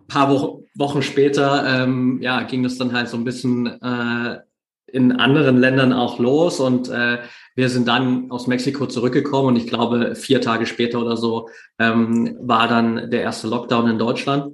paar 0.07 0.29
Wo 0.29 0.65
Wochen 0.75 1.01
später 1.01 1.83
ähm, 1.83 2.21
ja, 2.21 2.43
ging 2.43 2.63
das 2.63 2.77
dann 2.77 2.93
halt 2.93 3.07
so 3.07 3.17
ein 3.17 3.23
bisschen 3.23 3.67
äh, 3.81 4.39
in 4.87 5.13
anderen 5.13 5.57
Ländern 5.57 5.93
auch 5.93 6.19
los 6.19 6.59
und 6.59 6.89
äh, 6.89 7.19
wir 7.55 7.69
sind 7.69 7.87
dann 7.87 8.29
aus 8.31 8.47
Mexiko 8.47 8.85
zurückgekommen 8.85 9.49
und 9.49 9.55
ich 9.55 9.67
glaube, 9.67 10.15
vier 10.15 10.41
Tage 10.41 10.65
später 10.65 10.99
oder 10.99 11.17
so 11.17 11.49
ähm, 11.79 12.37
war 12.41 12.67
dann 12.67 13.09
der 13.09 13.21
erste 13.21 13.47
Lockdown 13.47 13.89
in 13.89 13.99
Deutschland. 13.99 14.53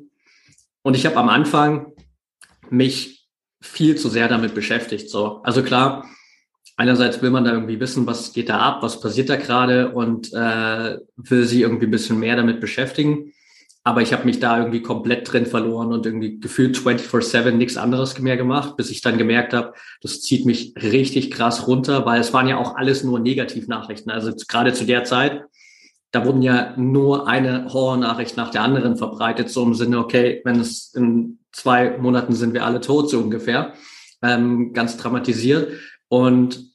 Und 0.83 0.95
ich 0.95 1.05
habe 1.05 1.17
am 1.17 1.29
Anfang 1.29 1.93
mich 2.69 3.27
viel 3.61 3.95
zu 3.95 4.09
sehr 4.09 4.27
damit 4.27 4.55
beschäftigt. 4.55 5.09
So, 5.09 5.41
also 5.43 5.61
klar, 5.63 6.05
einerseits 6.77 7.21
will 7.21 7.29
man 7.29 7.43
da 7.43 7.51
irgendwie 7.51 7.79
wissen, 7.79 8.07
was 8.07 8.33
geht 8.33 8.49
da 8.49 8.59
ab, 8.59 8.81
was 8.81 9.01
passiert 9.01 9.29
da 9.29 9.35
gerade 9.35 9.91
und 9.91 10.33
äh, 10.33 10.97
will 11.17 11.45
sie 11.45 11.61
irgendwie 11.61 11.85
ein 11.85 11.91
bisschen 11.91 12.19
mehr 12.19 12.35
damit 12.35 12.59
beschäftigen. 12.59 13.33
Aber 13.83 14.01
ich 14.01 14.13
habe 14.13 14.25
mich 14.25 14.39
da 14.39 14.59
irgendwie 14.59 14.83
komplett 14.83 15.31
drin 15.31 15.47
verloren 15.47 15.91
und 15.91 16.05
irgendwie 16.05 16.39
gefühlt 16.39 16.77
24-7 16.77 17.51
nichts 17.51 17.77
anderes 17.77 18.19
mehr 18.19 18.37
gemacht, 18.37 18.77
bis 18.77 18.91
ich 18.91 19.01
dann 19.01 19.17
gemerkt 19.17 19.53
habe, 19.53 19.73
das 20.01 20.21
zieht 20.21 20.45
mich 20.45 20.75
richtig 20.75 21.31
krass 21.31 21.67
runter, 21.67 22.05
weil 22.05 22.21
es 22.21 22.31
waren 22.31 22.47
ja 22.47 22.57
auch 22.57 22.75
alles 22.75 23.03
nur 23.03 23.19
Negativnachrichten. 23.19 24.11
Also 24.11 24.31
gerade 24.47 24.73
zu 24.73 24.85
der 24.85 25.03
Zeit, 25.03 25.41
da 26.11 26.25
wurden 26.25 26.43
ja 26.43 26.73
nur 26.77 27.27
eine 27.27 27.73
Horrornachricht 27.73 28.37
nach 28.37 28.51
der 28.51 28.61
anderen 28.61 28.97
verbreitet, 28.97 29.49
so 29.49 29.63
im 29.63 29.73
Sinne, 29.73 29.97
okay, 29.97 30.41
wenn 30.43 30.59
es 30.59 30.93
in 30.93 31.39
zwei 31.51 31.97
Monaten 31.97 32.33
sind 32.33 32.53
wir 32.53 32.65
alle 32.65 32.81
tot, 32.81 33.09
so 33.09 33.19
ungefähr. 33.19 33.73
Ähm, 34.21 34.73
ganz 34.73 34.97
dramatisiert. 34.97 35.71
Und 36.07 36.70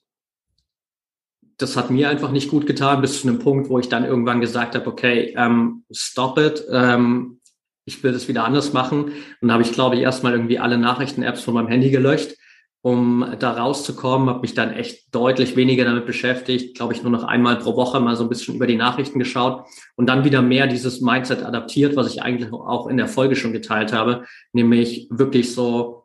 das 1.58 1.76
hat 1.76 1.90
mir 1.90 2.10
einfach 2.10 2.30
nicht 2.30 2.50
gut 2.50 2.66
getan, 2.66 3.00
bis 3.00 3.20
zu 3.20 3.28
einem 3.28 3.38
Punkt, 3.38 3.70
wo 3.70 3.78
ich 3.78 3.88
dann 3.88 4.04
irgendwann 4.04 4.40
gesagt 4.40 4.74
habe, 4.74 4.86
okay, 4.86 5.34
ähm, 5.36 5.84
stop 5.90 6.38
it, 6.38 6.64
ähm, 6.70 7.40
ich 7.86 8.02
will 8.02 8.12
das 8.12 8.28
wieder 8.28 8.44
anders 8.44 8.72
machen. 8.72 9.12
Und 9.40 9.52
habe 9.52 9.62
ich, 9.62 9.72
glaube 9.72 9.96
ich, 9.96 10.02
erstmal 10.02 10.32
irgendwie 10.32 10.58
alle 10.58 10.76
Nachrichten-Apps 10.76 11.42
von 11.42 11.54
meinem 11.54 11.68
Handy 11.68 11.90
gelöscht, 11.90 12.36
um 12.82 13.26
da 13.38 13.52
rauszukommen, 13.52 14.28
habe 14.28 14.42
mich 14.42 14.54
dann 14.54 14.72
echt 14.72 15.14
deutlich 15.14 15.56
weniger 15.56 15.84
damit 15.84 16.06
beschäftigt, 16.06 16.76
glaube 16.76 16.92
ich, 16.92 17.02
nur 17.02 17.10
noch 17.10 17.24
einmal 17.24 17.56
pro 17.56 17.74
Woche 17.74 18.00
mal 18.00 18.16
so 18.16 18.22
ein 18.24 18.28
bisschen 18.28 18.54
über 18.54 18.66
die 18.66 18.76
Nachrichten 18.76 19.18
geschaut 19.18 19.66
und 19.96 20.06
dann 20.06 20.24
wieder 20.24 20.42
mehr 20.42 20.66
dieses 20.66 21.00
Mindset 21.00 21.42
adaptiert, 21.42 21.96
was 21.96 22.12
ich 22.12 22.22
eigentlich 22.22 22.52
auch 22.52 22.86
in 22.86 22.96
der 22.96 23.08
Folge 23.08 23.34
schon 23.34 23.52
geteilt 23.52 23.92
habe, 23.92 24.24
nämlich 24.52 25.08
wirklich 25.10 25.52
so 25.52 26.04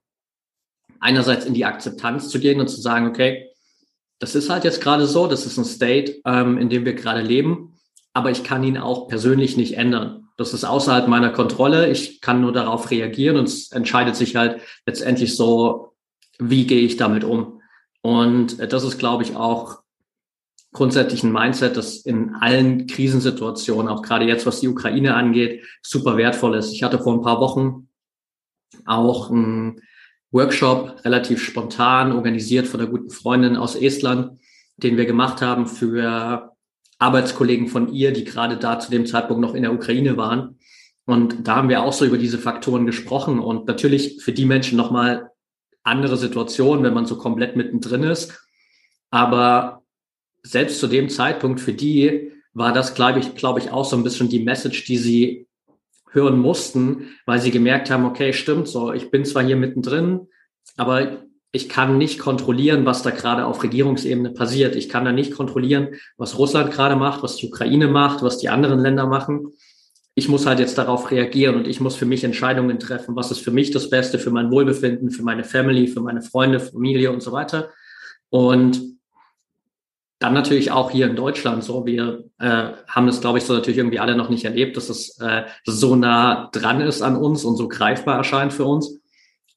einerseits 0.99 1.45
in 1.45 1.53
die 1.53 1.65
Akzeptanz 1.65 2.29
zu 2.29 2.39
gehen 2.39 2.59
und 2.59 2.67
zu 2.67 2.79
sagen, 2.79 3.07
okay, 3.07 3.50
das 4.21 4.35
ist 4.35 4.51
halt 4.51 4.63
jetzt 4.63 4.81
gerade 4.81 5.07
so, 5.07 5.25
das 5.25 5.47
ist 5.47 5.57
ein 5.57 5.65
State, 5.65 6.21
ähm, 6.25 6.59
in 6.59 6.69
dem 6.69 6.85
wir 6.85 6.93
gerade 6.93 7.21
leben, 7.21 7.73
aber 8.13 8.29
ich 8.29 8.43
kann 8.43 8.63
ihn 8.63 8.77
auch 8.77 9.07
persönlich 9.07 9.57
nicht 9.57 9.77
ändern. 9.77 10.29
Das 10.37 10.53
ist 10.53 10.63
außerhalb 10.63 11.07
meiner 11.07 11.31
Kontrolle. 11.31 11.89
Ich 11.89 12.21
kann 12.21 12.39
nur 12.39 12.53
darauf 12.53 12.91
reagieren 12.91 13.37
und 13.37 13.45
es 13.45 13.71
entscheidet 13.71 14.15
sich 14.15 14.35
halt 14.35 14.61
letztendlich 14.85 15.35
so, 15.35 15.93
wie 16.37 16.67
gehe 16.67 16.81
ich 16.81 16.97
damit 16.97 17.23
um. 17.23 17.61
Und 18.01 18.59
das 18.71 18.83
ist, 18.83 18.99
glaube 18.99 19.23
ich, 19.23 19.35
auch 19.35 19.79
grundsätzlich 20.71 21.23
ein 21.23 21.31
Mindset, 21.31 21.75
das 21.75 21.97
in 21.97 22.35
allen 22.35 22.85
Krisensituationen, 22.85 23.87
auch 23.87 24.03
gerade 24.03 24.25
jetzt, 24.25 24.45
was 24.45 24.59
die 24.59 24.67
Ukraine 24.67 25.15
angeht, 25.15 25.65
super 25.81 26.15
wertvoll 26.15 26.55
ist. 26.55 26.73
Ich 26.73 26.83
hatte 26.83 26.99
vor 26.99 27.13
ein 27.13 27.21
paar 27.23 27.39
Wochen 27.39 27.89
auch 28.85 29.31
ein 29.31 29.81
Workshop 30.31 31.03
relativ 31.03 31.43
spontan 31.43 32.11
organisiert 32.13 32.67
von 32.67 32.79
einer 32.79 32.89
guten 32.89 33.09
Freundin 33.09 33.57
aus 33.57 33.75
Estland, 33.75 34.39
den 34.77 34.97
wir 34.97 35.05
gemacht 35.05 35.41
haben 35.41 35.67
für 35.67 36.51
Arbeitskollegen 36.99 37.67
von 37.67 37.91
ihr, 37.91 38.11
die 38.13 38.23
gerade 38.23 38.57
da 38.57 38.79
zu 38.79 38.91
dem 38.91 39.05
Zeitpunkt 39.05 39.41
noch 39.41 39.55
in 39.55 39.63
der 39.63 39.73
Ukraine 39.73 40.17
waren. 40.17 40.59
Und 41.05 41.47
da 41.47 41.57
haben 41.57 41.69
wir 41.69 41.81
auch 41.81 41.93
so 41.93 42.05
über 42.05 42.17
diese 42.17 42.37
Faktoren 42.37 42.85
gesprochen 42.85 43.39
und 43.39 43.67
natürlich 43.67 44.21
für 44.23 44.31
die 44.31 44.45
Menschen 44.45 44.77
nochmal 44.77 45.31
andere 45.83 46.15
Situationen, 46.15 46.83
wenn 46.83 46.93
man 46.93 47.05
so 47.05 47.17
komplett 47.17 47.55
mittendrin 47.55 48.03
ist. 48.03 48.39
Aber 49.09 49.83
selbst 50.43 50.79
zu 50.79 50.87
dem 50.87 51.09
Zeitpunkt 51.09 51.59
für 51.59 51.73
die 51.73 52.31
war 52.53 52.71
das, 52.71 52.93
glaube 52.93 53.19
ich, 53.19 53.35
glaube 53.35 53.59
ich, 53.59 53.71
auch 53.71 53.85
so 53.85 53.95
ein 53.95 54.03
bisschen 54.03 54.29
die 54.29 54.43
Message, 54.43 54.85
die 54.85 54.97
sie 54.97 55.47
hören 56.11 56.39
mussten, 56.39 57.09
weil 57.25 57.39
sie 57.39 57.51
gemerkt 57.51 57.89
haben, 57.89 58.05
okay, 58.05 58.33
stimmt 58.33 58.67
so, 58.67 58.93
ich 58.93 59.11
bin 59.11 59.25
zwar 59.25 59.43
hier 59.43 59.55
mittendrin, 59.55 60.27
aber 60.77 61.23
ich 61.53 61.67
kann 61.67 61.97
nicht 61.97 62.19
kontrollieren, 62.19 62.85
was 62.85 63.03
da 63.03 63.09
gerade 63.09 63.45
auf 63.45 63.61
Regierungsebene 63.61 64.31
passiert. 64.31 64.75
Ich 64.75 64.87
kann 64.87 65.03
da 65.03 65.11
nicht 65.11 65.33
kontrollieren, 65.33 65.89
was 66.17 66.37
Russland 66.37 66.71
gerade 66.71 66.95
macht, 66.95 67.23
was 67.23 67.35
die 67.35 67.47
Ukraine 67.47 67.87
macht, 67.87 68.23
was 68.23 68.37
die 68.37 68.49
anderen 68.49 68.79
Länder 68.79 69.05
machen. 69.05 69.51
Ich 70.15 70.29
muss 70.29 70.45
halt 70.45 70.59
jetzt 70.59 70.77
darauf 70.77 71.11
reagieren 71.11 71.55
und 71.55 71.67
ich 71.67 71.81
muss 71.81 71.95
für 71.95 72.05
mich 72.05 72.23
Entscheidungen 72.23 72.79
treffen, 72.79 73.15
was 73.15 73.31
ist 73.31 73.39
für 73.41 73.51
mich 73.51 73.71
das 73.71 73.89
Beste, 73.89 74.19
für 74.19 74.31
mein 74.31 74.51
Wohlbefinden, 74.51 75.09
für 75.09 75.23
meine 75.23 75.43
Family, 75.43 75.87
für 75.87 76.01
meine 76.01 76.21
Freunde, 76.21 76.59
Familie 76.59 77.11
und 77.11 77.21
so 77.21 77.31
weiter. 77.31 77.69
Und 78.29 79.00
dann 80.21 80.33
natürlich 80.35 80.71
auch 80.71 80.91
hier 80.91 81.07
in 81.07 81.15
Deutschland 81.15 81.63
so. 81.63 81.85
Wir 81.87 82.25
äh, 82.37 82.69
haben 82.87 83.07
das, 83.07 83.21
glaube 83.21 83.39
ich, 83.39 83.43
so 83.43 83.53
natürlich 83.53 83.79
irgendwie 83.79 83.99
alle 83.99 84.15
noch 84.15 84.29
nicht 84.29 84.45
erlebt, 84.45 84.77
dass 84.77 84.89
es 84.89 85.19
äh, 85.19 85.43
so 85.65 85.95
nah 85.95 86.49
dran 86.53 86.79
ist 86.79 87.01
an 87.01 87.15
uns 87.15 87.43
und 87.43 87.57
so 87.57 87.67
greifbar 87.67 88.17
erscheint 88.17 88.53
für 88.53 88.65
uns. 88.65 88.99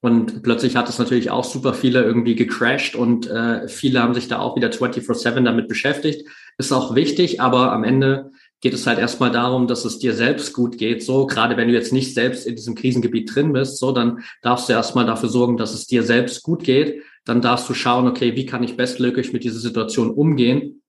Und 0.00 0.42
plötzlich 0.42 0.76
hat 0.76 0.88
es 0.88 0.98
natürlich 0.98 1.30
auch 1.30 1.44
super 1.44 1.74
viele 1.74 2.02
irgendwie 2.02 2.34
gecrashed 2.34 2.96
und 2.96 3.26
äh, 3.28 3.68
viele 3.68 4.02
haben 4.02 4.14
sich 4.14 4.26
da 4.26 4.38
auch 4.38 4.56
wieder 4.56 4.68
24-7 4.68 5.44
damit 5.44 5.68
beschäftigt. 5.68 6.26
Ist 6.56 6.72
auch 6.72 6.94
wichtig, 6.94 7.42
aber 7.42 7.72
am 7.72 7.84
Ende 7.84 8.30
geht 8.62 8.72
es 8.72 8.86
halt 8.86 8.98
erstmal 8.98 9.30
darum, 9.30 9.66
dass 9.66 9.84
es 9.84 9.98
dir 9.98 10.14
selbst 10.14 10.54
gut 10.54 10.78
geht. 10.78 11.02
So, 11.02 11.26
gerade 11.26 11.58
wenn 11.58 11.68
du 11.68 11.74
jetzt 11.74 11.92
nicht 11.92 12.14
selbst 12.14 12.46
in 12.46 12.56
diesem 12.56 12.74
Krisengebiet 12.74 13.34
drin 13.34 13.52
bist, 13.52 13.78
so, 13.78 13.92
dann 13.92 14.20
darfst 14.40 14.70
du 14.70 14.72
erstmal 14.72 15.04
dafür 15.04 15.28
sorgen, 15.28 15.58
dass 15.58 15.74
es 15.74 15.86
dir 15.86 16.02
selbst 16.02 16.42
gut 16.42 16.64
geht 16.64 17.02
dann 17.24 17.40
darfst 17.40 17.68
du 17.68 17.74
schauen, 17.74 18.06
okay, 18.06 18.36
wie 18.36 18.46
kann 18.46 18.62
ich 18.62 18.76
bestmöglich 18.76 19.32
mit 19.32 19.44
dieser 19.44 19.60
Situation 19.60 20.10
umgehen? 20.10 20.82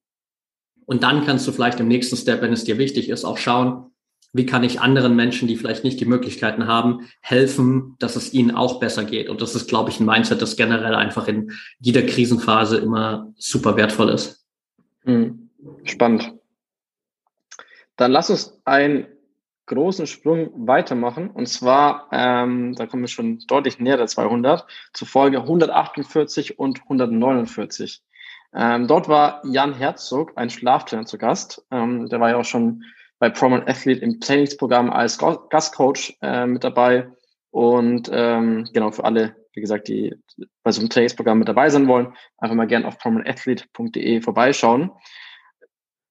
Und 0.86 1.04
dann 1.04 1.26
kannst 1.26 1.48
du 1.48 1.52
vielleicht 1.52 1.80
im 1.80 1.88
nächsten 1.88 2.18
Step, 2.18 2.42
wenn 2.42 2.54
es 2.54 2.64
dir 2.64 2.78
wichtig 2.78 3.10
ist, 3.10 3.26
auch 3.26 3.38
schauen, 3.38 3.92
wie 4.34 4.46
kann 4.46 4.66
ich 4.66 4.82
anderen 4.82 5.16
Menschen, 5.16 5.48
die 5.48 5.56
vielleicht 5.56 5.86
nicht 5.86 6.00
die 6.00 6.06
Möglichkeiten 6.06 6.68
haben, 6.68 7.08
helfen, 7.22 7.96
dass 8.00 8.18
es 8.18 8.34
ihnen 8.34 8.52
auch 8.52 8.82
besser 8.82 9.06
geht. 9.06 9.30
Und 9.30 9.42
das 9.42 9.56
ist, 9.56 9.70
glaube 9.70 9.90
ich, 9.90 10.00
ein 10.02 10.06
Mindset, 10.06 10.42
das 10.42 10.58
generell 10.58 10.94
einfach 10.94 11.30
in 11.30 11.52
jeder 11.80 12.02
Krisenphase 12.02 12.78
immer 12.78 13.34
super 13.38 13.78
wertvoll 13.78 14.10
ist. 14.10 14.46
Hm. 15.04 15.50
Spannend. 15.86 16.34
Dann 17.96 18.12
lass 18.12 18.30
uns 18.30 18.60
ein 18.66 19.08
großen 19.68 20.08
Sprung 20.08 20.68
weitermachen. 20.68 21.30
Und 21.30 21.48
zwar, 21.48 22.08
ähm, 22.12 22.74
da 22.76 22.86
kommen 22.86 23.04
wir 23.04 23.08
schon 23.08 23.40
deutlich 23.48 23.80
näher 23.80 23.98
der 23.98 24.08
200, 24.08 24.66
zu 24.94 25.06
Folge 25.06 25.40
148 25.40 26.60
und 26.60 26.82
149. 26.84 28.02
Ähm, 28.54 28.88
dort 28.88 29.08
war 29.10 29.42
Jan 29.46 29.74
Herzog, 29.74 30.34
ein 30.36 30.50
Schlaftrainer, 30.50 31.06
zu 31.06 31.18
Gast. 31.18 31.66
Ähm, 31.72 32.08
der 32.08 32.20
war 32.20 32.30
ja 32.30 32.38
auch 32.38 32.46
schon 32.46 32.84
bei 33.20 33.30
Prominent 33.30 33.70
Athlete 33.70 34.02
im 34.02 34.20
Trainingsprogramm 34.20 34.90
als 34.90 35.18
Gastcoach 35.18 36.18
äh, 36.22 36.46
mit 36.46 36.64
dabei. 36.64 37.10
Und 37.52 38.10
ähm, 38.12 38.68
genau, 38.74 38.92
für 38.92 39.06
alle, 39.06 39.36
wie 39.54 39.62
gesagt, 39.62 39.88
die 39.88 40.16
bei 40.64 40.72
so 40.72 40.82
einem 40.82 40.90
Trainingsprogramm 40.90 41.40
mit 41.40 41.48
dabei 41.48 41.70
sein 41.70 41.88
wollen, 41.88 42.14
einfach 42.38 42.56
mal 42.56 42.68
gerne 42.68 42.88
auf 42.88 42.98
prominentathlete.de 42.98 44.22
vorbeischauen. 44.22 44.92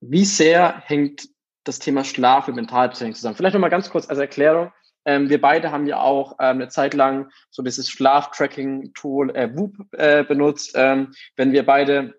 Wie 0.01 0.25
sehr 0.25 0.83
hängt 0.87 1.29
das 1.65 1.79
Thema 1.79 2.05
Schlaf 2.05 2.49
und 2.49 2.55
Mentaltraining 2.55 3.15
zusammen. 3.15 3.37
Vielleicht 3.37 3.55
nochmal 3.55 3.71
ganz 3.71 3.91
kurz 3.91 4.09
als 4.09 4.19
Erklärung. 4.19 4.73
Ähm, 5.07 5.29
wir 5.29 5.41
beide 5.41 5.71
haben 5.71 5.87
ja 5.87 6.01
auch 6.01 6.33
ähm, 6.41 6.57
eine 6.57 6.69
Zeit 6.69 6.95
lang 6.95 7.31
so 7.51 7.63
dieses 7.63 7.91
Schlaf-Tracking-Tool 7.91 9.37
äh, 9.37 9.51
Whoop 9.55 9.75
äh, 9.93 10.25
benutzt. 10.25 10.73
Ähm, 10.75 11.13
wenn 11.37 11.53
wir 11.53 11.67
beide 11.67 12.15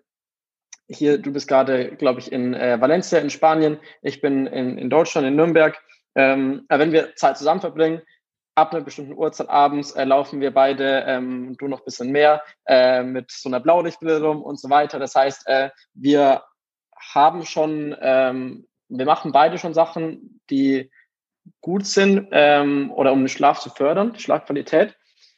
hier, 0.88 1.18
du 1.18 1.32
bist 1.32 1.48
gerade, 1.48 1.96
glaube 1.96 2.20
ich, 2.20 2.30
in 2.30 2.54
äh, 2.54 2.80
Valencia 2.80 3.18
in 3.18 3.30
Spanien, 3.30 3.78
ich 4.02 4.20
bin 4.20 4.46
in, 4.46 4.78
in 4.78 4.88
Deutschland, 4.88 5.26
in 5.26 5.34
Nürnberg. 5.34 5.76
Ähm, 6.14 6.64
wenn 6.68 6.92
wir 6.92 7.14
Zeit 7.16 7.36
zusammen 7.36 7.60
verbringen, 7.60 8.02
ab 8.54 8.72
einer 8.72 8.82
bestimmten 8.82 9.14
Uhrzeit 9.14 9.48
abends 9.48 9.92
äh, 9.92 10.04
laufen 10.04 10.40
wir 10.40 10.52
beide, 10.52 11.04
ähm, 11.06 11.56
du 11.58 11.68
noch 11.68 11.84
bisschen 11.84 12.10
mehr, 12.10 12.42
äh, 12.66 13.02
mit 13.02 13.30
so 13.30 13.48
einer 13.48 13.60
Blaulichtbrille 13.60 14.22
rum 14.22 14.42
und 14.42 14.58
so 14.58 14.70
weiter. 14.70 14.98
Das 14.98 15.14
heißt, 15.14 15.46
äh, 15.46 15.70
wir 15.92 16.42
haben 16.96 17.44
schon 17.44 17.94
ähm, 18.00 18.66
wir 18.88 19.06
machen 19.06 19.32
beide 19.32 19.58
schon 19.58 19.74
Sachen, 19.74 20.40
die 20.50 20.90
gut 21.60 21.86
sind 21.86 22.28
ähm, 22.32 22.90
oder 22.92 23.12
um 23.12 23.20
den 23.20 23.28
Schlaf 23.28 23.60
zu 23.60 23.70
fördern, 23.70 24.12
die 24.12 24.22
Schlafqualität. 24.22 24.96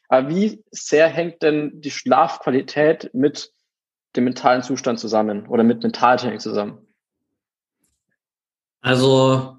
Aber 0.08 0.28
wie 0.28 0.64
sehr 0.70 1.08
hängt 1.08 1.42
denn 1.42 1.80
die 1.80 1.90
Schlafqualität 1.90 3.10
mit 3.12 3.52
dem 4.16 4.24
mentalen 4.24 4.62
Zustand 4.62 4.98
zusammen 4.98 5.46
oder 5.48 5.64
mit 5.64 5.82
Mentaltraining 5.82 6.40
zusammen? 6.40 6.86
Also 8.80 9.58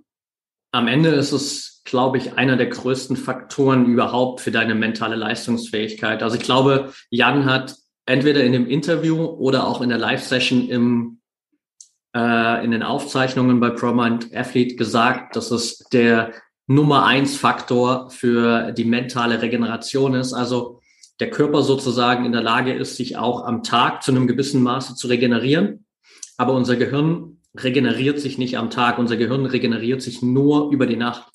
am 0.72 0.88
Ende 0.88 1.10
ist 1.10 1.32
es, 1.32 1.82
glaube 1.84 2.18
ich, 2.18 2.38
einer 2.38 2.58
der 2.58 2.68
größten 2.68 3.16
Faktoren 3.16 3.86
überhaupt 3.86 4.42
für 4.42 4.52
deine 4.52 4.76
mentale 4.76 5.16
Leistungsfähigkeit. 5.16 6.24
Also 6.24 6.38
ich 6.38 6.44
glaube, 6.44 6.94
Jan 7.10 7.46
hat 7.46 7.76
entweder 8.06 8.44
in 8.44 8.54
dem 8.54 8.68
Interview 8.68 9.24
oder 9.24 9.68
auch 9.68 9.82
in 9.82 9.90
der 9.90 9.98
Live-Session 9.98 10.68
im 10.68 11.19
äh, 12.20 12.66
in 12.66 12.72
den 12.72 12.84
Aufzeichnungen 12.84 13.60
bei 13.60 13.70
ProMind 13.70 14.36
Athlete 14.36 14.76
gesagt, 14.76 15.36
dass 15.36 15.52
es 15.52 15.80
der 15.94 16.34
Nummer 16.68 17.06
eins 17.06 17.38
Faktor 17.38 18.10
für 18.10 18.74
die 18.74 18.84
mentale 18.84 19.42
Regeneration 19.42 20.14
ist. 20.14 20.34
Also 20.34 20.82
der 21.20 21.30
Körper 21.30 21.64
sozusagen 21.64 22.26
in 22.26 22.32
der 22.32 22.44
Lage 22.44 22.74
ist, 22.74 22.98
sich 22.98 23.18
auch 23.18 23.46
am 23.46 23.64
Tag 23.64 24.04
zu 24.04 24.12
einem 24.12 24.28
gewissen 24.28 24.62
Maße 24.62 24.96
zu 24.96 25.08
regenerieren. 25.08 25.86
Aber 26.38 26.54
unser 26.54 26.76
Gehirn 26.76 27.38
regeneriert 27.58 28.20
sich 28.20 28.38
nicht 28.38 28.58
am 28.58 28.70
Tag. 28.70 29.00
Unser 29.00 29.18
Gehirn 29.18 29.46
regeneriert 29.46 30.02
sich 30.02 30.22
nur 30.22 30.72
über 30.72 30.86
die 30.86 30.98
Nacht. 30.98 31.32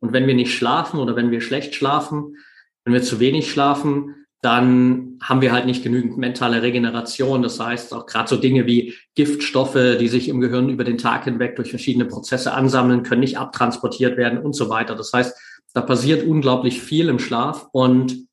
Und 0.00 0.12
wenn 0.12 0.26
wir 0.26 0.34
nicht 0.34 0.54
schlafen 0.54 0.98
oder 0.98 1.16
wenn 1.16 1.30
wir 1.30 1.40
schlecht 1.40 1.74
schlafen, 1.74 2.36
wenn 2.84 2.94
wir 2.94 3.02
zu 3.02 3.20
wenig 3.20 3.50
schlafen, 3.50 4.19
dann 4.42 5.18
haben 5.22 5.42
wir 5.42 5.52
halt 5.52 5.66
nicht 5.66 5.82
genügend 5.82 6.16
mentale 6.16 6.62
Regeneration. 6.62 7.42
Das 7.42 7.60
heißt 7.60 7.92
auch 7.92 8.06
gerade 8.06 8.28
so 8.28 8.36
Dinge 8.36 8.66
wie 8.66 8.94
Giftstoffe, 9.14 9.98
die 10.00 10.08
sich 10.08 10.28
im 10.28 10.40
Gehirn 10.40 10.70
über 10.70 10.84
den 10.84 10.96
Tag 10.96 11.24
hinweg 11.24 11.56
durch 11.56 11.70
verschiedene 11.70 12.06
Prozesse 12.06 12.52
ansammeln, 12.52 13.02
können 13.02 13.20
nicht 13.20 13.38
abtransportiert 13.38 14.16
werden 14.16 14.38
und 14.38 14.54
so 14.54 14.70
weiter. 14.70 14.94
Das 14.94 15.12
heißt, 15.12 15.36
da 15.74 15.82
passiert 15.82 16.26
unglaublich 16.26 16.80
viel 16.80 17.08
im 17.08 17.18
Schlaf. 17.18 17.68
Und 17.72 18.26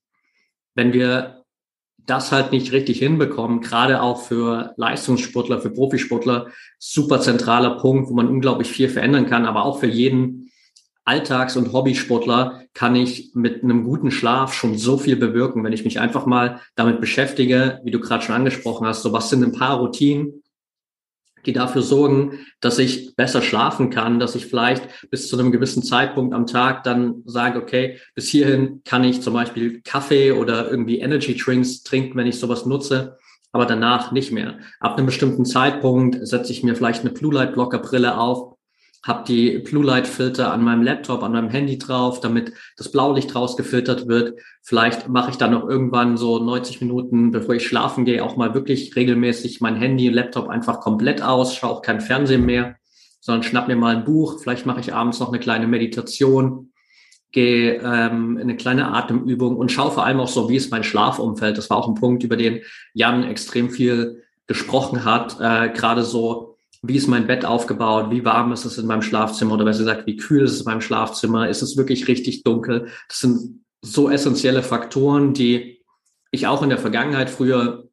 wenn 0.76 0.94
wir 0.94 1.44
das 2.06 2.32
halt 2.32 2.54
nicht 2.54 2.72
richtig 2.72 3.00
hinbekommen, 3.00 3.60
gerade 3.60 4.02
auch 4.02 4.22
für 4.22 4.74
Leistungssportler, 4.78 5.60
für 5.60 5.72
Profisportler, 5.72 6.48
super 6.80 7.20
zentraler 7.20 7.72
Punkt, 7.80 8.10
wo 8.10 8.14
man 8.14 8.30
unglaublich 8.30 8.70
viel 8.70 8.88
verändern 8.88 9.28
kann, 9.28 9.46
aber 9.46 9.66
auch 9.66 9.80
für 9.80 9.88
jeden 9.88 10.47
Alltags- 11.08 11.56
und 11.56 11.72
Hobbysportler 11.72 12.64
kann 12.74 12.96
ich 12.96 13.32
mit 13.34 13.64
einem 13.64 13.86
guten 13.86 14.12
Schlaf 14.12 14.54
schon 14.54 14.78
so 14.78 14.98
viel 14.98 15.16
bewirken, 15.16 15.64
wenn 15.64 15.74
ich 15.74 15.86
mich 15.86 16.00
einfach 16.00 16.26
mal 16.26 16.60
damit 16.76 17.00
beschäftige, 17.00 17.80
wie 17.84 17.92
du 17.92 18.00
gerade 18.00 18.24
schon 18.24 18.36
angesprochen 18.36 18.86
hast, 18.86 19.04
so 19.04 19.14
was 19.14 19.30
sind 19.30 19.44
ein 19.44 19.54
paar 19.54 19.78
Routinen, 19.78 20.44
die 21.46 21.54
dafür 21.54 21.82
sorgen, 21.82 22.40
dass 22.60 22.78
ich 22.78 23.16
besser 23.16 23.42
schlafen 23.42 23.90
kann, 23.90 24.20
dass 24.20 24.36
ich 24.36 24.48
vielleicht 24.48 25.10
bis 25.10 25.30
zu 25.30 25.40
einem 25.40 25.54
gewissen 25.54 25.82
Zeitpunkt 25.82 26.34
am 26.34 26.46
Tag 26.46 26.84
dann 26.84 27.24
sage, 27.26 27.62
okay, 27.62 28.00
bis 28.14 28.28
hierhin 28.28 28.82
kann 28.84 29.06
ich 29.06 29.22
zum 29.22 29.34
Beispiel 29.34 29.82
Kaffee 29.82 30.34
oder 30.34 30.70
irgendwie 30.70 31.00
Energy 31.00 31.38
Drinks 31.38 31.84
trinken, 31.84 32.18
wenn 32.18 32.28
ich 32.28 32.38
sowas 32.38 32.66
nutze, 32.66 33.18
aber 33.54 33.66
danach 33.66 34.12
nicht 34.12 34.34
mehr. 34.34 34.60
Ab 34.82 34.98
einem 34.98 35.06
bestimmten 35.06 35.46
Zeitpunkt 35.46 36.28
setze 36.28 36.52
ich 36.52 36.64
mir 36.64 36.76
vielleicht 36.76 37.02
eine 37.02 37.14
Blue 37.14 37.34
Light 37.34 37.54
Blocker 37.54 37.80
Brille 37.80 38.18
auf, 38.18 38.57
habe 39.08 39.24
die 39.26 39.60
Blue 39.60 39.86
Light 39.86 40.06
Filter 40.06 40.52
an 40.52 40.64
meinem 40.64 40.84
Laptop, 40.84 41.24
an 41.24 41.32
meinem 41.32 41.50
Handy 41.50 41.78
drauf, 41.78 42.20
damit 42.20 42.52
das 42.76 42.92
Blaulicht 42.92 43.34
rausgefiltert 43.34 44.08
wird. 44.08 44.40
Vielleicht 44.62 45.08
mache 45.08 45.32
ich 45.32 45.38
dann 45.38 45.52
noch 45.52 45.68
irgendwann 45.68 46.18
so 46.18 46.40
90 46.40 46.82
Minuten, 46.82 47.32
bevor 47.32 47.56
ich 47.56 47.66
schlafen 47.66 48.04
gehe, 48.04 48.24
auch 48.24 48.36
mal 48.36 48.54
wirklich 48.54 48.96
regelmäßig 48.98 49.62
mein 49.62 49.78
Handy, 49.78 50.10
Laptop 50.10 50.50
einfach 50.50 50.82
komplett 50.82 51.22
aus, 51.22 51.56
schaue 51.56 51.72
auch 51.72 51.82
kein 51.82 52.02
Fernsehen 52.02 52.46
mehr, 52.46 52.76
sondern 53.22 53.44
schnapp 53.44 53.70
mir 53.70 53.78
mal 53.78 53.96
ein 53.96 54.04
Buch. 54.04 54.42
Vielleicht 54.42 54.66
mache 54.66 54.82
ich 54.82 54.94
abends 54.94 55.20
noch 55.22 55.30
eine 55.30 55.40
kleine 55.40 55.68
Meditation, 55.68 56.74
gehe 57.32 57.76
ähm, 57.76 58.38
eine 58.42 58.58
kleine 58.58 58.94
Atemübung 58.94 59.56
und 59.56 59.72
schaue 59.72 59.92
vor 59.92 60.06
allem 60.06 60.20
auch 60.20 60.28
so, 60.28 60.50
wie 60.50 60.58
ist 60.58 60.72
mein 60.72 60.84
Schlafumfeld. 60.84 61.58
Das 61.58 61.70
war 61.70 61.78
auch 61.78 61.88
ein 61.88 61.96
Punkt, 61.96 62.26
über 62.26 62.36
den 62.36 62.60
Jan 62.94 63.24
extrem 63.24 63.70
viel 63.70 64.24
gesprochen 64.48 65.06
hat, 65.06 65.38
äh, 65.40 65.70
gerade 65.70 66.04
so 66.04 66.57
wie 66.82 66.96
ist 66.96 67.08
mein 67.08 67.28
Bett 67.28 67.46
aufgebaut, 67.46 68.12
wie 68.12 68.26
warm 68.26 68.52
ist 68.52 68.66
es 68.66 68.78
in 68.78 68.86
meinem 68.86 69.02
Schlafzimmer? 69.02 69.54
Oder 69.54 69.66
besser 69.66 69.80
gesagt, 69.80 70.06
wie 70.06 70.18
kühl 70.18 70.44
ist 70.44 70.52
es 70.52 70.60
in 70.60 70.66
meinem 70.66 70.82
Schlafzimmer, 70.82 71.50
ist 71.50 71.62
es 71.62 71.78
wirklich 71.78 72.08
richtig 72.08 72.44
dunkel. 72.44 72.88
Das 73.08 73.20
sind 73.20 73.64
so 73.82 74.10
essentielle 74.10 74.64
Faktoren, 74.64 75.34
die 75.34 75.84
ich 76.32 76.48
auch 76.48 76.62
in 76.62 76.70
der 76.70 76.78
Vergangenheit 76.78 77.30
früher 77.30 77.88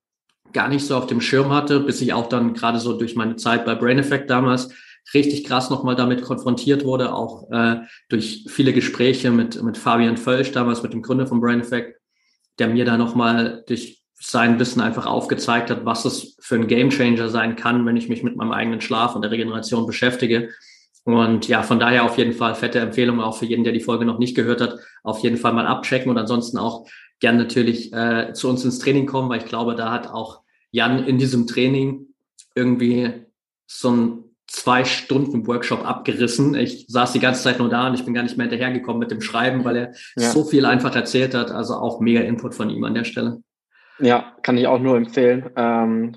gar 0.53 0.69
nicht 0.69 0.87
so 0.87 0.97
auf 0.97 1.07
dem 1.07 1.21
Schirm 1.21 1.51
hatte, 1.51 1.81
bis 1.81 2.01
ich 2.01 2.13
auch 2.13 2.29
dann 2.29 2.55
gerade 2.55 2.79
so 2.79 2.97
durch 2.97 3.17
meine 3.17 3.37
Zeit 3.37 3.65
bei 3.65 3.75
Brain 3.75 3.99
Effect 3.99 4.31
damals 4.31 4.71
richtig 5.13 5.45
krass 5.45 5.69
nochmal 5.69 5.97
damit 5.97 6.23
konfrontiert 6.23 6.85
wurde, 6.85 7.13
auch 7.13 7.51
äh, 7.51 7.81
durch 8.09 8.47
viele 8.49 8.73
Gespräche 8.73 9.31
mit, 9.31 9.63
mit 9.63 9.77
Fabian 9.77 10.17
Völsch, 10.17 10.53
damals 10.53 10.83
mit 10.83 10.93
dem 10.93 11.03
Gründer 11.03 11.27
von 11.27 11.41
Brain 11.41 11.61
Effect, 11.61 12.01
der 12.59 12.69
mir 12.69 12.85
da 12.85 12.97
nochmal 12.97 13.65
durch 13.67 14.04
sein 14.27 14.59
Wissen 14.59 14.81
einfach 14.81 15.07
aufgezeigt 15.07 15.71
hat, 15.71 15.85
was 15.85 16.05
es 16.07 16.37
für 16.41 16.55
ein 16.55 16.67
Gamechanger 16.67 17.29
sein 17.29 17.57
kann, 17.57 17.85
wenn 17.85 17.97
ich 17.97 18.09
mich 18.09 18.23
mit 18.23 18.37
meinem 18.37 18.53
eigenen 18.53 18.81
Schlaf 18.81 19.15
und 19.15 19.23
der 19.23 19.31
Regeneration 19.31 19.87
beschäftige. 19.87 20.49
Und 21.05 21.47
ja, 21.49 21.63
von 21.63 21.79
daher 21.79 22.05
auf 22.05 22.17
jeden 22.17 22.33
Fall 22.33 22.55
fette 22.55 22.79
Empfehlung 22.79 23.21
auch 23.21 23.37
für 23.37 23.45
jeden, 23.45 23.65
der 23.65 23.75
die 23.75 23.81
Folge 23.81 24.07
noch 24.07 24.19
nicht 24.19 24.35
gehört 24.35 24.63
hat, 24.63 24.79
auf 25.03 25.19
jeden 25.19 25.37
Fall 25.37 25.53
mal 25.53 25.67
abchecken 25.67 26.11
und 26.11 26.17
ansonsten 26.17 26.57
auch 26.57 26.87
gern 27.21 27.37
natürlich 27.37 27.93
äh, 27.93 28.33
zu 28.33 28.49
uns 28.49 28.65
ins 28.65 28.79
Training 28.79 29.05
kommen, 29.05 29.29
weil 29.29 29.41
ich 29.41 29.47
glaube, 29.47 29.75
da 29.75 29.93
hat 29.93 30.09
auch 30.09 30.41
Jan 30.71 31.07
in 31.07 31.19
diesem 31.19 31.47
Training 31.47 32.07
irgendwie 32.55 33.27
so 33.67 33.91
ein 33.91 34.25
zwei 34.47 34.85
Stunden 34.85 35.47
Workshop 35.47 35.87
abgerissen. 35.87 36.55
Ich 36.55 36.87
saß 36.89 37.13
die 37.13 37.21
ganze 37.21 37.43
Zeit 37.43 37.59
nur 37.59 37.69
da 37.69 37.89
und 37.89 37.95
ich 37.95 38.05
bin 38.05 38.15
gar 38.15 38.23
nicht 38.23 38.37
mehr 38.37 38.49
hinterhergekommen 38.49 39.01
mit 39.01 39.11
dem 39.11 39.21
Schreiben, 39.21 39.65
weil 39.65 39.77
er 39.77 39.93
ja. 40.17 40.31
so 40.31 40.45
viel 40.45 40.65
einfach 40.65 40.95
erzählt 40.95 41.35
hat. 41.35 41.51
Also 41.51 41.75
auch 41.75 42.01
mega 42.01 42.21
Input 42.21 42.55
von 42.55 42.71
ihm 42.71 42.85
an 42.85 42.95
der 42.95 43.05
Stelle. 43.05 43.43
Ja, 43.99 44.33
kann 44.43 44.57
ich 44.57 44.67
auch 44.67 44.79
nur 44.79 44.97
empfehlen. 44.97 45.51
Ähm, 45.57 46.17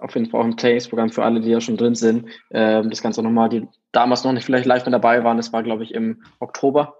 auf 0.00 0.14
jeden 0.14 0.28
Fall 0.28 0.40
auch 0.40 0.44
im 0.44 0.56
Trainingsprogramm 0.56 1.10
für 1.10 1.24
alle, 1.24 1.40
die 1.40 1.50
ja 1.50 1.60
schon 1.60 1.76
drin 1.76 1.94
sind. 1.94 2.26
Ähm, 2.50 2.90
das 2.90 3.02
Ganze 3.02 3.22
nochmal, 3.22 3.48
die 3.48 3.66
damals 3.92 4.24
noch 4.24 4.32
nicht 4.32 4.44
vielleicht 4.44 4.66
live 4.66 4.84
mit 4.84 4.92
dabei 4.92 5.22
waren, 5.24 5.36
das 5.36 5.52
war, 5.52 5.62
glaube 5.62 5.84
ich, 5.84 5.94
im 5.94 6.22
Oktober 6.40 6.96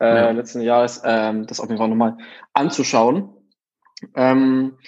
äh, 0.00 0.06
ja. 0.06 0.30
letzten 0.30 0.62
Jahres, 0.62 1.02
ähm, 1.04 1.46
das 1.46 1.60
auf 1.60 1.68
jeden 1.68 1.78
Fall 1.78 1.88
nochmal 1.88 2.16
anzuschauen. 2.54 3.28
Ähm, 4.14 4.78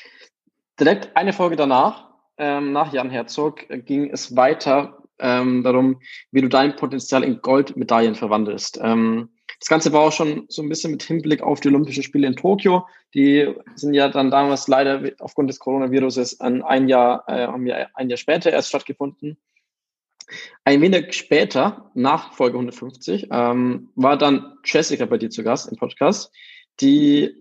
direkt 0.78 1.16
eine 1.16 1.32
Folge 1.32 1.56
danach, 1.56 2.08
ähm, 2.36 2.72
nach 2.72 2.92
Jan 2.92 3.10
Herzog, 3.10 3.66
ging 3.68 4.10
es 4.10 4.36
weiter 4.36 4.98
ähm, 5.18 5.62
darum, 5.62 6.00
wie 6.30 6.40
du 6.40 6.48
dein 6.48 6.76
Potenzial 6.76 7.24
in 7.24 7.40
Goldmedaillen 7.40 8.14
verwandelst. 8.14 8.78
Ähm, 8.82 9.30
das 9.60 9.68
Ganze 9.68 9.92
war 9.92 10.02
auch 10.02 10.12
schon 10.12 10.46
so 10.48 10.62
ein 10.62 10.68
bisschen 10.68 10.92
mit 10.92 11.02
Hinblick 11.02 11.42
auf 11.42 11.60
die 11.60 11.68
Olympischen 11.68 12.02
Spiele 12.02 12.28
in 12.28 12.36
Tokio. 12.36 12.86
Die 13.14 13.54
sind 13.74 13.94
ja 13.94 14.08
dann 14.08 14.30
damals 14.30 14.68
leider 14.68 15.02
aufgrund 15.18 15.50
des 15.50 15.58
Coronaviruses 15.58 16.40
an 16.40 16.62
ein 16.62 16.88
Jahr, 16.88 17.24
äh, 17.26 17.46
haben 17.46 17.66
ja 17.66 17.88
ein 17.94 18.08
Jahr 18.08 18.16
später 18.16 18.52
erst 18.52 18.68
stattgefunden. 18.68 19.36
Ein 20.64 20.80
wenig 20.80 21.14
später, 21.14 21.90
nach 21.94 22.34
Folge 22.34 22.56
150, 22.56 23.28
ähm, 23.32 23.90
war 23.96 24.16
dann 24.16 24.58
Jessica 24.64 25.06
bei 25.06 25.18
dir 25.18 25.30
zu 25.30 25.42
Gast 25.42 25.70
im 25.70 25.78
Podcast, 25.78 26.32
die 26.80 27.34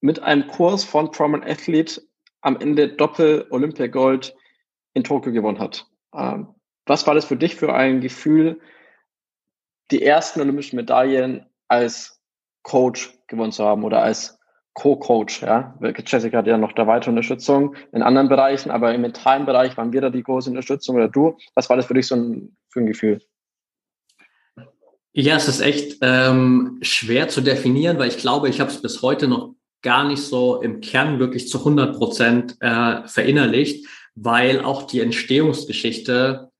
mit 0.00 0.20
einem 0.20 0.48
Kurs 0.48 0.82
von 0.82 1.10
Prominent 1.10 1.48
Athlete 1.48 2.02
am 2.40 2.56
Ende 2.58 2.88
Doppel-Olympiagold 2.88 4.34
in 4.94 5.04
Tokio 5.04 5.30
gewonnen 5.32 5.60
hat. 5.60 5.86
Ähm, 6.14 6.48
was 6.86 7.06
war 7.06 7.14
das 7.14 7.26
für 7.26 7.36
dich 7.36 7.54
für 7.54 7.72
ein 7.72 8.00
Gefühl, 8.00 8.60
die 9.92 10.02
ersten 10.02 10.40
olympischen 10.40 10.76
Medaillen 10.76 11.46
als 11.72 12.20
Coach 12.62 13.18
gewonnen 13.26 13.50
zu 13.50 13.64
haben 13.64 13.82
oder 13.82 14.02
als 14.02 14.38
Co-Coach, 14.74 15.42
ja. 15.42 15.74
Jessica 16.06 16.38
hat 16.38 16.46
ja 16.46 16.56
noch 16.56 16.72
da 16.72 16.86
weitere 16.86 17.10
Unterstützung 17.10 17.74
in 17.92 18.02
anderen 18.02 18.28
Bereichen, 18.28 18.70
aber 18.70 18.94
im 18.94 19.02
mentalen 19.02 19.44
Bereich 19.44 19.76
waren 19.76 19.92
wir 19.92 20.00
da 20.00 20.10
die 20.10 20.22
große 20.22 20.48
Unterstützung 20.50 20.96
oder 20.96 21.08
du. 21.08 21.36
Was 21.54 21.68
war 21.68 21.76
das 21.76 21.86
für 21.86 21.94
dich 21.94 22.06
so 22.06 22.14
ein, 22.14 22.56
für 22.70 22.80
ein 22.80 22.86
Gefühl? 22.86 23.20
Ja, 25.14 25.36
es 25.36 25.48
ist 25.48 25.60
echt 25.60 25.98
ähm, 26.00 26.78
schwer 26.80 27.28
zu 27.28 27.42
definieren, 27.42 27.98
weil 27.98 28.08
ich 28.08 28.16
glaube, 28.16 28.48
ich 28.48 28.60
habe 28.60 28.70
es 28.70 28.80
bis 28.80 29.02
heute 29.02 29.28
noch 29.28 29.54
gar 29.82 30.06
nicht 30.06 30.22
so 30.22 30.62
im 30.62 30.80
Kern 30.80 31.18
wirklich 31.18 31.48
zu 31.48 31.58
100 31.58 31.98
Prozent 31.98 32.56
äh, 32.60 33.06
verinnerlicht, 33.06 33.86
weil 34.14 34.60
auch 34.60 34.84
die 34.84 35.00
Entstehungsgeschichte 35.00 36.50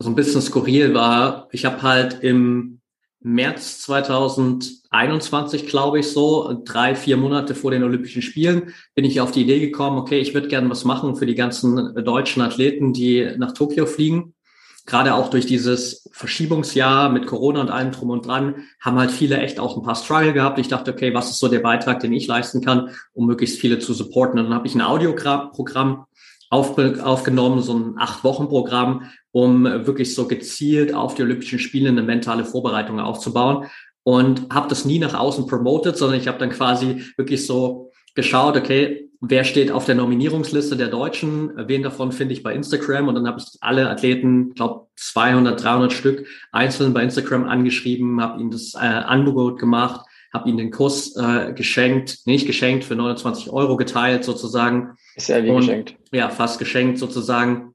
so 0.00 0.10
ein 0.10 0.16
bisschen 0.16 0.42
skurril 0.42 0.92
war. 0.92 1.48
Ich 1.52 1.64
habe 1.64 1.82
halt 1.82 2.22
im 2.24 2.80
März 3.26 3.80
2021, 3.80 5.66
glaube 5.66 6.00
ich, 6.00 6.08
so 6.08 6.60
drei, 6.62 6.94
vier 6.94 7.16
Monate 7.16 7.54
vor 7.54 7.70
den 7.70 7.82
Olympischen 7.82 8.20
Spielen, 8.20 8.74
bin 8.94 9.06
ich 9.06 9.18
auf 9.22 9.30
die 9.30 9.40
Idee 9.40 9.60
gekommen, 9.60 9.96
okay, 9.96 10.18
ich 10.18 10.34
würde 10.34 10.48
gerne 10.48 10.68
was 10.68 10.84
machen 10.84 11.16
für 11.16 11.24
die 11.24 11.34
ganzen 11.34 11.94
deutschen 12.04 12.42
Athleten, 12.42 12.92
die 12.92 13.32
nach 13.38 13.52
Tokio 13.52 13.86
fliegen. 13.86 14.34
Gerade 14.84 15.14
auch 15.14 15.30
durch 15.30 15.46
dieses 15.46 16.10
Verschiebungsjahr 16.12 17.08
mit 17.08 17.26
Corona 17.26 17.62
und 17.62 17.70
allem 17.70 17.92
drum 17.92 18.10
und 18.10 18.26
dran 18.26 18.56
haben 18.78 18.98
halt 18.98 19.10
viele 19.10 19.38
echt 19.38 19.58
auch 19.58 19.78
ein 19.78 19.82
paar 19.82 19.96
Struggle 19.96 20.34
gehabt. 20.34 20.58
Ich 20.58 20.68
dachte, 20.68 20.92
okay, 20.92 21.14
was 21.14 21.30
ist 21.30 21.38
so 21.38 21.48
der 21.48 21.60
Beitrag, 21.60 22.00
den 22.00 22.12
ich 22.12 22.26
leisten 22.26 22.60
kann, 22.60 22.90
um 23.14 23.26
möglichst 23.26 23.58
viele 23.58 23.78
zu 23.78 23.94
supporten? 23.94 24.38
Und 24.38 24.44
dann 24.44 24.54
habe 24.54 24.66
ich 24.66 24.74
ein 24.74 24.82
Audioprogramm 24.82 26.04
auf, 26.54 26.78
aufgenommen, 26.78 27.62
so 27.62 27.76
ein 27.76 27.98
Acht-Wochen-Programm, 27.98 29.10
um 29.32 29.64
wirklich 29.64 30.14
so 30.14 30.28
gezielt 30.28 30.94
auf 30.94 31.14
die 31.14 31.22
Olympischen 31.22 31.58
Spiele 31.58 31.88
eine 31.88 32.02
mentale 32.02 32.44
Vorbereitung 32.44 33.00
aufzubauen. 33.00 33.66
Und 34.04 34.52
habe 34.52 34.68
das 34.68 34.84
nie 34.84 34.98
nach 34.98 35.14
außen 35.14 35.46
promoted, 35.46 35.96
sondern 35.96 36.20
ich 36.20 36.28
habe 36.28 36.38
dann 36.38 36.50
quasi 36.50 37.02
wirklich 37.16 37.46
so 37.46 37.90
geschaut, 38.14 38.56
okay, 38.56 39.10
wer 39.20 39.44
steht 39.44 39.72
auf 39.72 39.86
der 39.86 39.94
Nominierungsliste 39.94 40.76
der 40.76 40.88
Deutschen, 40.88 41.50
wen 41.56 41.82
davon 41.82 42.12
finde 42.12 42.34
ich 42.34 42.42
bei 42.42 42.54
Instagram 42.54 43.08
und 43.08 43.14
dann 43.14 43.26
habe 43.26 43.40
ich 43.40 43.46
alle 43.60 43.88
Athleten, 43.90 44.52
glaube 44.54 44.86
200, 44.96 45.62
300 45.62 45.92
Stück 45.92 46.26
einzeln 46.52 46.92
bei 46.92 47.02
Instagram 47.02 47.48
angeschrieben, 47.48 48.20
habe 48.20 48.40
ihnen 48.40 48.50
das 48.50 48.74
äh, 48.74 48.78
Angebot 48.78 49.58
gemacht, 49.58 50.06
habe 50.34 50.48
ihnen 50.48 50.58
den 50.58 50.70
Kurs 50.70 51.16
äh, 51.16 51.54
geschenkt, 51.54 52.26
nicht 52.26 52.46
geschenkt, 52.46 52.84
für 52.84 52.96
29 52.96 53.50
Euro 53.50 53.78
geteilt 53.78 54.24
sozusagen. 54.24 54.96
Ist 55.14 55.28
ja 55.28 55.42
wie 55.42 55.48
und, 55.48 55.60
geschenkt. 55.60 55.96
Ja, 56.12 56.28
fast 56.28 56.58
geschenkt 56.58 56.98
sozusagen 56.98 57.74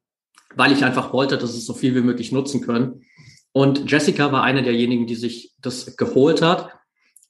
weil 0.56 0.72
ich 0.72 0.84
einfach 0.84 1.14
wollte, 1.14 1.38
dass 1.38 1.52
es 1.52 1.66
so 1.66 1.74
viel 1.74 1.96
wie 1.96 2.02
möglich 2.02 2.32
nutzen 2.32 2.62
können. 2.62 3.06
Und 3.52 3.90
Jessica 3.90 4.32
war 4.32 4.44
eine 4.44 4.64
derjenigen, 4.64 5.08
die 5.08 5.16
sich 5.16 5.54
das 5.62 5.98
geholt 5.98 6.42
hat. 6.42 6.70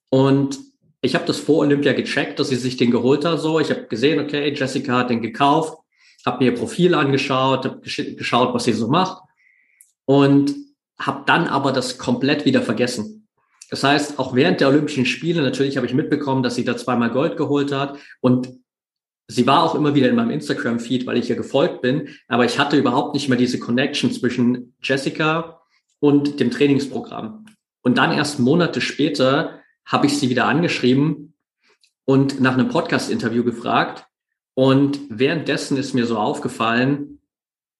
Und 0.10 0.60
ich 1.02 1.16
habe 1.16 1.26
das 1.26 1.38
vor 1.40 1.60
Olympia 1.60 1.94
gecheckt, 1.94 2.40
dass 2.40 2.50
sie 2.50 2.56
sich 2.56 2.78
den 2.78 2.92
geholt 2.92 3.26
hat. 3.26 3.40
So, 3.40 3.60
ich 3.60 3.70
habe 3.70 3.88
gesehen, 3.88 4.20
okay, 4.20 4.54
Jessica 4.54 4.98
hat 4.98 5.10
den 5.10 5.22
gekauft, 5.22 5.78
habe 6.26 6.44
mir 6.44 6.52
ihr 6.52 6.58
Profil 6.58 6.94
angeschaut, 6.94 7.66
habe 7.66 7.82
geschaut, 7.82 8.54
was 8.54 8.66
sie 8.66 8.74
so 8.74 8.88
macht 8.90 9.22
und 10.06 10.56
habe 11.00 11.24
dann 11.26 11.48
aber 11.48 11.72
das 11.72 11.98
komplett 11.98 12.44
wieder 12.46 12.62
vergessen. 12.62 13.19
Das 13.70 13.84
heißt, 13.84 14.20
auch 14.20 14.36
während 14.36 14.62
der 14.62 14.70
Olympischen 14.70 15.06
Spiele 15.06 15.42
natürlich 15.42 15.78
habe 15.78 15.86
ich 15.86 15.94
mitbekommen, 15.94 16.44
dass 16.44 16.56
sie 16.56 16.66
da 16.66 16.76
zweimal 16.76 17.12
Gold 17.12 17.38
geholt 17.38 17.72
hat 17.72 17.98
und 18.22 18.50
Sie 19.32 19.46
war 19.46 19.62
auch 19.62 19.76
immer 19.76 19.94
wieder 19.94 20.10
in 20.10 20.16
meinem 20.16 20.32
Instagram-Feed, 20.32 21.06
weil 21.06 21.18
ich 21.18 21.30
ihr 21.30 21.36
gefolgt 21.36 21.84
bin, 21.84 22.10
aber 22.28 22.46
ich 22.46 22.58
hatte 22.58 22.78
überhaupt 22.78 23.14
nicht 23.14 23.30
mehr 23.30 23.38
diese 23.38 23.60
Connection 23.60 24.12
zwischen 24.12 24.74
Jessica 24.82 25.62
und 26.00 26.40
dem 26.40 26.50
Trainingsprogramm. 26.50 27.46
Und 27.84 28.00
dann 28.00 28.12
erst 28.12 28.40
Monate 28.40 28.82
später 28.82 29.62
habe 29.86 30.08
ich 30.08 30.18
sie 30.18 30.32
wieder 30.32 30.46
angeschrieben 30.46 31.36
und 32.06 32.42
nach 32.42 32.56
einem 32.56 32.70
Podcast-Interview 32.70 33.44
gefragt. 33.44 34.08
Und 34.56 35.00
währenddessen 35.10 35.78
ist 35.78 35.94
mir 35.94 36.08
so 36.08 36.18
aufgefallen, 36.18 37.20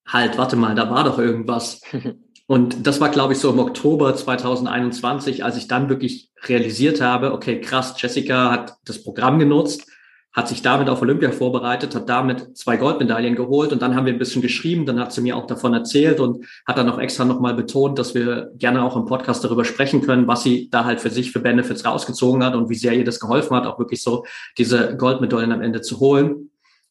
halt, 0.08 0.38
warte 0.38 0.56
mal, 0.56 0.76
da 0.76 0.92
war 0.92 1.04
doch 1.04 1.18
irgendwas. 1.18 1.82
Und 2.50 2.88
das 2.88 3.00
war, 3.00 3.10
glaube 3.10 3.34
ich, 3.34 3.40
so 3.40 3.52
im 3.52 3.60
Oktober 3.60 4.16
2021, 4.16 5.44
als 5.44 5.56
ich 5.56 5.68
dann 5.68 5.88
wirklich 5.88 6.32
realisiert 6.46 7.00
habe, 7.00 7.32
okay, 7.32 7.62
krass, 7.62 7.94
Jessica 8.02 8.50
hat 8.50 8.76
das 8.86 9.04
Programm 9.04 9.38
genutzt, 9.38 9.86
hat 10.34 10.48
sich 10.48 10.64
damit 10.64 10.90
auf 10.90 11.00
Olympia 11.04 11.32
vorbereitet, 11.32 11.94
hat 11.94 12.10
damit 12.10 12.58
zwei 12.58 12.78
Goldmedaillen 12.78 13.36
geholt 13.36 13.72
und 13.72 13.84
dann 13.84 13.96
haben 13.96 14.08
wir 14.08 14.14
ein 14.14 14.18
bisschen 14.18 14.42
geschrieben, 14.42 14.88
dann 14.88 15.00
hat 15.00 15.14
sie 15.14 15.22
mir 15.22 15.38
auch 15.38 15.46
davon 15.46 15.76
erzählt 15.76 16.20
und 16.20 16.44
hat 16.66 16.80
dann 16.80 16.90
auch 16.90 16.98
extra 16.98 17.24
nochmal 17.24 17.54
betont, 17.54 18.00
dass 18.00 18.16
wir 18.16 18.50
gerne 18.56 18.82
auch 18.82 18.96
im 18.96 19.06
Podcast 19.06 19.44
darüber 19.44 19.64
sprechen 19.64 20.02
können, 20.02 20.28
was 20.28 20.42
sie 20.42 20.72
da 20.72 20.86
halt 20.86 21.02
für 21.02 21.12
sich 21.12 21.32
für 21.32 21.42
Benefits 21.42 21.86
rausgezogen 21.86 22.44
hat 22.44 22.56
und 22.56 22.68
wie 22.68 22.76
sehr 22.76 22.94
ihr 22.94 23.06
das 23.06 23.20
geholfen 23.20 23.56
hat, 23.56 23.68
auch 23.68 23.78
wirklich 23.78 24.02
so 24.02 24.26
diese 24.58 24.98
Goldmedaillen 24.98 25.52
am 25.52 25.62
Ende 25.62 25.82
zu 25.82 26.00
holen. 26.00 26.50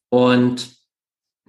Und 0.08 0.77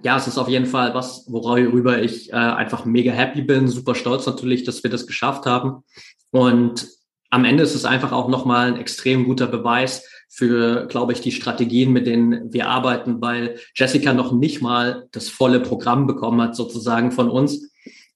ja, 0.02 0.16
es 0.16 0.26
ist 0.26 0.38
auf 0.38 0.48
jeden 0.48 0.66
Fall 0.66 0.94
was, 0.94 1.24
worüber 1.28 2.02
ich 2.02 2.32
äh, 2.32 2.36
einfach 2.36 2.84
mega 2.84 3.12
happy 3.12 3.42
bin, 3.42 3.68
super 3.68 3.94
stolz 3.94 4.26
natürlich, 4.26 4.64
dass 4.64 4.82
wir 4.82 4.90
das 4.90 5.06
geschafft 5.06 5.46
haben. 5.46 5.84
Und 6.30 6.88
am 7.30 7.44
Ende 7.44 7.62
ist 7.62 7.74
es 7.74 7.84
einfach 7.84 8.12
auch 8.12 8.28
nochmal 8.28 8.68
ein 8.68 8.80
extrem 8.80 9.24
guter 9.24 9.46
Beweis, 9.46 10.04
für, 10.32 10.86
glaube 10.86 11.12
ich, 11.12 11.20
die 11.20 11.32
Strategien, 11.32 11.92
mit 11.92 12.06
denen 12.06 12.52
wir 12.52 12.68
arbeiten, 12.68 13.20
weil 13.20 13.58
Jessica 13.74 14.14
noch 14.14 14.32
nicht 14.32 14.62
mal 14.62 15.08
das 15.10 15.28
volle 15.28 15.58
Programm 15.58 16.06
bekommen 16.06 16.40
hat, 16.40 16.54
sozusagen 16.54 17.10
von 17.10 17.28
uns. 17.28 17.69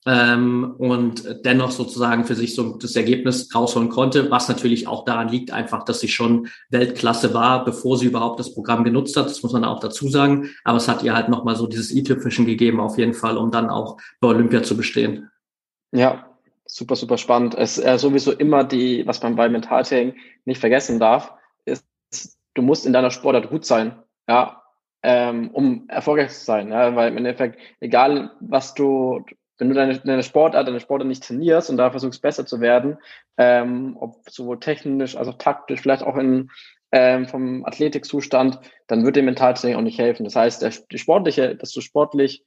Ähm, 0.06 0.74
und 0.76 1.44
dennoch 1.46 1.70
sozusagen 1.70 2.26
für 2.26 2.34
sich 2.34 2.54
so 2.54 2.76
das 2.76 2.94
Ergebnis 2.94 3.54
rausholen 3.54 3.88
konnte, 3.88 4.30
was 4.30 4.48
natürlich 4.48 4.86
auch 4.86 5.06
daran 5.06 5.28
liegt, 5.28 5.50
einfach, 5.50 5.84
dass 5.84 6.00
sie 6.00 6.08
schon 6.08 6.48
Weltklasse 6.68 7.32
war, 7.32 7.64
bevor 7.64 7.96
sie 7.96 8.06
überhaupt 8.06 8.38
das 8.38 8.52
Programm 8.52 8.84
genutzt 8.84 9.16
hat. 9.16 9.26
Das 9.26 9.42
muss 9.42 9.54
man 9.54 9.64
auch 9.64 9.80
dazu 9.80 10.08
sagen. 10.08 10.50
Aber 10.64 10.76
es 10.76 10.88
hat 10.88 11.02
ihr 11.02 11.14
halt 11.14 11.30
nochmal 11.30 11.56
so 11.56 11.66
dieses 11.66 11.90
i-Tüpfelchen 11.90 12.44
gegeben, 12.44 12.80
auf 12.80 12.98
jeden 12.98 13.14
Fall, 13.14 13.38
um 13.38 13.50
dann 13.50 13.70
auch 13.70 13.96
bei 14.20 14.28
Olympia 14.28 14.62
zu 14.62 14.76
bestehen. 14.76 15.30
Ja, 15.92 16.26
super, 16.66 16.96
super 16.96 17.16
spannend. 17.16 17.54
Es 17.54 17.78
ist 17.78 17.84
äh, 17.84 17.98
sowieso 17.98 18.32
immer 18.32 18.64
die, 18.64 19.06
was 19.06 19.22
man 19.22 19.36
bei 19.36 19.48
Mentaltraining 19.48 20.16
nicht 20.44 20.60
vergessen 20.60 20.98
darf, 20.98 21.32
ist, 21.64 21.86
du 22.54 22.62
musst 22.62 22.84
in 22.84 22.92
deiner 22.92 23.10
Sportart 23.10 23.48
gut 23.48 23.64
sein, 23.64 24.02
ja, 24.28 24.62
ähm, 25.02 25.50
um 25.52 25.88
erfolgreich 25.88 26.32
zu 26.32 26.44
sein, 26.44 26.70
ja, 26.70 26.94
weil 26.96 27.10
im 27.10 27.18
Endeffekt, 27.18 27.58
egal 27.80 28.32
was 28.40 28.74
du, 28.74 29.24
wenn 29.58 29.68
du 29.68 29.74
deine, 29.74 29.98
deine 29.98 30.22
Sportart, 30.22 30.66
deine 30.66 30.80
Sportart 30.80 31.08
nicht 31.08 31.24
trainierst 31.24 31.70
und 31.70 31.76
da 31.76 31.90
versuchst 31.90 32.22
besser 32.22 32.46
zu 32.46 32.60
werden, 32.60 32.98
ähm, 33.36 33.96
ob 34.00 34.28
sowohl 34.28 34.58
technisch 34.60 35.16
als 35.16 35.28
auch 35.28 35.38
taktisch, 35.38 35.80
vielleicht 35.80 36.02
auch 36.02 36.16
in, 36.16 36.50
ähm, 36.92 37.26
vom 37.26 37.64
Athletikzustand, 37.64 38.58
dann 38.86 39.04
wird 39.04 39.16
dem 39.16 39.24
Mentaltraining 39.26 39.76
auch 39.76 39.82
nicht 39.82 39.98
helfen. 39.98 40.24
Das 40.24 40.36
heißt, 40.36 40.62
der, 40.62 40.72
die 40.90 40.98
sportliche, 40.98 41.56
dass 41.56 41.72
du 41.72 41.80
sportlich 41.80 42.44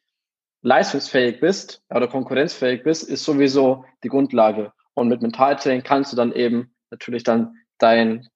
leistungsfähig 0.62 1.39
bist 1.39 1.84
oder 1.89 2.08
konkurrenzfähig 2.08 2.84
bist, 2.84 3.08
ist 3.08 3.24
sowieso 3.24 3.86
die 4.03 4.10
Grundlage. 4.10 4.74
Und 4.93 5.10
mit 5.10 5.22
Mentaltraining 5.22 5.84
kannst 5.84 6.12
du 6.12 6.18
dann 6.18 6.34
eben 6.34 6.74
natürlich 6.91 7.24
dann 7.24 7.55
dein, 7.78 8.28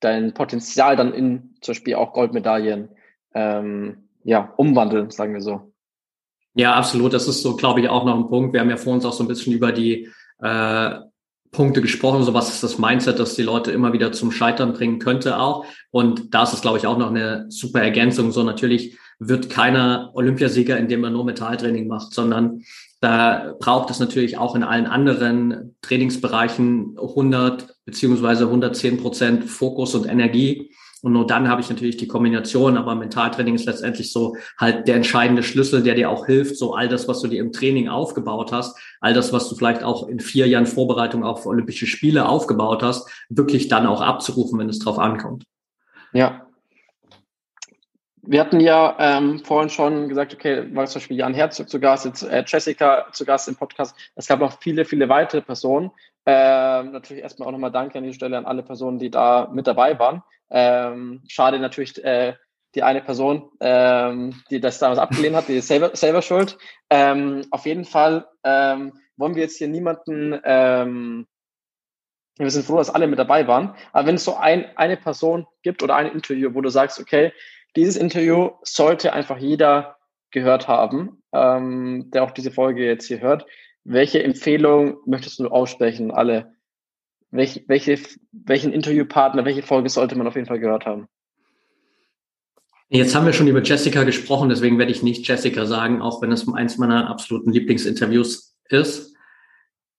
dein 0.00 0.34
Potenzial 0.34 0.96
dann 0.96 1.14
in 1.14 1.56
zum 1.60 1.72
Beispiel 1.72 1.94
auch 1.94 2.12
Goldmedaillen 2.12 2.90
ähm, 3.34 4.08
ja, 4.22 4.52
umwandeln, 4.56 5.10
sagen 5.10 5.32
wir 5.32 5.40
so. 5.40 5.72
Ja, 6.54 6.74
absolut. 6.74 7.12
Das 7.12 7.28
ist 7.28 7.42
so, 7.42 7.56
glaube 7.56 7.80
ich, 7.80 7.88
auch 7.88 8.04
noch 8.04 8.16
ein 8.16 8.28
Punkt. 8.28 8.52
Wir 8.52 8.60
haben 8.60 8.70
ja 8.70 8.76
vor 8.76 8.92
uns 8.92 9.04
auch 9.04 9.12
so 9.12 9.24
ein 9.24 9.28
bisschen 9.28 9.52
über 9.52 9.72
die 9.72 10.08
äh, 10.40 10.90
Punkte 11.52 11.80
gesprochen, 11.82 12.22
so 12.22 12.32
was 12.32 12.48
ist 12.48 12.62
das 12.62 12.78
Mindset, 12.78 13.18
das 13.18 13.34
die 13.34 13.42
Leute 13.42 13.72
immer 13.72 13.92
wieder 13.92 14.12
zum 14.12 14.30
Scheitern 14.30 14.72
bringen 14.72 14.98
könnte 15.00 15.38
auch. 15.38 15.64
Und 15.90 16.32
da 16.34 16.44
ist 16.44 16.52
es, 16.52 16.60
glaube 16.60 16.78
ich, 16.78 16.86
auch 16.86 16.98
noch 16.98 17.10
eine 17.10 17.46
super 17.48 17.82
Ergänzung. 17.82 18.30
So 18.30 18.44
natürlich 18.44 18.96
wird 19.18 19.50
keiner 19.50 20.10
Olympiasieger, 20.14 20.78
indem 20.78 21.04
er 21.04 21.10
nur 21.10 21.24
Metalltraining 21.24 21.88
macht, 21.88 22.14
sondern 22.14 22.62
da 23.00 23.54
braucht 23.58 23.90
es 23.90 23.98
natürlich 23.98 24.38
auch 24.38 24.54
in 24.54 24.62
allen 24.62 24.86
anderen 24.86 25.76
Trainingsbereichen 25.82 26.96
100 26.98 27.76
beziehungsweise 27.84 28.44
110 28.44 28.98
Prozent 28.98 29.44
Fokus 29.44 29.94
und 29.94 30.06
Energie. 30.06 30.70
Und 31.02 31.12
nur 31.12 31.26
dann 31.26 31.48
habe 31.48 31.60
ich 31.60 31.70
natürlich 31.70 31.96
die 31.96 32.06
Kombination, 32.06 32.76
aber 32.76 32.94
Mentaltraining 32.94 33.54
ist 33.54 33.64
letztendlich 33.64 34.12
so 34.12 34.36
halt 34.58 34.86
der 34.86 34.96
entscheidende 34.96 35.42
Schlüssel, 35.42 35.82
der 35.82 35.94
dir 35.94 36.10
auch 36.10 36.26
hilft, 36.26 36.56
so 36.56 36.74
all 36.74 36.88
das, 36.88 37.08
was 37.08 37.20
du 37.20 37.28
dir 37.28 37.40
im 37.40 37.52
Training 37.52 37.88
aufgebaut 37.88 38.52
hast, 38.52 38.76
all 39.00 39.14
das, 39.14 39.32
was 39.32 39.48
du 39.48 39.54
vielleicht 39.54 39.82
auch 39.82 40.08
in 40.08 40.20
vier 40.20 40.46
Jahren 40.46 40.66
Vorbereitung 40.66 41.24
auf 41.24 41.46
Olympische 41.46 41.86
Spiele 41.86 42.28
aufgebaut 42.28 42.82
hast, 42.82 43.08
wirklich 43.28 43.68
dann 43.68 43.86
auch 43.86 44.02
abzurufen, 44.02 44.58
wenn 44.58 44.68
es 44.68 44.78
drauf 44.78 44.98
ankommt. 44.98 45.44
Ja. 46.12 46.46
Wir 48.30 48.38
hatten 48.38 48.60
ja 48.60 48.96
ähm, 49.00 49.40
vorhin 49.40 49.70
schon 49.70 50.08
gesagt, 50.08 50.32
okay, 50.32 50.72
war 50.72 50.86
zum 50.86 51.00
Beispiel 51.00 51.16
Jan 51.16 51.34
Herzog 51.34 51.68
zu 51.68 51.80
Gast, 51.80 52.04
jetzt 52.04 52.22
äh, 52.22 52.44
Jessica 52.46 53.08
zu 53.10 53.24
Gast 53.24 53.48
im 53.48 53.56
Podcast. 53.56 53.96
Es 54.14 54.28
gab 54.28 54.38
noch 54.38 54.60
viele, 54.60 54.84
viele 54.84 55.08
weitere 55.08 55.40
Personen. 55.40 55.90
Ähm, 56.26 56.92
natürlich 56.92 57.24
erstmal 57.24 57.48
auch 57.48 57.52
nochmal 57.52 57.72
Danke 57.72 57.98
an 57.98 58.04
dieser 58.04 58.14
Stelle 58.14 58.38
an 58.38 58.46
alle 58.46 58.62
Personen, 58.62 59.00
die 59.00 59.10
da 59.10 59.50
mit 59.52 59.66
dabei 59.66 59.98
waren. 59.98 60.22
Ähm, 60.48 61.22
schade 61.26 61.58
natürlich 61.58 62.04
äh, 62.04 62.34
die 62.76 62.84
eine 62.84 63.00
Person, 63.00 63.50
ähm, 63.58 64.40
die 64.48 64.60
das 64.60 64.78
damals 64.78 65.00
abgelehnt 65.00 65.34
hat, 65.34 65.48
die 65.48 65.56
ist 65.56 65.66
selber, 65.66 65.96
selber 65.96 66.22
schuld. 66.22 66.56
Ähm, 66.88 67.42
auf 67.50 67.66
jeden 67.66 67.84
Fall 67.84 68.28
ähm, 68.44 68.92
wollen 69.16 69.34
wir 69.34 69.42
jetzt 69.42 69.58
hier 69.58 69.66
niemanden, 69.66 70.38
ähm, 70.44 71.26
wir 72.38 72.50
sind 72.52 72.64
froh, 72.64 72.76
dass 72.76 72.94
alle 72.94 73.08
mit 73.08 73.18
dabei 73.18 73.48
waren. 73.48 73.74
Aber 73.92 74.06
wenn 74.06 74.14
es 74.14 74.24
so 74.24 74.36
ein, 74.36 74.66
eine 74.76 74.96
Person 74.96 75.48
gibt 75.64 75.82
oder 75.82 75.96
ein 75.96 76.12
Interview, 76.12 76.54
wo 76.54 76.60
du 76.60 76.68
sagst, 76.68 77.00
okay, 77.00 77.32
dieses 77.76 77.96
Interview 77.96 78.50
sollte 78.62 79.12
einfach 79.12 79.38
jeder 79.38 79.96
gehört 80.30 80.68
haben, 80.68 81.22
ähm, 81.32 82.10
der 82.12 82.24
auch 82.24 82.30
diese 82.30 82.50
Folge 82.50 82.84
jetzt 82.84 83.06
hier 83.06 83.20
hört. 83.20 83.46
Welche 83.84 84.22
Empfehlung 84.22 84.98
möchtest 85.06 85.38
du 85.38 85.48
aussprechen, 85.48 86.10
alle 86.10 86.52
welch, 87.30 87.64
welche, 87.68 87.98
welchen 88.32 88.72
Interviewpartner, 88.72 89.44
welche 89.44 89.62
Folge 89.62 89.88
sollte 89.88 90.16
man 90.16 90.26
auf 90.26 90.34
jeden 90.34 90.46
Fall 90.46 90.58
gehört 90.58 90.86
haben? 90.86 91.06
Jetzt 92.88 93.14
haben 93.14 93.24
wir 93.24 93.32
schon 93.32 93.46
über 93.46 93.62
Jessica 93.62 94.02
gesprochen, 94.02 94.48
deswegen 94.48 94.78
werde 94.78 94.90
ich 94.90 95.04
nicht 95.04 95.26
Jessica 95.26 95.64
sagen, 95.64 96.02
auch 96.02 96.20
wenn 96.22 96.32
es 96.32 96.52
eins 96.52 96.76
meiner 96.76 97.08
absoluten 97.08 97.52
Lieblingsinterviews 97.52 98.56
ist. 98.68 99.14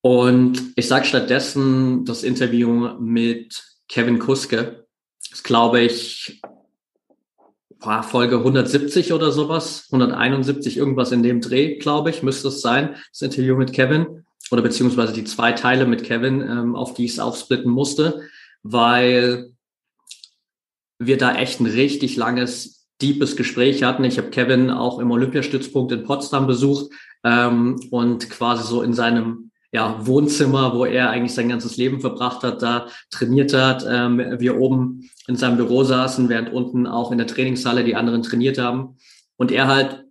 Und 0.02 0.74
ich 0.76 0.88
sage 0.88 1.06
stattdessen 1.06 2.04
das 2.04 2.24
Interview 2.24 3.00
mit 3.00 3.64
Kevin 3.88 4.20
Kuske. 4.20 4.88
Das 5.30 5.44
glaube 5.44 5.80
ich 5.82 6.42
war 7.82 8.04
Folge 8.04 8.38
170 8.38 9.12
oder 9.14 9.32
sowas, 9.32 9.88
171, 9.92 10.78
irgendwas 10.78 11.12
in 11.12 11.24
dem 11.24 11.42
Dreh, 11.42 11.78
glaube 11.78 12.12
ich, 12.12 12.24
müsste 12.24 12.50
es 12.50 12.62
sein, 12.62 12.96
das 13.12 13.22
Interview 13.22 13.56
mit 13.56 13.74
Kevin 13.74 14.24
oder 14.52 14.62
beziehungsweise 14.62 15.14
die 15.14 15.24
zwei 15.24 15.52
Teile 15.54 15.86
mit 15.86 16.04
Kevin, 16.04 16.42
ähm, 16.42 16.76
auf 16.76 16.94
die 16.94 17.06
ich 17.06 17.14
es 17.14 17.20
aufsplitten 17.20 17.72
musste, 17.72 18.22
weil 18.64 19.52
wir 21.00 21.18
da 21.18 21.36
echt 21.36 21.60
ein 21.60 21.66
richtig 21.66 22.16
langes, 22.16 22.88
deepes 23.02 23.36
Gespräch 23.36 23.84
hatten. 23.84 24.04
Ich 24.04 24.18
habe 24.18 24.30
Kevin 24.30 24.70
auch 24.70 25.00
im 25.00 25.10
Olympiastützpunkt 25.10 25.92
in 25.92 26.04
Potsdam 26.04 26.46
besucht 26.46 26.92
ähm, 27.24 27.80
und 27.90 28.30
quasi 28.30 28.64
so 28.64 28.84
in 28.84 28.94
seinem 28.94 29.51
ja, 29.72 30.06
Wohnzimmer, 30.06 30.76
wo 30.76 30.86
er 30.86 31.10
eigentlich 31.10 31.34
sein 31.34 31.50
ganzes 31.50 31.78
Leben 31.78 32.02
verbracht 32.02 32.44
hat, 32.44 32.62
da 32.62 32.88
trainiert 33.10 33.54
hat. 33.54 33.86
Ähm, 33.90 34.36
wir 34.40 34.58
oben 34.58 35.10
in 35.28 35.38
seinem 35.38 35.58
Büro 35.58 35.84
saßen, 35.84 36.28
während 36.28 36.52
unten 36.52 36.88
auch 36.88 37.12
in 37.12 37.18
der 37.18 37.28
Trainingshalle 37.28 37.84
die 37.84 37.96
anderen 37.96 38.22
trainiert 38.22 38.58
haben. 38.58 38.98
Und 39.38 39.52
er 39.52 39.68
halt 39.68 40.06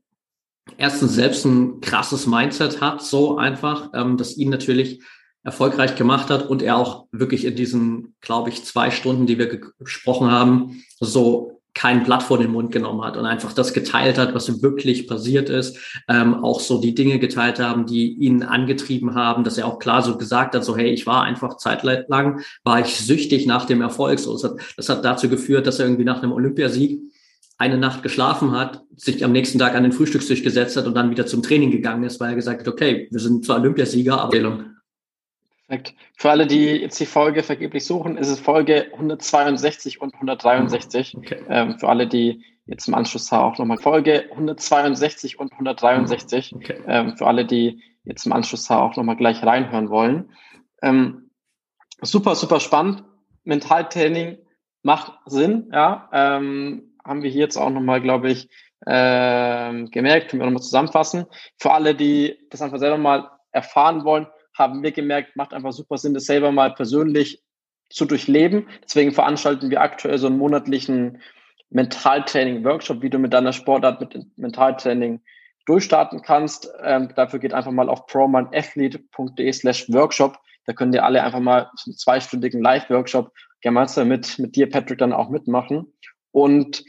erstens 0.78 1.14
selbst 1.14 1.44
ein 1.44 1.80
krasses 1.80 2.26
Mindset 2.26 2.80
hat, 2.80 3.02
so 3.02 3.36
einfach, 3.36 3.90
ähm, 3.94 4.16
das 4.16 4.36
ihn 4.36 4.48
natürlich 4.48 5.02
erfolgreich 5.42 5.94
gemacht 5.94 6.30
hat 6.30 6.48
und 6.48 6.62
er 6.62 6.76
auch 6.76 7.06
wirklich 7.12 7.44
in 7.44 7.56
diesen, 7.56 8.14
glaube 8.20 8.50
ich, 8.50 8.64
zwei 8.64 8.90
Stunden, 8.90 9.26
die 9.26 9.38
wir 9.38 9.60
gesprochen 9.78 10.30
haben, 10.30 10.82
so 10.98 11.59
kein 11.74 12.02
Blatt 12.02 12.22
vor 12.22 12.38
den 12.38 12.50
Mund 12.50 12.72
genommen 12.72 13.02
hat 13.02 13.16
und 13.16 13.26
einfach 13.26 13.52
das 13.52 13.72
geteilt 13.72 14.18
hat, 14.18 14.34
was 14.34 14.62
wirklich 14.62 15.06
passiert 15.06 15.48
ist, 15.48 15.78
ähm, 16.08 16.44
auch 16.44 16.60
so 16.60 16.80
die 16.80 16.94
Dinge 16.94 17.18
geteilt 17.18 17.60
haben, 17.60 17.86
die 17.86 18.12
ihn 18.14 18.42
angetrieben 18.42 19.14
haben, 19.14 19.44
dass 19.44 19.58
er 19.58 19.66
auch 19.66 19.78
klar 19.78 20.02
so 20.02 20.18
gesagt 20.18 20.54
hat, 20.54 20.64
so 20.64 20.76
hey, 20.76 20.90
ich 20.90 21.06
war 21.06 21.22
einfach 21.22 21.56
zeitlang, 21.56 22.40
war 22.64 22.80
ich 22.80 22.96
süchtig 22.96 23.46
nach 23.46 23.66
dem 23.66 23.82
Erfolg. 23.82 24.18
So, 24.18 24.32
das 24.32 24.44
hat, 24.44 24.52
das 24.76 24.88
hat 24.88 25.04
dazu 25.04 25.28
geführt, 25.28 25.66
dass 25.66 25.78
er 25.78 25.86
irgendwie 25.86 26.04
nach 26.04 26.22
einem 26.22 26.32
Olympiasieg 26.32 27.00
eine 27.58 27.76
Nacht 27.76 28.02
geschlafen 28.02 28.52
hat, 28.52 28.82
sich 28.96 29.22
am 29.22 29.32
nächsten 29.32 29.58
Tag 29.58 29.74
an 29.74 29.82
den 29.82 29.92
Frühstückstisch 29.92 30.42
gesetzt 30.42 30.76
hat 30.76 30.86
und 30.86 30.94
dann 30.94 31.10
wieder 31.10 31.26
zum 31.26 31.42
Training 31.42 31.70
gegangen 31.70 32.04
ist, 32.04 32.18
weil 32.18 32.30
er 32.30 32.36
gesagt 32.36 32.60
hat, 32.60 32.68
okay, 32.68 33.06
wir 33.10 33.20
sind 33.20 33.44
zwar 33.44 33.60
Olympiasieger, 33.60 34.18
aber 34.18 34.64
Perfekt. 35.70 35.94
Für 36.16 36.30
alle, 36.30 36.48
die 36.48 36.66
jetzt 36.66 36.98
die 36.98 37.06
Folge 37.06 37.44
vergeblich 37.44 37.86
suchen, 37.86 38.16
ist 38.16 38.28
es 38.28 38.40
Folge 38.40 38.88
162 38.92 40.00
und 40.00 40.14
163. 40.14 41.16
Okay. 41.16 41.44
Ähm, 41.48 41.78
für 41.78 41.88
alle, 41.88 42.08
die 42.08 42.44
jetzt 42.66 42.88
im 42.88 42.94
Anschluss 42.94 43.32
auch 43.32 43.56
nochmal 43.56 43.78
Folge 43.78 44.24
162 44.32 45.38
und 45.38 45.52
163. 45.52 46.56
Okay. 46.56 46.82
Ähm, 46.88 47.16
für 47.16 47.28
alle, 47.28 47.44
die 47.44 47.84
jetzt 48.02 48.26
im 48.26 48.32
Anschluss 48.32 48.68
auch 48.68 48.96
nochmal 48.96 49.14
gleich 49.14 49.44
reinhören 49.44 49.90
wollen. 49.90 50.32
Ähm, 50.82 51.30
super, 52.02 52.34
super 52.34 52.58
spannend. 52.58 53.04
Mentaltraining 53.44 54.38
macht 54.82 55.12
Sinn, 55.26 55.70
ja. 55.72 56.08
Ähm, 56.12 56.96
haben 57.04 57.22
wir 57.22 57.30
hier 57.30 57.42
jetzt 57.42 57.56
auch 57.56 57.70
nochmal, 57.70 58.00
glaube 58.00 58.32
ich, 58.32 58.48
äh, 58.86 59.84
gemerkt, 59.84 60.30
können 60.30 60.42
wir 60.42 60.46
nochmal 60.46 60.62
zusammenfassen. 60.62 61.26
Für 61.58 61.70
alle, 61.70 61.94
die 61.94 62.36
das 62.50 62.60
einfach 62.60 62.78
selber 62.78 62.98
mal 62.98 63.30
erfahren 63.52 64.02
wollen, 64.02 64.26
haben 64.60 64.84
wir 64.84 64.92
gemerkt, 64.92 65.34
macht 65.34 65.52
einfach 65.52 65.72
super 65.72 65.98
Sinn, 65.98 66.14
das 66.14 66.26
selber 66.26 66.52
mal 66.52 66.72
persönlich 66.72 67.42
zu 67.88 68.04
durchleben. 68.04 68.68
Deswegen 68.84 69.10
veranstalten 69.10 69.70
wir 69.70 69.80
aktuell 69.80 70.18
so 70.18 70.28
einen 70.28 70.38
monatlichen 70.38 71.20
Mentaltraining-Workshop, 71.70 73.02
wie 73.02 73.10
du 73.10 73.18
mit 73.18 73.32
deiner 73.32 73.52
Sportart 73.52 74.00
mit 74.00 74.26
Mentaltraining 74.36 75.20
durchstarten 75.66 76.22
kannst. 76.22 76.70
Ähm, 76.82 77.12
dafür 77.16 77.38
geht 77.38 77.54
einfach 77.54 77.72
mal 77.72 77.88
auf 77.88 78.06
promindathlete.de 78.06 79.52
slash 79.52 79.88
Workshop. 79.88 80.36
Da 80.66 80.72
können 80.72 80.92
dir 80.92 81.04
alle 81.04 81.22
einfach 81.22 81.40
mal 81.40 81.70
einen 81.86 81.96
zweistündigen 81.96 82.62
Live-Workshop 82.62 83.32
gemeinsam 83.60 84.08
mit, 84.08 84.38
mit 84.38 84.56
dir, 84.56 84.68
Patrick, 84.68 84.98
dann 84.98 85.12
auch 85.12 85.30
mitmachen. 85.30 85.92
Und 86.32 86.84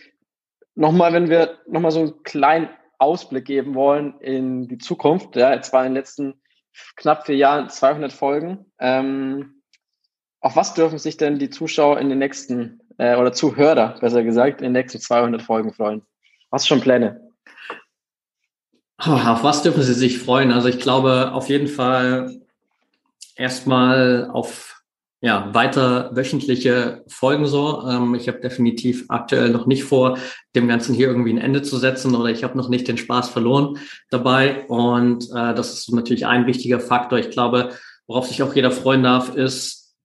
nochmal, 0.76 1.14
wenn 1.14 1.30
wir 1.30 1.60
nochmal 1.68 1.92
so 1.92 2.02
einen 2.02 2.24
kleinen 2.24 2.70
Ausblick 2.98 3.46
geben 3.46 3.76
wollen 3.76 4.20
in 4.20 4.68
die 4.68 4.78
Zukunft, 4.78 5.36
ja, 5.36 5.54
jetzt 5.54 5.74
war 5.74 5.86
in 5.86 5.92
den 5.92 5.98
letzten 5.98 6.41
knapp 6.96 7.26
vier 7.26 7.36
Jahren 7.36 7.70
200 7.70 8.14
Folgen. 8.14 8.66
Ähm, 8.80 9.62
auf 10.40 10.56
was 10.56 10.74
dürfen 10.74 10.98
sich 10.98 11.18
denn 11.18 11.40
die 11.40 11.50
Zuschauer 11.50 12.00
in 12.00 12.10
den 12.10 12.20
nächsten, 12.20 12.82
äh, 12.98 13.16
oder 13.16 13.34
Zuhörer, 13.34 14.00
besser 14.00 14.24
gesagt, 14.24 14.62
in 14.62 14.66
den 14.66 14.74
nächsten 14.74 15.00
200 15.00 15.42
Folgen 15.42 15.74
freuen? 15.74 16.02
Hast 16.52 16.66
du 16.66 16.70
schon 16.70 16.82
Pläne? 16.82 17.22
Oh, 19.06 19.12
auf 19.12 19.44
was 19.44 19.64
dürfen 19.64 19.82
sie 19.82 19.94
sich 19.94 20.20
freuen? 20.20 20.52
Also 20.52 20.68
ich 20.68 20.80
glaube 20.80 21.32
auf 21.34 21.50
jeden 21.50 21.68
Fall 21.68 22.42
erstmal 23.36 24.30
auf 24.32 24.81
ja, 25.24 25.54
weiter 25.54 26.10
wöchentliche 26.16 27.04
Folgen 27.08 27.46
so. 27.46 27.88
Ähm, 27.88 28.16
ich 28.16 28.28
habe 28.28 28.40
definitiv 28.40 29.06
aktuell 29.08 29.50
noch 29.50 29.68
nicht 29.68 29.84
vor, 29.84 30.18
dem 30.56 30.68
Ganzen 30.68 30.96
hier 30.96 31.08
irgendwie 31.08 31.32
ein 31.32 31.38
Ende 31.38 31.62
zu 31.62 31.78
setzen 31.78 32.16
oder 32.16 32.32
ich 32.32 32.44
habe 32.44 32.58
noch 32.58 32.70
nicht 32.70 32.88
den 32.88 32.98
Spaß 32.98 33.30
verloren 33.30 33.78
dabei. 34.10 34.66
Und 34.68 35.26
äh, 35.30 35.54
das 35.54 35.74
ist 35.74 35.94
natürlich 35.94 36.26
ein 36.26 36.48
wichtiger 36.48 36.80
Faktor. 36.80 37.20
Ich 37.20 37.30
glaube, 37.30 37.70
worauf 38.08 38.28
sich 38.28 38.42
auch 38.42 38.56
jeder 38.56 38.72
freuen 38.72 39.04
darf, 39.04 39.36
ist 39.36 39.96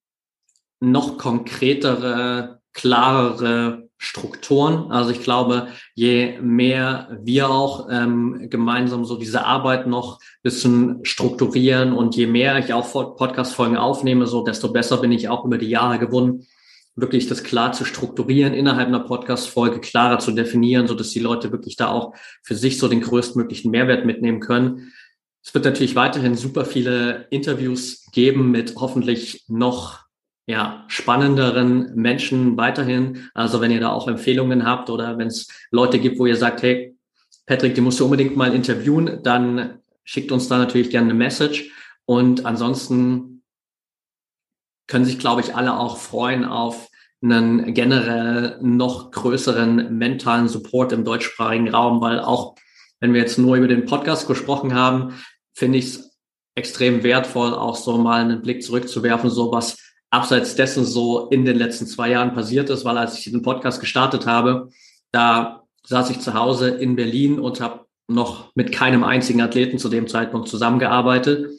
noch 0.81 1.17
konkretere, 1.17 2.61
klarere 2.75 3.86
Strukturen. 3.99 4.93
Also 4.93 5.11
ich 5.11 5.23
glaube, 5.23 5.69
je 5.95 6.39
mehr 6.41 7.19
wir 7.23 7.49
auch 7.51 7.89
ähm, 7.91 8.49
gemeinsam 8.51 9.05
so 9.05 9.17
diese 9.17 9.45
Arbeit 9.45 9.87
noch 9.87 10.21
bisschen 10.43 11.01
strukturieren 11.03 11.93
und 11.93 12.15
je 12.15 12.27
mehr 12.27 12.59
ich 12.59 12.75
auch 12.75 13.17
Podcast-Folgen 13.17 13.77
aufnehme, 13.77 14.27
so 14.27 14.45
desto 14.45 14.73
besser 14.73 14.99
bin 14.99 15.13
ich 15.13 15.29
auch 15.29 15.45
über 15.45 15.57
die 15.57 15.69
Jahre 15.69 15.99
gewonnen, 15.99 16.47
wirklich 16.95 17.27
das 17.27 17.43
klar 17.43 17.73
zu 17.73 17.85
strukturieren 17.85 18.55
innerhalb 18.55 18.89
einer 18.89 19.01
Podcast-Folge, 19.01 19.81
klarer 19.81 20.19
zu 20.19 20.33
definieren, 20.33 20.87
so 20.87 20.95
dass 20.95 21.11
die 21.11 21.21
Leute 21.21 21.53
wirklich 21.53 21.77
da 21.77 21.89
auch 21.89 22.15
für 22.43 22.55
sich 22.55 22.79
so 22.79 22.89
den 22.89 23.01
größtmöglichen 23.01 23.71
Mehrwert 23.71 24.05
mitnehmen 24.05 24.41
können. 24.41 24.93
Es 25.43 25.55
wird 25.55 25.65
natürlich 25.65 25.95
weiterhin 25.95 26.35
super 26.35 26.65
viele 26.65 27.29
Interviews 27.31 28.07
geben 28.13 28.51
mit 28.51 28.75
hoffentlich 28.77 29.45
noch 29.49 30.06
ja, 30.47 30.85
spannenderen 30.89 31.95
Menschen 31.97 32.57
weiterhin. 32.57 33.29
Also 33.35 33.61
wenn 33.61 33.73
ihr 33.73 33.81
da 33.81 33.91
auch 33.91 34.09
Empfehlungen 34.09 34.65
habt 34.65 34.91
oder 34.91 35.19
wenn 35.19 35.27
es 35.27 35.49
Leute 35.71 35.99
gibt, 35.99 36.19
wo 36.19 36.27
ihr 36.27 36.37
sagt, 36.37 36.63
hey, 36.63 36.97
Patrick, 37.47 37.75
die 37.75 37.81
musst 37.81 38.01
du 38.01 38.05
unbedingt 38.05 38.37
mal 38.37 38.55
interviewen, 38.55 39.21
dann 39.23 39.81
schickt 40.05 40.33
uns 40.33 40.49
da 40.49 40.59
natürlich 40.59 40.91
gerne 40.91 41.11
eine 41.11 41.19
Message. 41.19 41.71
Und 42.05 42.47
ansonsten 42.47 43.43
können 44.87 45.05
sich, 45.05 45.19
glaube 45.19 45.41
ich, 45.41 45.55
alle 45.55 45.77
auch 45.77 45.99
freuen 45.99 46.45
auf 46.45 46.89
einen 47.23 47.75
generell 47.75 48.59
noch 48.63 49.11
größeren 49.11 49.97
mentalen 49.97 50.49
Support 50.49 50.93
im 50.93 51.05
deutschsprachigen 51.05 51.69
Raum, 51.69 52.01
weil 52.01 52.21
auch 52.21 52.55
wenn 53.01 53.13
wir 53.13 53.21
jetzt 53.21 53.39
nur 53.39 53.57
über 53.57 53.69
den 53.69 53.85
Podcast 53.85 54.29
gesprochen 54.29 54.75
haben, 54.75 55.15
finde 55.55 55.79
ich 55.79 55.87
es 55.87 56.17
extrem 56.55 57.03
wertvoll, 57.03 57.55
auch 57.55 57.77
so 57.77 57.99
mal 57.99 58.23
einen 58.23 58.43
Blick 58.43 58.63
zurückzuwerfen, 58.63 59.29
so 59.29 59.51
was 59.51 59.77
abseits 60.11 60.55
dessen 60.55 60.85
so 60.85 61.29
in 61.29 61.45
den 61.45 61.57
letzten 61.57 61.87
zwei 61.87 62.11
Jahren 62.11 62.35
passiert 62.35 62.71
ist, 62.71 62.85
weil 62.85 62.99
als 62.99 63.19
ich 63.19 63.25
diesen 63.25 63.43
Podcast 63.43 63.81
gestartet 63.81 64.27
habe, 64.27 64.71
da 65.13 65.65
saß 65.85 66.11
ich 66.11 66.21
zu 66.21 66.35
Hause 66.35 66.69
in 66.69 66.97
Berlin 66.97 67.39
und 67.39 67.61
habe 67.61 67.87
noch 68.09 68.55
mit 68.55 68.73
keinem 68.73 69.05
einzigen 69.05 69.41
Athleten 69.41 69.79
zu 69.79 69.89
dem 69.89 70.07
Zeitpunkt 70.07 70.49
zusammengearbeitet. 70.49 71.51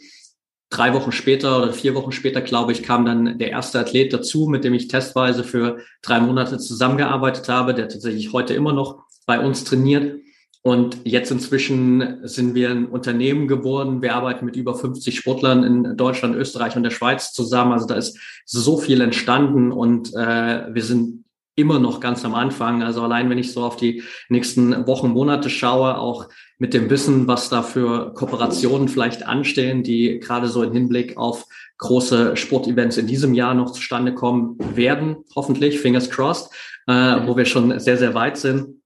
Drei 0.69 0.93
Wochen 0.93 1.11
später 1.11 1.63
oder 1.63 1.73
vier 1.73 1.95
Wochen 1.95 2.11
später, 2.11 2.41
glaube 2.41 2.73
ich, 2.73 2.83
kam 2.83 3.05
dann 3.05 3.37
der 3.37 3.51
erste 3.51 3.79
Athlet 3.79 4.11
dazu, 4.11 4.47
mit 4.47 4.63
dem 4.63 4.73
ich 4.73 4.87
testweise 4.87 5.43
für 5.43 5.79
drei 6.01 6.19
Monate 6.19 6.57
zusammengearbeitet 6.57 7.47
habe, 7.47 7.73
der 7.73 7.87
tatsächlich 7.87 8.33
heute 8.33 8.53
immer 8.53 8.73
noch 8.73 9.03
bei 9.25 9.39
uns 9.39 9.63
trainiert. 9.63 10.19
Und 10.61 10.97
jetzt 11.05 11.31
inzwischen 11.31 12.19
sind 12.27 12.53
wir 12.53 12.69
ein 12.69 12.87
Unternehmen 12.87 13.47
geworden. 13.47 14.01
Wir 14.01 14.15
arbeiten 14.15 14.45
mit 14.45 14.55
über 14.55 14.75
50 14.75 15.17
Sportlern 15.17 15.63
in 15.63 15.95
Deutschland, 15.95 16.35
Österreich 16.35 16.75
und 16.75 16.83
der 16.83 16.91
Schweiz 16.91 17.31
zusammen. 17.31 17.71
Also 17.71 17.87
da 17.87 17.95
ist 17.95 18.19
so 18.45 18.77
viel 18.77 19.01
entstanden 19.01 19.71
und 19.71 20.13
äh, 20.13 20.73
wir 20.73 20.83
sind 20.83 21.23
immer 21.55 21.79
noch 21.79 21.99
ganz 21.99 22.23
am 22.23 22.35
Anfang. 22.35 22.83
Also 22.83 23.01
allein 23.01 23.29
wenn 23.29 23.37
ich 23.37 23.51
so 23.51 23.63
auf 23.63 23.77
die 23.77 24.03
nächsten 24.29 24.85
Wochen, 24.87 25.09
Monate 25.09 25.49
schaue, 25.49 25.97
auch 25.97 26.27
mit 26.59 26.73
dem 26.73 26.89
Wissen, 26.89 27.27
was 27.27 27.49
da 27.49 27.63
für 27.63 28.13
Kooperationen 28.13 28.87
vielleicht 28.87 29.25
anstehen, 29.25 29.83
die 29.83 30.19
gerade 30.19 30.47
so 30.47 30.63
im 30.63 30.73
Hinblick 30.73 31.17
auf 31.17 31.45
große 31.79 32.35
Sportevents 32.35 32.97
in 32.97 33.07
diesem 33.07 33.33
Jahr 33.33 33.53
noch 33.53 33.71
zustande 33.71 34.13
kommen 34.13 34.57
werden, 34.75 35.17
hoffentlich, 35.35 35.79
fingers 35.79 36.09
crossed, 36.09 36.49
äh, 36.87 36.93
wo 37.25 37.37
wir 37.37 37.45
schon 37.45 37.79
sehr, 37.79 37.97
sehr 37.97 38.13
weit 38.13 38.37
sind 38.37 38.76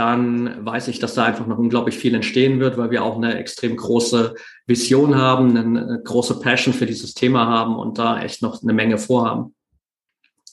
dann 0.00 0.64
weiß 0.64 0.88
ich, 0.88 0.98
dass 0.98 1.12
da 1.12 1.24
einfach 1.24 1.46
noch 1.46 1.58
unglaublich 1.58 1.98
viel 1.98 2.14
entstehen 2.14 2.58
wird, 2.58 2.78
weil 2.78 2.90
wir 2.90 3.04
auch 3.04 3.16
eine 3.16 3.36
extrem 3.36 3.76
große 3.76 4.34
Vision 4.66 5.14
haben, 5.14 5.54
eine 5.54 6.00
große 6.02 6.40
Passion 6.40 6.72
für 6.72 6.86
dieses 6.86 7.12
Thema 7.12 7.46
haben 7.46 7.76
und 7.76 7.98
da 7.98 8.18
echt 8.22 8.40
noch 8.40 8.62
eine 8.62 8.72
Menge 8.72 8.96
vorhaben. 8.96 9.54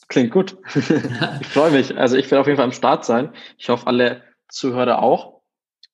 Klingt 0.08 0.32
gut. 0.32 0.58
ich 0.74 1.46
freue 1.46 1.70
mich. 1.70 1.96
Also 1.96 2.16
ich 2.16 2.30
werde 2.30 2.42
auf 2.42 2.46
jeden 2.46 2.58
Fall 2.58 2.66
am 2.66 2.72
Start 2.72 3.06
sein. 3.06 3.30
Ich 3.56 3.70
hoffe, 3.70 3.86
alle 3.86 4.22
Zuhörer 4.50 5.02
auch. 5.02 5.40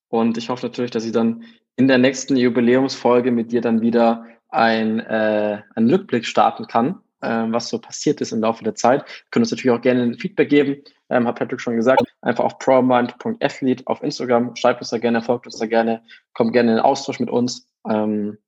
Und 0.09 0.37
ich 0.37 0.49
hoffe 0.49 0.67
natürlich, 0.67 0.91
dass 0.91 1.05
ich 1.05 1.13
dann 1.13 1.45
in 1.77 1.87
der 1.87 1.99
nächsten 1.99 2.37
Jubiläumsfolge 2.37 3.31
mit 3.31 3.53
dir 3.53 3.61
dann 3.61 3.83
wieder 3.83 4.27
ein, 4.49 4.99
äh, 4.99 5.63
einen 5.77 5.91
Rückblick 5.91 6.27
starten 6.27 6.67
kann 6.67 6.99
ähm, 7.25 7.53
was 7.53 7.69
so 7.69 7.79
passiert 7.79 8.21
ist 8.21 8.33
im 8.33 8.41
Laufe 8.41 8.65
der 8.65 8.75
Zeit. 8.75 9.01
Ihr 9.01 9.31
könnt 9.31 9.45
uns 9.45 9.51
natürlich 9.51 9.77
auch 9.77 9.81
gerne 9.81 10.03
ein 10.03 10.19
Feedback 10.19 10.51
geben, 10.51 10.83
ähm, 11.11 11.27
hat 11.27 11.39
Patrick 11.39 11.61
schon 11.61 11.77
gesagt. 11.77 12.03
Einfach 12.23 12.45
auf 12.45 12.59
promind.athlete 12.59 13.87
auf 13.87 14.03
Instagram, 14.03 14.57
schreibt 14.57 14.81
uns 14.81 14.91
da 14.91 14.99
gerne, 14.99 15.23
folgt 15.23 15.47
uns 15.47 15.59
da 15.59 15.67
gerne, 15.67 16.03
kommt 16.33 16.53
gerne 16.53 16.71
in 16.71 16.77
den 16.77 16.85
Austausch 16.85 17.21
mit 17.21 17.31
uns. 17.31 17.67
Ähm, 17.89 18.39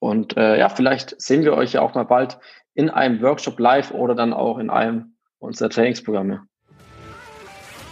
und 0.00 0.36
äh, 0.36 0.58
ja, 0.58 0.68
vielleicht 0.68 1.20
sehen 1.20 1.44
wir 1.44 1.54
euch 1.54 1.72
ja 1.72 1.82
auch 1.82 1.94
mal 1.94 2.04
bald 2.04 2.38
in 2.74 2.88
einem 2.90 3.20
Workshop 3.20 3.58
live 3.58 3.90
oder 3.90 4.14
dann 4.14 4.32
auch 4.32 4.58
in 4.58 4.70
einem 4.70 5.16
unserer 5.38 5.70
Trainingsprogramme. 5.70 6.42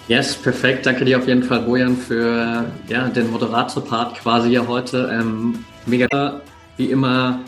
Yes, 0.08 0.36
perfekt. 0.36 0.86
Danke 0.86 1.04
dir 1.04 1.18
auf 1.18 1.26
jeden 1.26 1.42
Fall, 1.42 1.62
Bojan, 1.62 1.96
für 1.96 2.64
ja, 2.86 3.08
den 3.08 3.28
Moderator-Part 3.32 4.14
quasi 4.18 4.50
hier 4.50 4.68
heute. 4.68 5.10
Ähm, 5.12 5.64
mega, 5.84 6.40
wie 6.76 6.90
immer, 6.92 7.40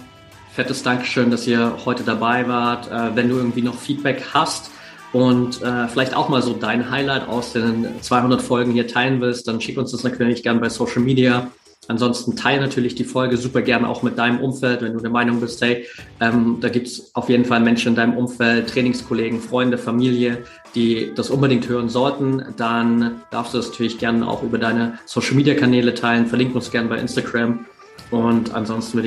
fettes 0.53 0.83
Dankeschön, 0.83 1.31
dass 1.31 1.47
ihr 1.47 1.73
heute 1.85 2.03
dabei 2.03 2.49
wart. 2.49 2.91
Äh, 2.91 3.15
wenn 3.15 3.29
du 3.29 3.37
irgendwie 3.37 3.63
noch 3.63 3.77
Feedback 3.77 4.25
hast 4.35 4.73
und 5.13 5.63
äh, 5.63 5.89
vielleicht 5.89 6.15
auch 6.15 6.29
mal 6.29 6.43
so 6.43 6.53
dein 6.53 6.91
Highlight 6.91 7.29
aus 7.29 7.53
den 7.53 7.87
200 8.01 8.43
Folgen 8.43 8.73
hier 8.73 8.87
teilen 8.87 9.21
willst, 9.21 9.49
dann 9.49 9.61
schick 9.61 9.79
uns 9.79 9.93
das 9.93 10.05
natürlich 10.05 10.43
gerne 10.43 10.61
bei 10.61 10.69
Social 10.69 11.03
Media. 11.03 11.51
Ansonsten 11.89 12.37
teile 12.37 12.61
natürlich 12.61 12.97
die 12.97 13.05
Folge 13.05 13.39
super 13.39 13.63
gerne 13.63 13.89
auch 13.89 14.03
mit 14.03 14.19
deinem 14.19 14.41
Umfeld, 14.41 14.83
wenn 14.83 14.93
du 14.93 15.01
der 15.01 15.11
Meinung 15.11 15.41
bist, 15.41 15.63
hey, 15.63 15.87
ähm, 16.21 16.59
da 16.61 16.69
gibt's 16.69 17.11
auf 17.15 17.31
jeden 17.31 17.47
Fall 17.47 17.61
Menschen 17.61 17.89
in 17.89 17.95
deinem 17.95 18.15
Umfeld, 18.15 18.69
Trainingskollegen, 18.69 19.41
Freunde, 19.41 19.79
Familie, 19.79 20.45
die 20.75 21.13
das 21.15 21.31
unbedingt 21.31 21.67
hören 21.67 21.89
sollten, 21.89 22.45
dann 22.59 23.23
darfst 23.31 23.55
du 23.55 23.59
das 23.59 23.71
natürlich 23.71 23.99
gerne 23.99 24.29
auch 24.29 24.43
über 24.43 24.59
deine 24.59 24.99
Social-Media-Kanäle 25.07 25.95
teilen. 25.95 26.27
Verlink 26.27 26.55
uns 26.55 26.71
gerne 26.71 26.91
bei 26.91 26.99
Instagram. 26.99 27.65
Und 28.11 28.55
ansonsten 28.55 28.95
würde 28.95 29.07